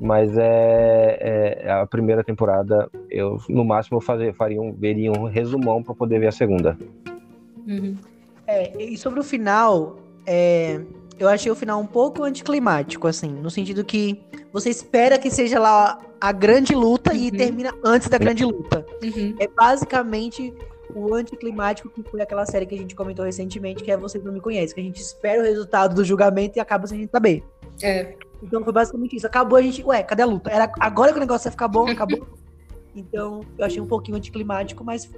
Mas 0.00 0.36
é, 0.36 1.62
é- 1.64 1.70
a 1.70 1.86
primeira 1.86 2.24
temporada, 2.24 2.90
eu 3.10 3.38
no 3.48 3.64
máximo 3.64 4.00
fazer, 4.00 4.34
faria 4.34 4.60
um, 4.60 4.72
veria 4.72 5.12
um 5.12 5.24
resumão 5.24 5.82
para 5.82 5.94
poder 5.94 6.18
ver 6.18 6.26
a 6.26 6.32
segunda. 6.32 6.78
Uhum. 7.66 7.96
É, 8.46 8.82
e 8.82 8.96
sobre 8.96 9.20
o 9.20 9.22
final, 9.22 9.96
é, 10.26 10.80
eu 11.18 11.28
achei 11.28 11.50
o 11.50 11.54
final 11.54 11.80
um 11.80 11.86
pouco 11.86 12.22
anticlimático, 12.22 13.06
assim, 13.06 13.28
no 13.28 13.50
sentido 13.50 13.84
que 13.84 14.22
você 14.52 14.70
espera 14.70 15.18
que 15.18 15.30
seja 15.30 15.58
lá 15.58 15.98
a 16.20 16.32
grande 16.32 16.74
luta 16.74 17.14
e 17.14 17.26
Uhum. 17.30 17.36
termina 17.36 17.72
antes 17.84 18.08
da 18.08 18.18
grande 18.18 18.44
luta. 18.44 18.84
Uhum. 19.02 19.34
É 19.38 19.48
basicamente 19.48 20.52
o 20.94 21.14
anticlimático 21.14 21.88
que 21.90 22.02
foi 22.02 22.20
aquela 22.22 22.46
série 22.46 22.64
que 22.66 22.74
a 22.74 22.78
gente 22.78 22.94
comentou 22.94 23.24
recentemente, 23.24 23.82
que 23.82 23.90
é 23.90 23.96
Vocês 23.96 24.22
Não 24.24 24.32
Me 24.32 24.40
Conhecem, 24.40 24.74
que 24.74 24.80
a 24.80 24.84
gente 24.84 25.00
espera 25.00 25.40
o 25.42 25.44
resultado 25.44 25.94
do 25.94 26.04
julgamento 26.04 26.58
e 26.58 26.60
acaba 26.60 26.86
sem 26.86 26.98
a 26.98 27.00
gente 27.02 27.10
saber. 27.10 27.44
É. 27.82 28.14
Então 28.42 28.62
foi 28.62 28.72
basicamente 28.72 29.16
isso. 29.16 29.26
Acabou 29.26 29.58
a 29.58 29.62
gente. 29.62 29.82
Ué, 29.84 30.02
cadê 30.02 30.22
a 30.22 30.26
luta? 30.26 30.50
Era 30.50 30.70
agora 30.80 31.12
que 31.12 31.18
o 31.18 31.20
negócio 31.20 31.48
ia 31.48 31.50
ficar 31.50 31.68
bom, 31.68 31.88
acabou. 31.88 32.26
Então, 32.96 33.40
eu 33.58 33.64
achei 33.64 33.80
um 33.80 33.86
pouquinho 33.86 34.16
anticlimático, 34.16 34.82
mas 34.82 35.12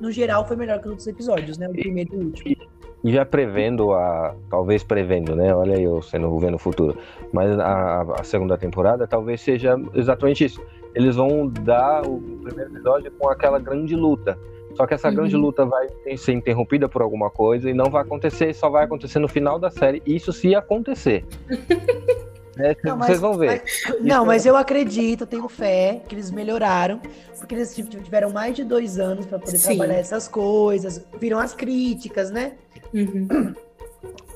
no 0.00 0.10
geral 0.10 0.46
foi 0.46 0.56
melhor 0.56 0.78
que 0.78 0.86
os 0.86 0.90
outros 0.90 1.06
episódios, 1.06 1.58
né? 1.58 1.68
O 1.68 1.72
primeiro 1.72 2.14
e 2.14 2.16
o 2.16 2.24
último. 2.24 2.56
E 3.04 3.12
já 3.12 3.24
prevendo 3.24 3.92
a. 3.92 4.34
Talvez 4.50 4.82
prevendo, 4.82 5.36
né? 5.36 5.54
Olha 5.54 5.76
aí 5.76 5.84
eu 5.84 6.02
sendo 6.02 6.36
vendo 6.38 6.54
o 6.54 6.58
futuro. 6.58 6.96
Mas 7.32 7.56
a, 7.58 8.02
a 8.18 8.24
segunda 8.24 8.58
temporada 8.58 9.06
talvez 9.06 9.40
seja 9.40 9.76
exatamente 9.94 10.44
isso. 10.44 10.60
Eles 10.94 11.14
vão 11.14 11.46
dar 11.46 12.02
o 12.04 12.20
primeiro 12.42 12.72
episódio 12.72 13.12
com 13.12 13.28
aquela 13.28 13.58
grande 13.60 13.94
luta. 13.94 14.36
Só 14.74 14.86
que 14.86 14.94
essa 14.94 15.08
Uhum. 15.08 15.14
grande 15.14 15.36
luta 15.36 15.64
vai 15.64 15.86
ser 16.16 16.32
interrompida 16.32 16.88
por 16.88 17.00
alguma 17.02 17.30
coisa 17.30 17.70
e 17.70 17.74
não 17.74 17.86
vai 17.90 18.02
acontecer, 18.02 18.52
só 18.54 18.68
vai 18.68 18.84
acontecer 18.84 19.18
no 19.18 19.28
final 19.28 19.58
da 19.58 19.70
série. 19.70 20.02
Isso 20.04 20.32
se 20.32 20.54
acontecer. 20.54 21.24
É, 22.58 22.76
Não, 22.84 22.96
mas- 22.96 23.06
vocês 23.06 23.20
vão 23.20 23.34
ver. 23.38 23.62
mas- 23.86 24.00
não, 24.00 24.26
mas 24.26 24.44
eu 24.46 24.56
acredito, 24.56 25.26
tenho 25.26 25.48
fé 25.48 26.02
que 26.08 26.14
eles 26.14 26.30
melhoraram, 26.30 27.00
porque 27.38 27.54
eles 27.54 27.74
tiv- 27.74 27.88
tiveram 27.88 28.30
mais 28.30 28.54
de 28.56 28.64
dois 28.64 28.98
anos 28.98 29.26
pra 29.26 29.38
poder 29.38 29.56
Sim. 29.58 29.76
trabalhar 29.76 29.98
essas 29.98 30.26
coisas, 30.28 31.04
viram 31.20 31.38
as 31.38 31.54
críticas, 31.54 32.30
né? 32.30 32.52
Uhum. 32.92 33.26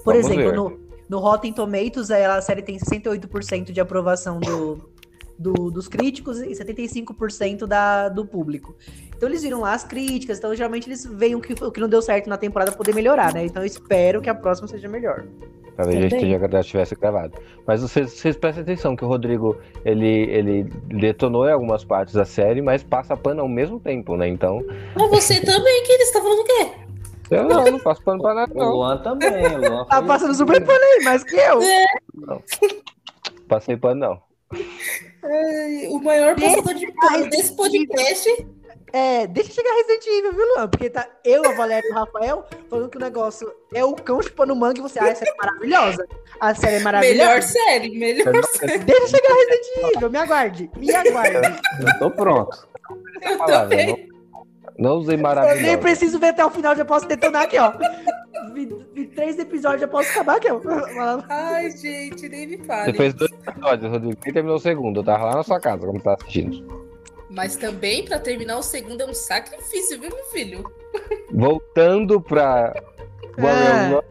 Por 0.05 0.15
Vamos 0.15 0.27
exemplo, 0.31 0.45
ver. 0.51 0.57
no, 0.57 0.81
no 1.09 1.19
Rotten 1.19 1.53
Tomatoes, 1.53 2.11
ela- 2.11 2.37
a 2.37 2.43
série 2.43 2.63
tem 2.63 2.79
68% 2.79 3.73
de 3.73 3.81
aprovação 3.81 4.39
do, 4.41 4.91
do- 5.39 5.71
dos 5.71 5.89
críticos 5.89 6.41
e 6.41 6.51
75% 6.55 7.67
da, 7.67 8.09
do 8.09 8.25
público. 8.27 8.75
Então 9.17 9.29
eles 9.29 9.43
viram 9.43 9.61
lá 9.61 9.73
as 9.75 9.85
críticas, 9.85 10.39
então 10.39 10.55
geralmente 10.55 10.89
eles 10.89 11.05
veem 11.07 11.35
o 11.35 11.41
que, 11.41 11.53
o 11.65 11.71
que 11.71 11.81
não 11.81 11.89
deu 11.89 12.03
certo 12.03 12.29
na 12.29 12.37
temporada 12.37 12.73
poder 12.73 12.95
melhorar, 12.95 13.33
né? 13.33 13.45
Então 13.45 13.63
eu 13.63 13.67
espero 13.67 14.21
que 14.21 14.29
a 14.31 14.35
próxima 14.35 14.69
seja 14.69 14.89
melhor. 14.89 15.25
Talvez 15.77 16.01
já 16.03 16.11
Também. 16.11 16.33
esteja, 16.35 16.49
já 16.53 16.63
tivesse 16.63 16.95
gravado. 16.95 17.33
Mas 17.67 17.81
vocês, 17.81 18.13
vocês 18.13 18.37
prestem 18.37 18.63
atenção 18.63 18.95
que 18.95 19.05
o 19.05 19.09
Rodrigo 19.09 19.57
ele, 19.85 20.07
ele 20.07 20.65
detonou 20.89 21.49
em 21.49 21.53
algumas 21.53 21.83
partes 21.83 22.13
da 22.15 22.27
série, 22.27 22.61
mas 22.61 22.83
passa 22.83 23.17
pano 23.17 23.41
ao 23.41 23.49
mesmo 23.49 23.81
tempo, 23.81 24.15
né? 24.17 24.29
Então, 24.29 24.63
Mas 24.95 25.09
você 25.11 25.41
também, 25.41 25.83
que 25.85 25.97
você 26.05 26.13
tá 26.13 26.21
falando 26.21 26.41
o 26.41 26.45
quê? 26.45 26.71
eu 27.31 27.45
não, 27.45 27.65
não 27.65 27.79
passo 27.81 28.03
pano 28.03 28.21
pra 28.21 28.35
nada, 28.35 28.53
O 28.55 28.59
não. 28.59 28.71
Luan 28.75 28.99
também, 28.99 29.47
o 29.47 29.59
Luan 29.71 29.85
Tá 29.87 30.03
passando 30.03 30.35
super 30.35 30.63
pano 30.63 30.79
aí, 30.85 31.05
mais 31.05 31.25
que 31.25 31.37
eu. 31.37 31.59
Passei 33.49 33.77
pano, 33.77 34.01
não. 34.01 34.32
O 35.91 36.01
maior 36.01 36.35
passador 36.39 36.75
de 36.75 36.93
pano 36.93 37.31
desse 37.31 37.55
podcast. 37.57 38.47
É, 38.93 39.27
deixa 39.27 39.53
chegar 39.53 39.73
Resident 39.75 40.07
Evil, 40.07 40.33
viu, 40.33 40.55
Luan? 40.55 40.69
Porque 40.69 40.91
tá 40.91 41.09
eu, 41.25 41.47
a 41.47 41.55
Valéria 41.55 41.89
e 41.89 41.93
o 41.93 41.95
Rafael 41.95 42.45
falando 42.69 42.91
que 42.91 42.99
o 42.99 43.01
negócio 43.01 43.51
é 43.73 43.83
o 43.83 43.95
cão 43.95 44.21
chupando 44.21 44.55
manga 44.55 44.79
e 44.79 44.83
você, 44.83 44.99
ah, 44.99 45.09
essa 45.09 45.25
é 45.25 45.35
maravilhosa. 45.35 46.07
A 46.39 46.55
série 46.55 46.77
é 46.77 46.81
maravilhosa. 46.81 47.19
Melhor 47.19 47.43
série, 47.43 47.99
melhor 47.99 48.45
série. 48.45 48.79
Deixa 48.81 49.07
chegar 49.07 49.35
Resident 49.35 49.97
Evil, 49.97 50.11
me 50.11 50.19
aguarde, 50.19 50.71
me 50.77 50.95
aguarde. 50.95 51.59
Eu 51.81 51.99
tô 51.99 52.11
pronto. 52.11 52.69
Eu 53.23 53.39
também. 53.39 54.11
não, 54.79 54.91
não 54.91 54.97
usei 54.99 55.17
Eu 55.17 55.63
nem 55.63 55.79
preciso 55.79 56.19
ver 56.19 56.29
até 56.29 56.45
o 56.45 56.51
final, 56.51 56.77
já 56.77 56.85
posso 56.85 57.07
detonar 57.07 57.45
aqui, 57.45 57.59
ó. 57.59 57.73
Vi, 58.55 58.69
vi 58.95 59.07
três 59.07 59.39
episódios, 59.39 59.81
já 59.83 59.89
posso 59.89 60.11
acabar 60.11 60.37
aqui, 60.37 60.49
ó. 60.51 60.61
Ai, 61.29 61.71
gente, 61.71 62.29
nem 62.29 62.47
me 62.47 62.57
Você 62.59 62.65
fale. 62.65 62.93
fez 62.95 63.15
dois 63.15 63.31
episódios, 63.33 63.91
Rodrigo. 63.91 64.19
Nem 64.25 64.33
terminou 64.35 64.57
o 64.57 64.61
segundo. 64.61 65.01
Eu 65.01 65.05
tava 65.05 65.25
lá 65.27 65.35
na 65.37 65.43
sua 65.43 65.59
casa, 65.61 65.87
como 65.87 66.01
tá 66.01 66.15
assistindo. 66.15 66.83
Mas 67.31 67.57
também, 67.57 68.05
pra 68.05 68.19
terminar 68.19 68.59
o 68.59 68.63
segundo, 68.63 69.01
é 69.03 69.07
um 69.07 69.15
sacrifício, 69.15 69.99
viu, 70.01 70.11
meu 70.11 70.25
filho? 70.27 70.65
Voltando 71.33 72.21
pra. 72.21 72.75
Ah. 73.39 74.03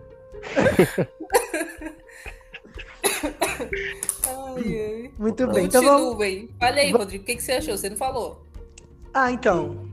Ai, 4.28 4.80
ai. 4.80 5.12
Muito 5.18 5.48
bem, 5.48 5.66
então 5.66 5.84
vamos. 5.84 6.18
Fala 6.60 6.76
aí, 6.78 6.92
Rodrigo, 6.92 7.24
o 7.24 7.26
que, 7.26 7.36
que 7.36 7.44
você 7.44 7.54
achou? 7.54 7.78
Você 7.78 7.90
não 7.90 7.98
falou? 7.98 8.44
Ah, 9.14 9.32
então. 9.32 9.90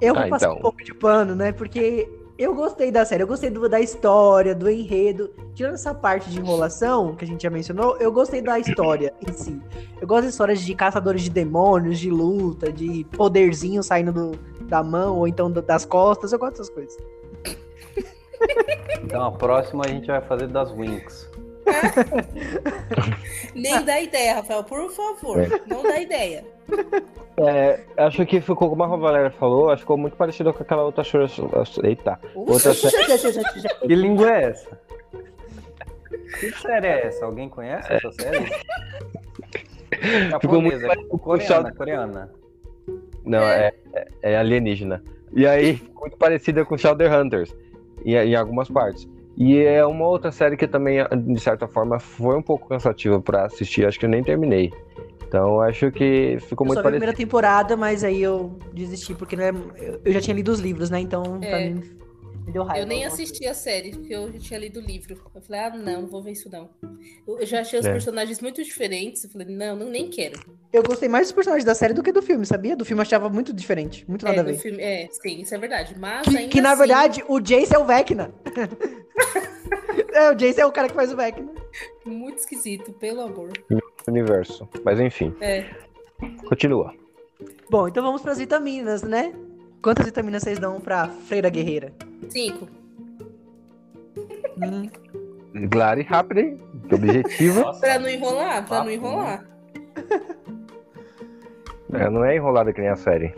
Eu 0.00 0.14
vou 0.14 0.22
Ah, 0.24 0.28
passar 0.28 0.46
então. 0.46 0.58
um 0.58 0.62
pouco 0.62 0.84
de 0.84 0.94
pano, 0.94 1.34
né? 1.34 1.50
Porque 1.52 2.08
eu 2.38 2.54
gostei 2.54 2.90
da 2.92 3.04
série, 3.04 3.22
eu 3.22 3.26
gostei 3.26 3.50
do- 3.50 3.68
da 3.68 3.80
história, 3.80 4.54
do 4.54 4.70
enredo. 4.70 5.30
Tirando 5.54 5.74
essa 5.74 5.92
parte 5.92 6.30
de 6.30 6.38
enrolação, 6.38 7.14
que 7.16 7.24
a 7.24 7.28
gente 7.28 7.42
já 7.42 7.50
mencionou, 7.50 7.96
eu 7.98 8.12
gostei 8.12 8.40
da 8.40 8.58
história 8.58 9.12
em 9.26 9.32
si. 9.32 9.60
Eu 10.00 10.06
gosto 10.06 10.22
de 10.24 10.28
histórias 10.30 10.60
de 10.60 10.74
caçadores 10.74 11.22
de 11.22 11.30
demônios, 11.30 11.98
de 11.98 12.10
luta, 12.10 12.72
de 12.72 13.04
poderzinho 13.16 13.82
saindo 13.82 14.12
do- 14.12 14.38
da 14.66 14.82
mão 14.82 15.16
ou 15.18 15.26
então 15.26 15.50
do- 15.50 15.60
das 15.62 15.84
costas. 15.84 16.32
Eu 16.32 16.38
gosto 16.38 16.52
dessas 16.58 16.70
coisas. 16.70 16.96
Então 19.02 19.24
a 19.24 19.32
próxima 19.32 19.84
a 19.84 19.88
gente 19.88 20.06
vai 20.06 20.20
fazer 20.20 20.46
das 20.46 20.70
Winx. 20.70 21.28
Nem 23.54 23.84
dá 23.84 24.00
ideia, 24.00 24.34
Rafael, 24.36 24.64
por 24.64 24.90
favor. 24.92 25.40
É. 25.40 25.48
Não 25.66 25.82
dá 25.82 26.00
ideia. 26.00 26.44
É, 27.38 27.80
acho 27.96 28.24
que 28.26 28.40
ficou, 28.40 28.68
como 28.68 28.82
a 28.82 28.86
Valéria 28.96 29.30
falou, 29.30 29.66
acho 29.70 29.76
que 29.76 29.82
ficou 29.82 29.96
muito 29.96 30.16
parecido 30.16 30.52
com 30.52 30.62
aquela 30.62 30.82
outra 30.84 31.04
chora. 31.04 31.28
Eita. 31.84 32.18
Outra 32.34 32.74
série. 32.74 33.06
Que 33.86 33.94
língua 33.94 34.30
é 34.30 34.44
essa? 34.50 34.80
Que 36.40 36.50
série 36.52 36.86
é 36.86 37.06
essa? 37.06 37.24
Alguém 37.24 37.48
conhece 37.48 37.92
essa 37.92 38.12
série? 38.12 38.44
Ficou 40.40 40.60
muito 40.60 40.80
parecido 40.80 41.08
com 41.08 41.16
o 41.16 41.18
coreana, 41.18 41.46
Shadow- 41.48 41.74
coreana. 41.76 42.30
Não, 43.24 43.42
é, 43.42 43.72
é, 43.94 44.08
é 44.22 44.36
alienígena. 44.36 45.02
E 45.32 45.46
aí, 45.46 45.82
muito 46.00 46.16
parecida 46.16 46.64
com 46.64 46.76
Shadowhunters, 46.78 47.54
em, 48.04 48.14
em 48.14 48.34
algumas 48.34 48.68
partes. 48.68 49.08
E 49.40 49.56
é 49.58 49.86
uma 49.86 50.04
outra 50.04 50.32
série 50.32 50.56
que 50.56 50.66
também, 50.66 50.98
de 51.16 51.40
certa 51.40 51.68
forma, 51.68 52.00
foi 52.00 52.36
um 52.36 52.42
pouco 52.42 52.68
cansativa 52.68 53.20
pra 53.20 53.44
assistir. 53.44 53.86
Acho 53.86 53.96
que 53.98 54.04
eu 54.04 54.10
nem 54.10 54.22
terminei. 54.22 54.72
Então, 55.28 55.60
acho 55.60 55.92
que 55.92 56.38
ficou 56.40 56.64
Eu 56.64 56.68
muito 56.68 56.74
só 56.78 56.80
vi 56.82 56.88
a 56.88 56.90
parecido. 56.90 56.90
primeira 56.90 57.12
temporada, 57.16 57.76
mas 57.76 58.02
aí 58.02 58.20
eu 58.20 58.58
desisti, 58.72 59.14
porque 59.14 59.36
né, 59.36 59.52
eu- 60.04 60.12
já 60.12 60.20
tinha 60.20 60.34
lido 60.34 60.50
os 60.50 60.58
livros, 60.58 60.90
né? 60.90 60.98
Então, 60.98 61.22
pra 61.38 61.60
É. 61.60 61.70
mim, 61.70 61.82
me 62.48 62.52
deu 62.52 62.62
raiva. 62.64 62.82
Eu 62.82 62.86
nem 62.88 63.04
assisti 63.04 63.46
a 63.46 63.54
série, 63.54 63.90
porque 63.90 64.14
eu 64.14 64.32
já 64.32 64.38
tinha 64.38 64.58
lido 64.58 64.80
o 64.80 64.82
livro. 64.82 65.20
Eu 65.34 65.40
falei, 65.42 65.60
ah, 65.60 65.70
não, 65.70 66.02
não 66.02 66.08
vou 66.08 66.22
ver 66.22 66.32
isso 66.32 66.50
não. 66.50 66.68
Eu 67.26 67.46
já 67.46 67.60
achei 67.60 67.78
os 67.78 67.86
É. 67.86 67.92
personagens 67.92 68.40
muito 68.40 68.62
diferentes. 68.64 69.22
Eu 69.24 69.30
falei, 69.30 69.46
não, 69.48 69.76
não 69.76 69.88
nem 69.88 70.08
quero. 70.10 70.38
Eu 70.72 70.82
gostei 70.82 71.08
mais 71.08 71.26
dos 71.28 71.32
personagens 71.32 71.64
da 71.64 71.74
série 71.74 71.94
do 71.94 72.02
que 72.02 72.10
do 72.10 72.20
filme, 72.22 72.44
sabia? 72.44 72.74
Do 72.76 72.84
filme 72.84 72.98
eu 73.00 73.02
achava 73.02 73.28
muito 73.28 73.52
diferente, 73.52 74.04
muito 74.08 74.24
nada 74.24 74.38
É, 74.38 74.40
a 74.40 74.42
ver. 74.42 74.56
filme, 74.58 74.82
é, 74.82 75.08
sim, 75.10 75.40
isso 75.40 75.54
é 75.54 75.58
verdade. 75.58 75.94
Mas 75.98 76.26
Que, 76.26 76.36
ainda 76.36 76.48
que, 76.50 76.60
na 76.60 76.70
assim, 76.70 76.78
verdade 76.78 77.24
o 77.28 77.38
Jace 77.40 77.74
é 77.74 77.78
o 77.78 77.84
Vecna. 77.84 78.32
é, 80.12 80.30
o 80.30 80.34
Jace 80.34 80.60
é 80.60 80.66
o 80.66 80.72
cara 80.72 80.88
que 80.88 80.94
faz 80.94 81.12
o 81.12 81.16
Vecna. 81.16 81.48
Muito 82.04 82.38
esquisito, 82.38 82.92
pelo 82.92 83.20
amor. 83.22 83.50
universo. 84.06 84.66
Mas 84.84 84.98
enfim, 85.00 85.34
É. 85.40 85.64
continua. 86.48 86.94
Bom, 87.70 87.86
então 87.86 88.02
vamos 88.02 88.22
pras 88.22 88.38
vitaminas, 88.38 89.02
né? 89.02 89.32
Quantas 89.82 90.06
vitaminas 90.06 90.42
vocês 90.42 90.58
dão 90.58 90.80
pra 90.80 91.08
Freira 91.08 91.48
Guerreira? 91.48 91.92
Cinco. 92.28 92.68
Hum, 94.60 94.88
Claro 95.70 96.00
e 96.00 96.02
rápido, 96.04 96.38
hein? 96.40 96.60
Que 96.88 96.94
objetivo. 96.94 97.60
Nossa, 97.60 97.80
Pra 97.86 97.98
não 97.98 98.08
enrolar, 98.08 98.66
pra 98.66 98.76
não 98.78 98.84
Papo, 98.84 98.90
enrolar. 98.90 99.44
É, 101.92 102.10
não 102.10 102.24
é 102.24 102.36
enrolada 102.36 102.72
que 102.72 102.80
nem 102.80 102.90
a 102.90 102.96
série. 102.96 103.34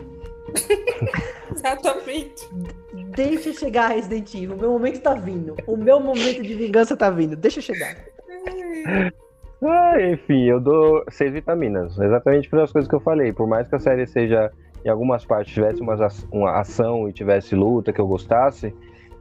Exatamente. 1.55 2.47
deixa 3.15 3.53
chegar 3.53 3.89
Resident 3.89 4.33
Evil. 4.35 4.55
O 4.55 4.59
meu 4.59 4.71
momento 4.71 4.99
tá 5.01 5.13
vindo. 5.13 5.55
O 5.67 5.77
meu 5.77 5.99
momento 5.99 6.41
de 6.41 6.53
vingança 6.55 6.95
tá 6.97 7.09
vindo. 7.09 7.35
Deixa 7.35 7.61
chegar. 7.61 7.95
Ah, 9.63 10.01
enfim, 10.01 10.45
eu 10.45 10.59
dou 10.59 11.03
seis 11.09 11.31
vitaminas. 11.31 11.97
Exatamente 11.97 12.49
pelas 12.49 12.71
coisas 12.71 12.89
que 12.89 12.95
eu 12.95 12.99
falei. 12.99 13.31
Por 13.31 13.47
mais 13.47 13.67
que 13.67 13.75
a 13.75 13.79
série 13.79 14.05
seja, 14.07 14.51
em 14.83 14.89
algumas 14.89 15.25
partes, 15.25 15.53
tivesse 15.53 15.81
uma, 15.81 15.95
uma 16.31 16.59
ação 16.59 17.07
e 17.07 17.13
tivesse 17.13 17.55
luta 17.55 17.91
que 17.93 17.99
eu 18.01 18.07
gostasse, 18.07 18.73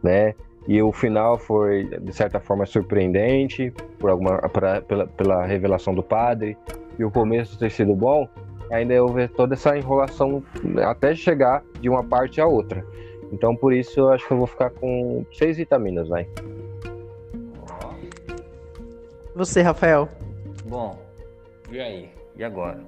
né? 0.02 0.34
E 0.68 0.80
o 0.82 0.92
final 0.92 1.38
foi, 1.38 1.84
de 1.84 2.12
certa 2.12 2.38
forma, 2.38 2.66
surpreendente 2.66 3.72
por 3.98 4.11
alguma, 4.11 4.38
pra- 4.48 4.80
pela, 4.82 5.06
pela 5.06 5.44
revelação 5.46 5.94
do 5.94 6.02
padre. 6.02 6.56
E 6.98 7.04
o 7.04 7.11
começo 7.11 7.58
ter 7.58 7.70
sido 7.70 7.94
bom, 7.94 8.28
ainda 8.70 9.02
houve 9.02 9.26
toda 9.28 9.54
essa 9.54 9.76
enrolação 9.76 10.42
até 10.86 11.14
chegar 11.14 11.62
de 11.80 11.88
uma 11.88 12.04
parte 12.04 12.40
à 12.40 12.46
outra. 12.46 12.84
Então, 13.32 13.56
por 13.56 13.72
isso, 13.72 14.00
eu 14.00 14.11
acho 14.11 14.26
que 14.26 14.32
eu 14.32 14.38
vou 14.38 14.46
ficar 14.46 14.70
com 14.70 15.24
seis 15.32 15.56
vitaminas, 15.56 16.08
vai. 16.08 16.28
Você, 19.34 19.62
Rafael. 19.62 20.08
Bom, 20.66 20.98
e 21.70 21.80
aí? 21.80 22.11
E 22.36 22.44
agora? 22.44 22.80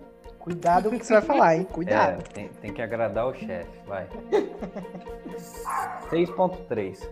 Cuidado 0.42 0.90
com 0.90 0.96
o 0.96 0.98
que 0.98 1.06
você 1.06 1.12
vai 1.12 1.22
falar, 1.22 1.54
hein? 1.56 1.66
É, 1.68 1.72
Cuidado. 1.72 2.24
tem, 2.32 2.48
tem 2.48 2.72
que 2.72 2.82
agradar 2.82 3.28
o 3.28 3.34
chefe, 3.34 3.70
vai. 3.86 4.08
6.3. 6.10 7.08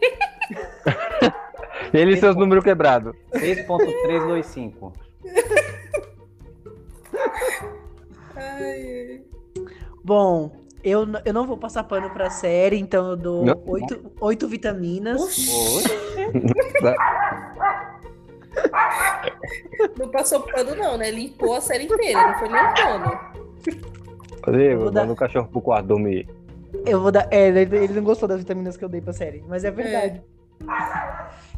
Ele 1.92 2.14
e 2.14 2.16
seus 2.16 2.34
números 2.34 2.64
quebrados. 2.64 3.14
6.325. 3.34 4.92
Ai, 8.34 9.22
Bom, 10.02 10.50
eu, 10.82 11.06
eu 11.24 11.32
não 11.34 11.46
vou 11.46 11.56
passar 11.58 11.84
pano 11.84 12.08
pra 12.10 12.30
série, 12.30 12.78
então 12.78 13.10
eu 13.10 13.16
dou 13.16 13.44
oito, 13.66 14.12
oito 14.20 14.48
vitaminas. 14.48 15.20
Oxi. 15.20 15.50
Não 19.98 20.08
passou 20.08 20.40
pano, 20.40 20.74
não, 20.74 20.96
né? 20.96 21.10
Limpou 21.10 21.54
a 21.54 21.60
série 21.60 21.84
inteira, 21.84 22.28
não 22.28 22.38
foi 22.38 22.48
nem 22.48 22.62
um 22.62 22.74
pano. 22.74 23.20
Rodrigo, 24.44 24.80
vou 24.82 24.90
dar- 24.90 25.00
manda 25.02 25.12
o 25.12 25.16
cachorro 25.16 25.48
pro 25.48 25.60
quarto 25.60 25.86
dormir. 25.86 26.28
Eu 26.84 27.00
vou 27.00 27.10
dar. 27.10 27.26
É, 27.30 27.48
ele, 27.48 27.88
não 27.88 28.02
gostou 28.02 28.28
das 28.28 28.38
vitaminas 28.38 28.76
que 28.76 28.84
eu 28.84 28.88
dei 28.88 29.00
pra 29.00 29.12
série, 29.12 29.42
mas 29.48 29.64
é 29.64 29.70
verdade. 29.70 30.22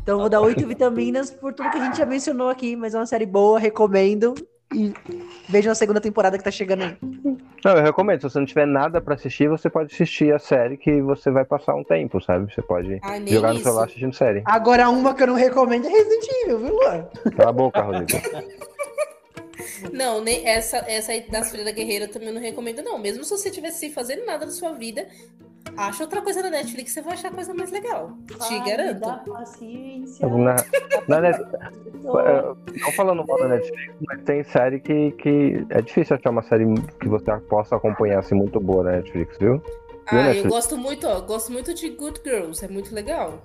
Então 0.03 0.17
eu 0.17 0.21
vou 0.21 0.29
dar 0.29 0.41
oito 0.41 0.67
vitaminas 0.67 1.31
por 1.31 1.53
tudo 1.53 1.71
que 1.71 1.79
a 1.79 1.85
gente 1.85 1.99
já 1.99 2.07
mencionou 2.07 2.49
aqui, 2.49 2.77
mas 2.77 2.95
é 2.95 2.99
uma 2.99 3.07
série 3.07 3.27
boa, 3.27 3.59
recomendo. 3.59 4.35
E 4.75 4.93
vejam 5.49 5.73
a 5.73 5.75
segunda 5.75 6.01
temporada 6.01 6.37
que 6.37 6.45
tá 6.45 6.51
chegando 6.51 6.83
aí. 6.83 6.97
Não, 7.65 7.77
eu 7.77 7.83
recomendo. 7.83 8.21
Se 8.21 8.31
você 8.31 8.39
não 8.39 8.47
tiver 8.47 8.67
nada 8.67 9.01
pra 9.01 9.15
assistir, 9.15 9.49
você 9.49 9.69
pode 9.69 9.93
assistir 9.93 10.33
a 10.33 10.39
série 10.39 10.77
que 10.77 11.01
você 11.03 11.31
vai 11.31 11.45
passar 11.45 11.75
um 11.75 11.85
tempo, 11.85 12.21
sabe? 12.21 12.53
Você 12.53 12.63
pode 12.63 12.99
Ai, 13.03 13.21
nem 13.21 13.35
jogar 13.35 13.49
no 13.49 13.55
isso. 13.55 13.65
celular 13.65 13.85
assistindo 13.85 14.15
série. 14.15 14.43
Agora, 14.45 14.89
uma 14.91 15.15
que 15.15 15.23
eu 15.23 15.27
não 15.29 15.35
recomendo 15.35 15.87
é 15.87 15.91
Resident 15.91 16.25
Evil, 16.45 16.59
viu, 16.59 16.75
Luan? 16.75 17.09
Cala 17.37 17.51
a 17.51 17.53
boca, 17.53 17.83
Rodrigo. 17.83 18.09
Não, 19.93 20.21
nem 20.21 20.47
essa, 20.47 20.79
essa 20.89 21.13
aí 21.13 21.29
das 21.29 21.51
Freira 21.51 21.71
Guerreira 21.71 22.07
eu 22.07 22.11
também 22.11 22.33
não 22.33 22.41
recomendo, 22.41 22.83
não. 22.83 22.99
Mesmo 22.99 23.23
se 23.23 23.31
você 23.31 23.51
tivesse 23.51 23.79
sem 23.79 23.93
fazer 23.93 24.17
nada 24.25 24.45
na 24.47 24.53
sua 24.53 24.73
vida, 24.73 25.07
acha 25.77 26.05
outra 26.05 26.21
coisa 26.23 26.43
na 26.43 26.51
Netflix, 26.51 26.93
você 26.93 27.03
vai 27.03 27.15
achar 27.15 27.31
coisa 27.31 27.55
mais 27.55 27.71
legal. 27.71 28.13
Te 28.47 28.59
garanto. 28.61 29.31
paciência. 29.31 30.29
Na, 30.29 30.57
na 31.09 31.21
Net- 31.21 31.45
não 32.05 32.93
falando 32.93 33.25
mal 33.27 33.39
da 33.39 33.49
Netflix, 33.49 33.95
mas 34.07 34.23
tem 34.25 34.43
série 34.45 34.81
que, 34.81 35.13
que 35.13 35.67
é 35.71 35.81
difícil 35.83 36.17
achar 36.17 36.31
uma 36.31 36.43
série 36.43 36.65
que 37.01 37.09
você 37.09 37.31
possa 37.49 37.77
acompanhar 37.77 38.19
assim 38.21 38.35
muito 38.35 38.59
boa 38.61 38.83
na 38.85 38.93
Netflix, 38.93 39.37
viu? 39.39 39.63
Ah, 40.07 40.17
eu 40.17 40.23
Netflix? 40.25 40.49
gosto 40.49 40.77
muito, 40.79 41.07
ó. 41.07 41.21
Gosto 41.21 41.53
muito 41.53 41.75
de 41.75 41.91
Good 41.91 42.21
Girls, 42.25 42.65
é 42.65 42.69
muito 42.69 42.95
legal. 42.95 43.43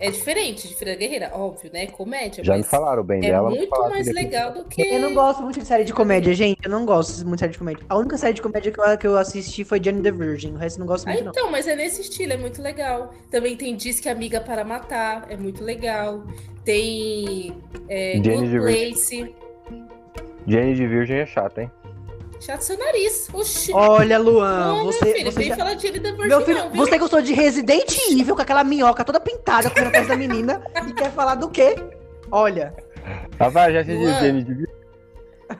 É 0.00 0.10
diferente 0.12 0.68
de 0.68 0.74
Freira 0.76 0.96
Guerreira, 0.96 1.30
óbvio, 1.34 1.70
né? 1.72 1.86
Comédia, 1.88 2.44
Já 2.44 2.52
me 2.52 2.60
mas 2.60 2.68
falaram 2.70 3.02
bem 3.02 3.18
é 3.18 3.30
dela. 3.30 3.50
não 3.50 3.56
muito 3.56 3.80
mais 3.90 4.06
que- 4.06 4.12
legal 4.12 4.52
do 4.52 4.64
que. 4.64 4.80
Eu 4.82 5.00
não 5.00 5.12
gosto 5.12 5.42
muito 5.42 5.58
de 5.58 5.66
série 5.66 5.82
de 5.84 5.92
comédia, 5.92 6.32
gente. 6.34 6.58
Eu 6.64 6.70
não 6.70 6.86
gosto 6.86 7.16
muito 7.26 7.34
de 7.34 7.40
série 7.40 7.52
de 7.52 7.58
comédia. 7.58 7.84
A 7.88 7.96
única 7.96 8.16
série 8.16 8.34
de 8.34 8.40
comédia 8.42 8.70
que 8.70 8.80
eu, 8.80 8.98
que 8.98 9.06
eu 9.08 9.16
assisti 9.18 9.64
foi 9.64 9.82
Jane 9.82 10.00
the 10.00 10.12
Virgin. 10.12 10.52
O 10.52 10.56
resto 10.56 10.76
eu 10.76 10.80
não 10.80 10.86
gosto 10.86 11.08
Ah, 11.08 11.12
muito, 11.12 11.24
não. 11.24 11.32
então, 11.32 11.50
mas 11.50 11.66
é 11.66 11.74
nesse 11.74 12.02
estilo, 12.02 12.32
é 12.32 12.36
muito 12.36 12.62
legal. 12.62 13.12
Também 13.30 13.56
tem 13.56 13.74
Disque 13.74 14.08
Amiga 14.08 14.40
para 14.40 14.62
Matar, 14.64 15.26
é 15.28 15.36
muito 15.36 15.64
legal. 15.64 16.22
Tem 16.64 17.52
é, 17.88 18.12
Jane 18.22 18.36
Good 18.36 18.50
de 18.50 18.58
Virgin. 18.60 18.90
Place. 18.92 19.34
Jane 20.46 20.74
de 20.74 20.86
Virgem 20.86 21.18
é 21.18 21.26
chata, 21.26 21.62
hein? 21.62 21.70
Chato 22.40 22.60
seu 22.62 22.78
nariz. 22.78 23.28
Oxi. 23.32 23.72
Olha, 23.74 24.18
Luan, 24.18 24.68
não, 24.68 24.84
você. 24.84 25.04
meu 25.04 25.14
filho, 25.14 25.32
você 25.32 25.38
vem 25.38 25.48
já- 25.48 25.56
falar 25.56 25.74
de 25.74 25.90
Virgin 25.90 26.28
Meu 26.28 26.40
filho, 26.42 26.58
não, 26.58 26.70
você 26.70 26.98
gostou 26.98 27.20
de 27.20 27.32
Resident 27.34 27.92
Evil 28.10 28.34
com 28.36 28.42
aquela 28.42 28.62
minhoca 28.64 29.04
toda 29.04 29.18
pintada 29.20 29.68
comendo 29.70 29.88
a 29.88 29.92
casa 29.92 30.08
da 30.08 30.16
menina 30.16 30.62
e 30.88 30.92
quer 30.92 31.10
falar 31.12 31.34
do 31.34 31.50
quê? 31.50 31.74
Olha, 32.30 32.72
vai, 33.50 33.72
já 33.72 33.80
assistiu 33.80 34.02
Luan. 34.08 34.42
De? 34.44 34.68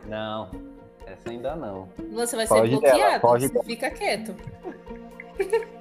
Não, 0.07 0.51
essa 1.07 1.31
ainda 1.31 1.57
não. 1.57 1.89
Você 2.13 2.37
vai 2.37 2.47
ser 2.47 2.55
Foge 2.55 2.71
bloqueado. 2.71 3.21
foge 3.21 3.49
você 3.49 3.63
fica 3.65 3.91
quieto. 3.91 4.35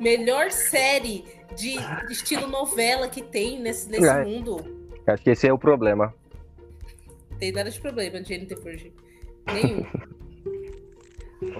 Melhor 0.00 0.50
série 0.50 1.24
de 1.54 1.76
estilo 2.10 2.46
novela 2.48 3.08
que 3.08 3.22
tem 3.22 3.60
nesse, 3.60 3.88
nesse 3.88 4.06
É. 4.08 4.24
mundo. 4.24 4.64
Acho 5.06 5.22
que 5.22 5.30
esse 5.30 5.46
é 5.46 5.52
o 5.52 5.58
problema. 5.58 6.14
Tem 7.38 7.52
nada 7.52 7.70
de 7.70 7.80
problema, 7.80 8.18
the 8.46 8.54
Virgin. 8.54 8.92
Nenhum. 9.46 9.84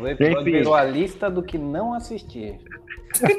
O 0.01 0.07
episódio 0.07 0.45
virou 0.45 0.75
a 0.75 0.85
lista 0.85 1.31
do 1.31 1.43
que 1.43 1.59
não 1.59 1.93
assistir. 1.95 2.59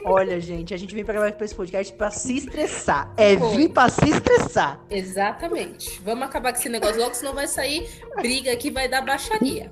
olha, 0.05 0.39
gente, 0.39 0.73
a 0.73 0.77
gente 0.77 0.93
vem 0.93 1.03
pra 1.03 1.13
gravar 1.13 1.29
esse 1.43 1.55
podcast 1.55 1.93
pra 1.93 2.11
se 2.11 2.35
estressar. 2.37 3.13
É 3.17 3.35
Foi. 3.37 3.55
vir 3.57 3.69
pra 3.69 3.89
se 3.89 4.07
estressar. 4.09 4.79
Exatamente. 4.89 6.01
Vamos 6.03 6.23
acabar 6.25 6.51
com 6.53 6.59
esse 6.59 6.69
negócio 6.69 6.99
logo, 7.01 7.15
senão 7.15 7.33
vai 7.33 7.47
sair 7.47 7.87
briga 8.17 8.55
que 8.55 8.69
vai 8.69 8.87
dar 8.87 9.01
baixaria. 9.01 9.69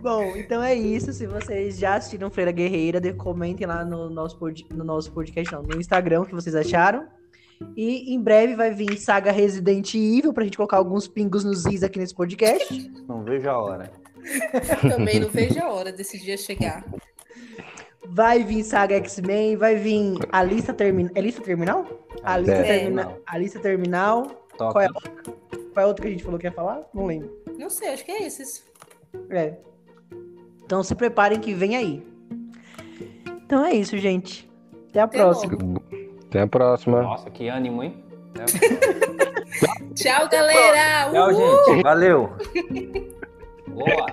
Bom, 0.00 0.36
então 0.36 0.62
é 0.62 0.74
isso. 0.74 1.12
Se 1.12 1.26
vocês 1.26 1.78
já 1.78 1.96
assistiram 1.96 2.30
Freira 2.30 2.52
Guerreira, 2.52 3.00
comentem 3.14 3.66
lá 3.66 3.84
no 3.84 4.08
nosso, 4.08 4.38
pod- 4.38 4.64
no 4.70 4.84
nosso 4.84 5.10
podcast, 5.12 5.52
não, 5.52 5.62
no 5.62 5.80
Instagram, 5.80 6.20
o 6.22 6.26
que 6.26 6.34
vocês 6.34 6.54
acharam. 6.54 7.06
E 7.76 8.14
em 8.14 8.20
breve 8.20 8.54
vai 8.54 8.70
vir 8.72 8.98
Saga 8.98 9.30
Resident 9.32 9.94
Evil 9.94 10.32
pra 10.32 10.44
gente 10.44 10.56
colocar 10.56 10.76
alguns 10.76 11.08
pingos 11.08 11.44
nos 11.44 11.64
is 11.66 11.82
aqui 11.82 11.98
nesse 11.98 12.14
podcast. 12.14 12.90
Não 13.08 13.22
vejo 13.24 13.48
a 13.48 13.58
hora. 13.58 13.90
Também 14.82 15.20
não 15.20 15.28
vejo 15.28 15.60
a 15.62 15.72
hora 15.72 15.92
desse 15.92 16.18
dia 16.18 16.36
chegar. 16.36 16.84
Vai 18.08 18.42
vir 18.42 18.64
Saga 18.64 18.96
X-Men, 18.96 19.56
vai 19.56 19.76
vir 19.76 20.18
a 20.32 20.42
lista 20.42 20.74
terminal. 20.74 21.12
É 21.14 21.20
lista 21.20 21.40
terminal? 21.42 21.86
A 22.24 22.36
lista, 22.38 22.54
É. 22.54 22.62
termina- 22.80 23.16
a 23.26 23.38
lista 23.38 23.60
terminal. 23.60 24.46
Qual 24.56 24.80
é 24.80 24.88
Qual 24.88 25.84
é 25.84 25.86
outra 25.86 26.02
que 26.02 26.08
a 26.08 26.10
gente 26.10 26.24
falou 26.24 26.38
que 26.40 26.46
ia 26.46 26.52
falar? 26.52 26.82
Não 26.92 27.06
lembro. 27.06 27.30
Não 27.58 27.70
sei, 27.70 27.88
acho 27.90 28.04
que 28.04 28.10
é 28.10 28.26
esses. 28.26 28.64
É. 29.30 29.54
Então 30.64 30.82
se 30.82 30.94
preparem 30.94 31.38
que 31.38 31.54
vem 31.54 31.76
aí. 31.76 32.04
Então 33.44 33.64
é 33.64 33.74
isso, 33.74 33.96
gente. 33.98 34.50
Até 34.90 35.00
a 35.00 35.04
Até 35.04 35.18
próxima. 35.18 35.56
Até 36.28 36.40
a 36.42 36.46
próxima. 36.46 37.02
Nossa, 37.02 37.30
que 37.30 37.48
ânimo, 37.48 37.82
hein? 37.82 38.04
Tchau, 39.94 40.28
galera! 40.28 41.10
Tchau, 41.10 41.30
Uhul! 41.30 41.64
gente. 41.66 41.82
Valeu. 41.82 42.32
Boa. 43.68 44.06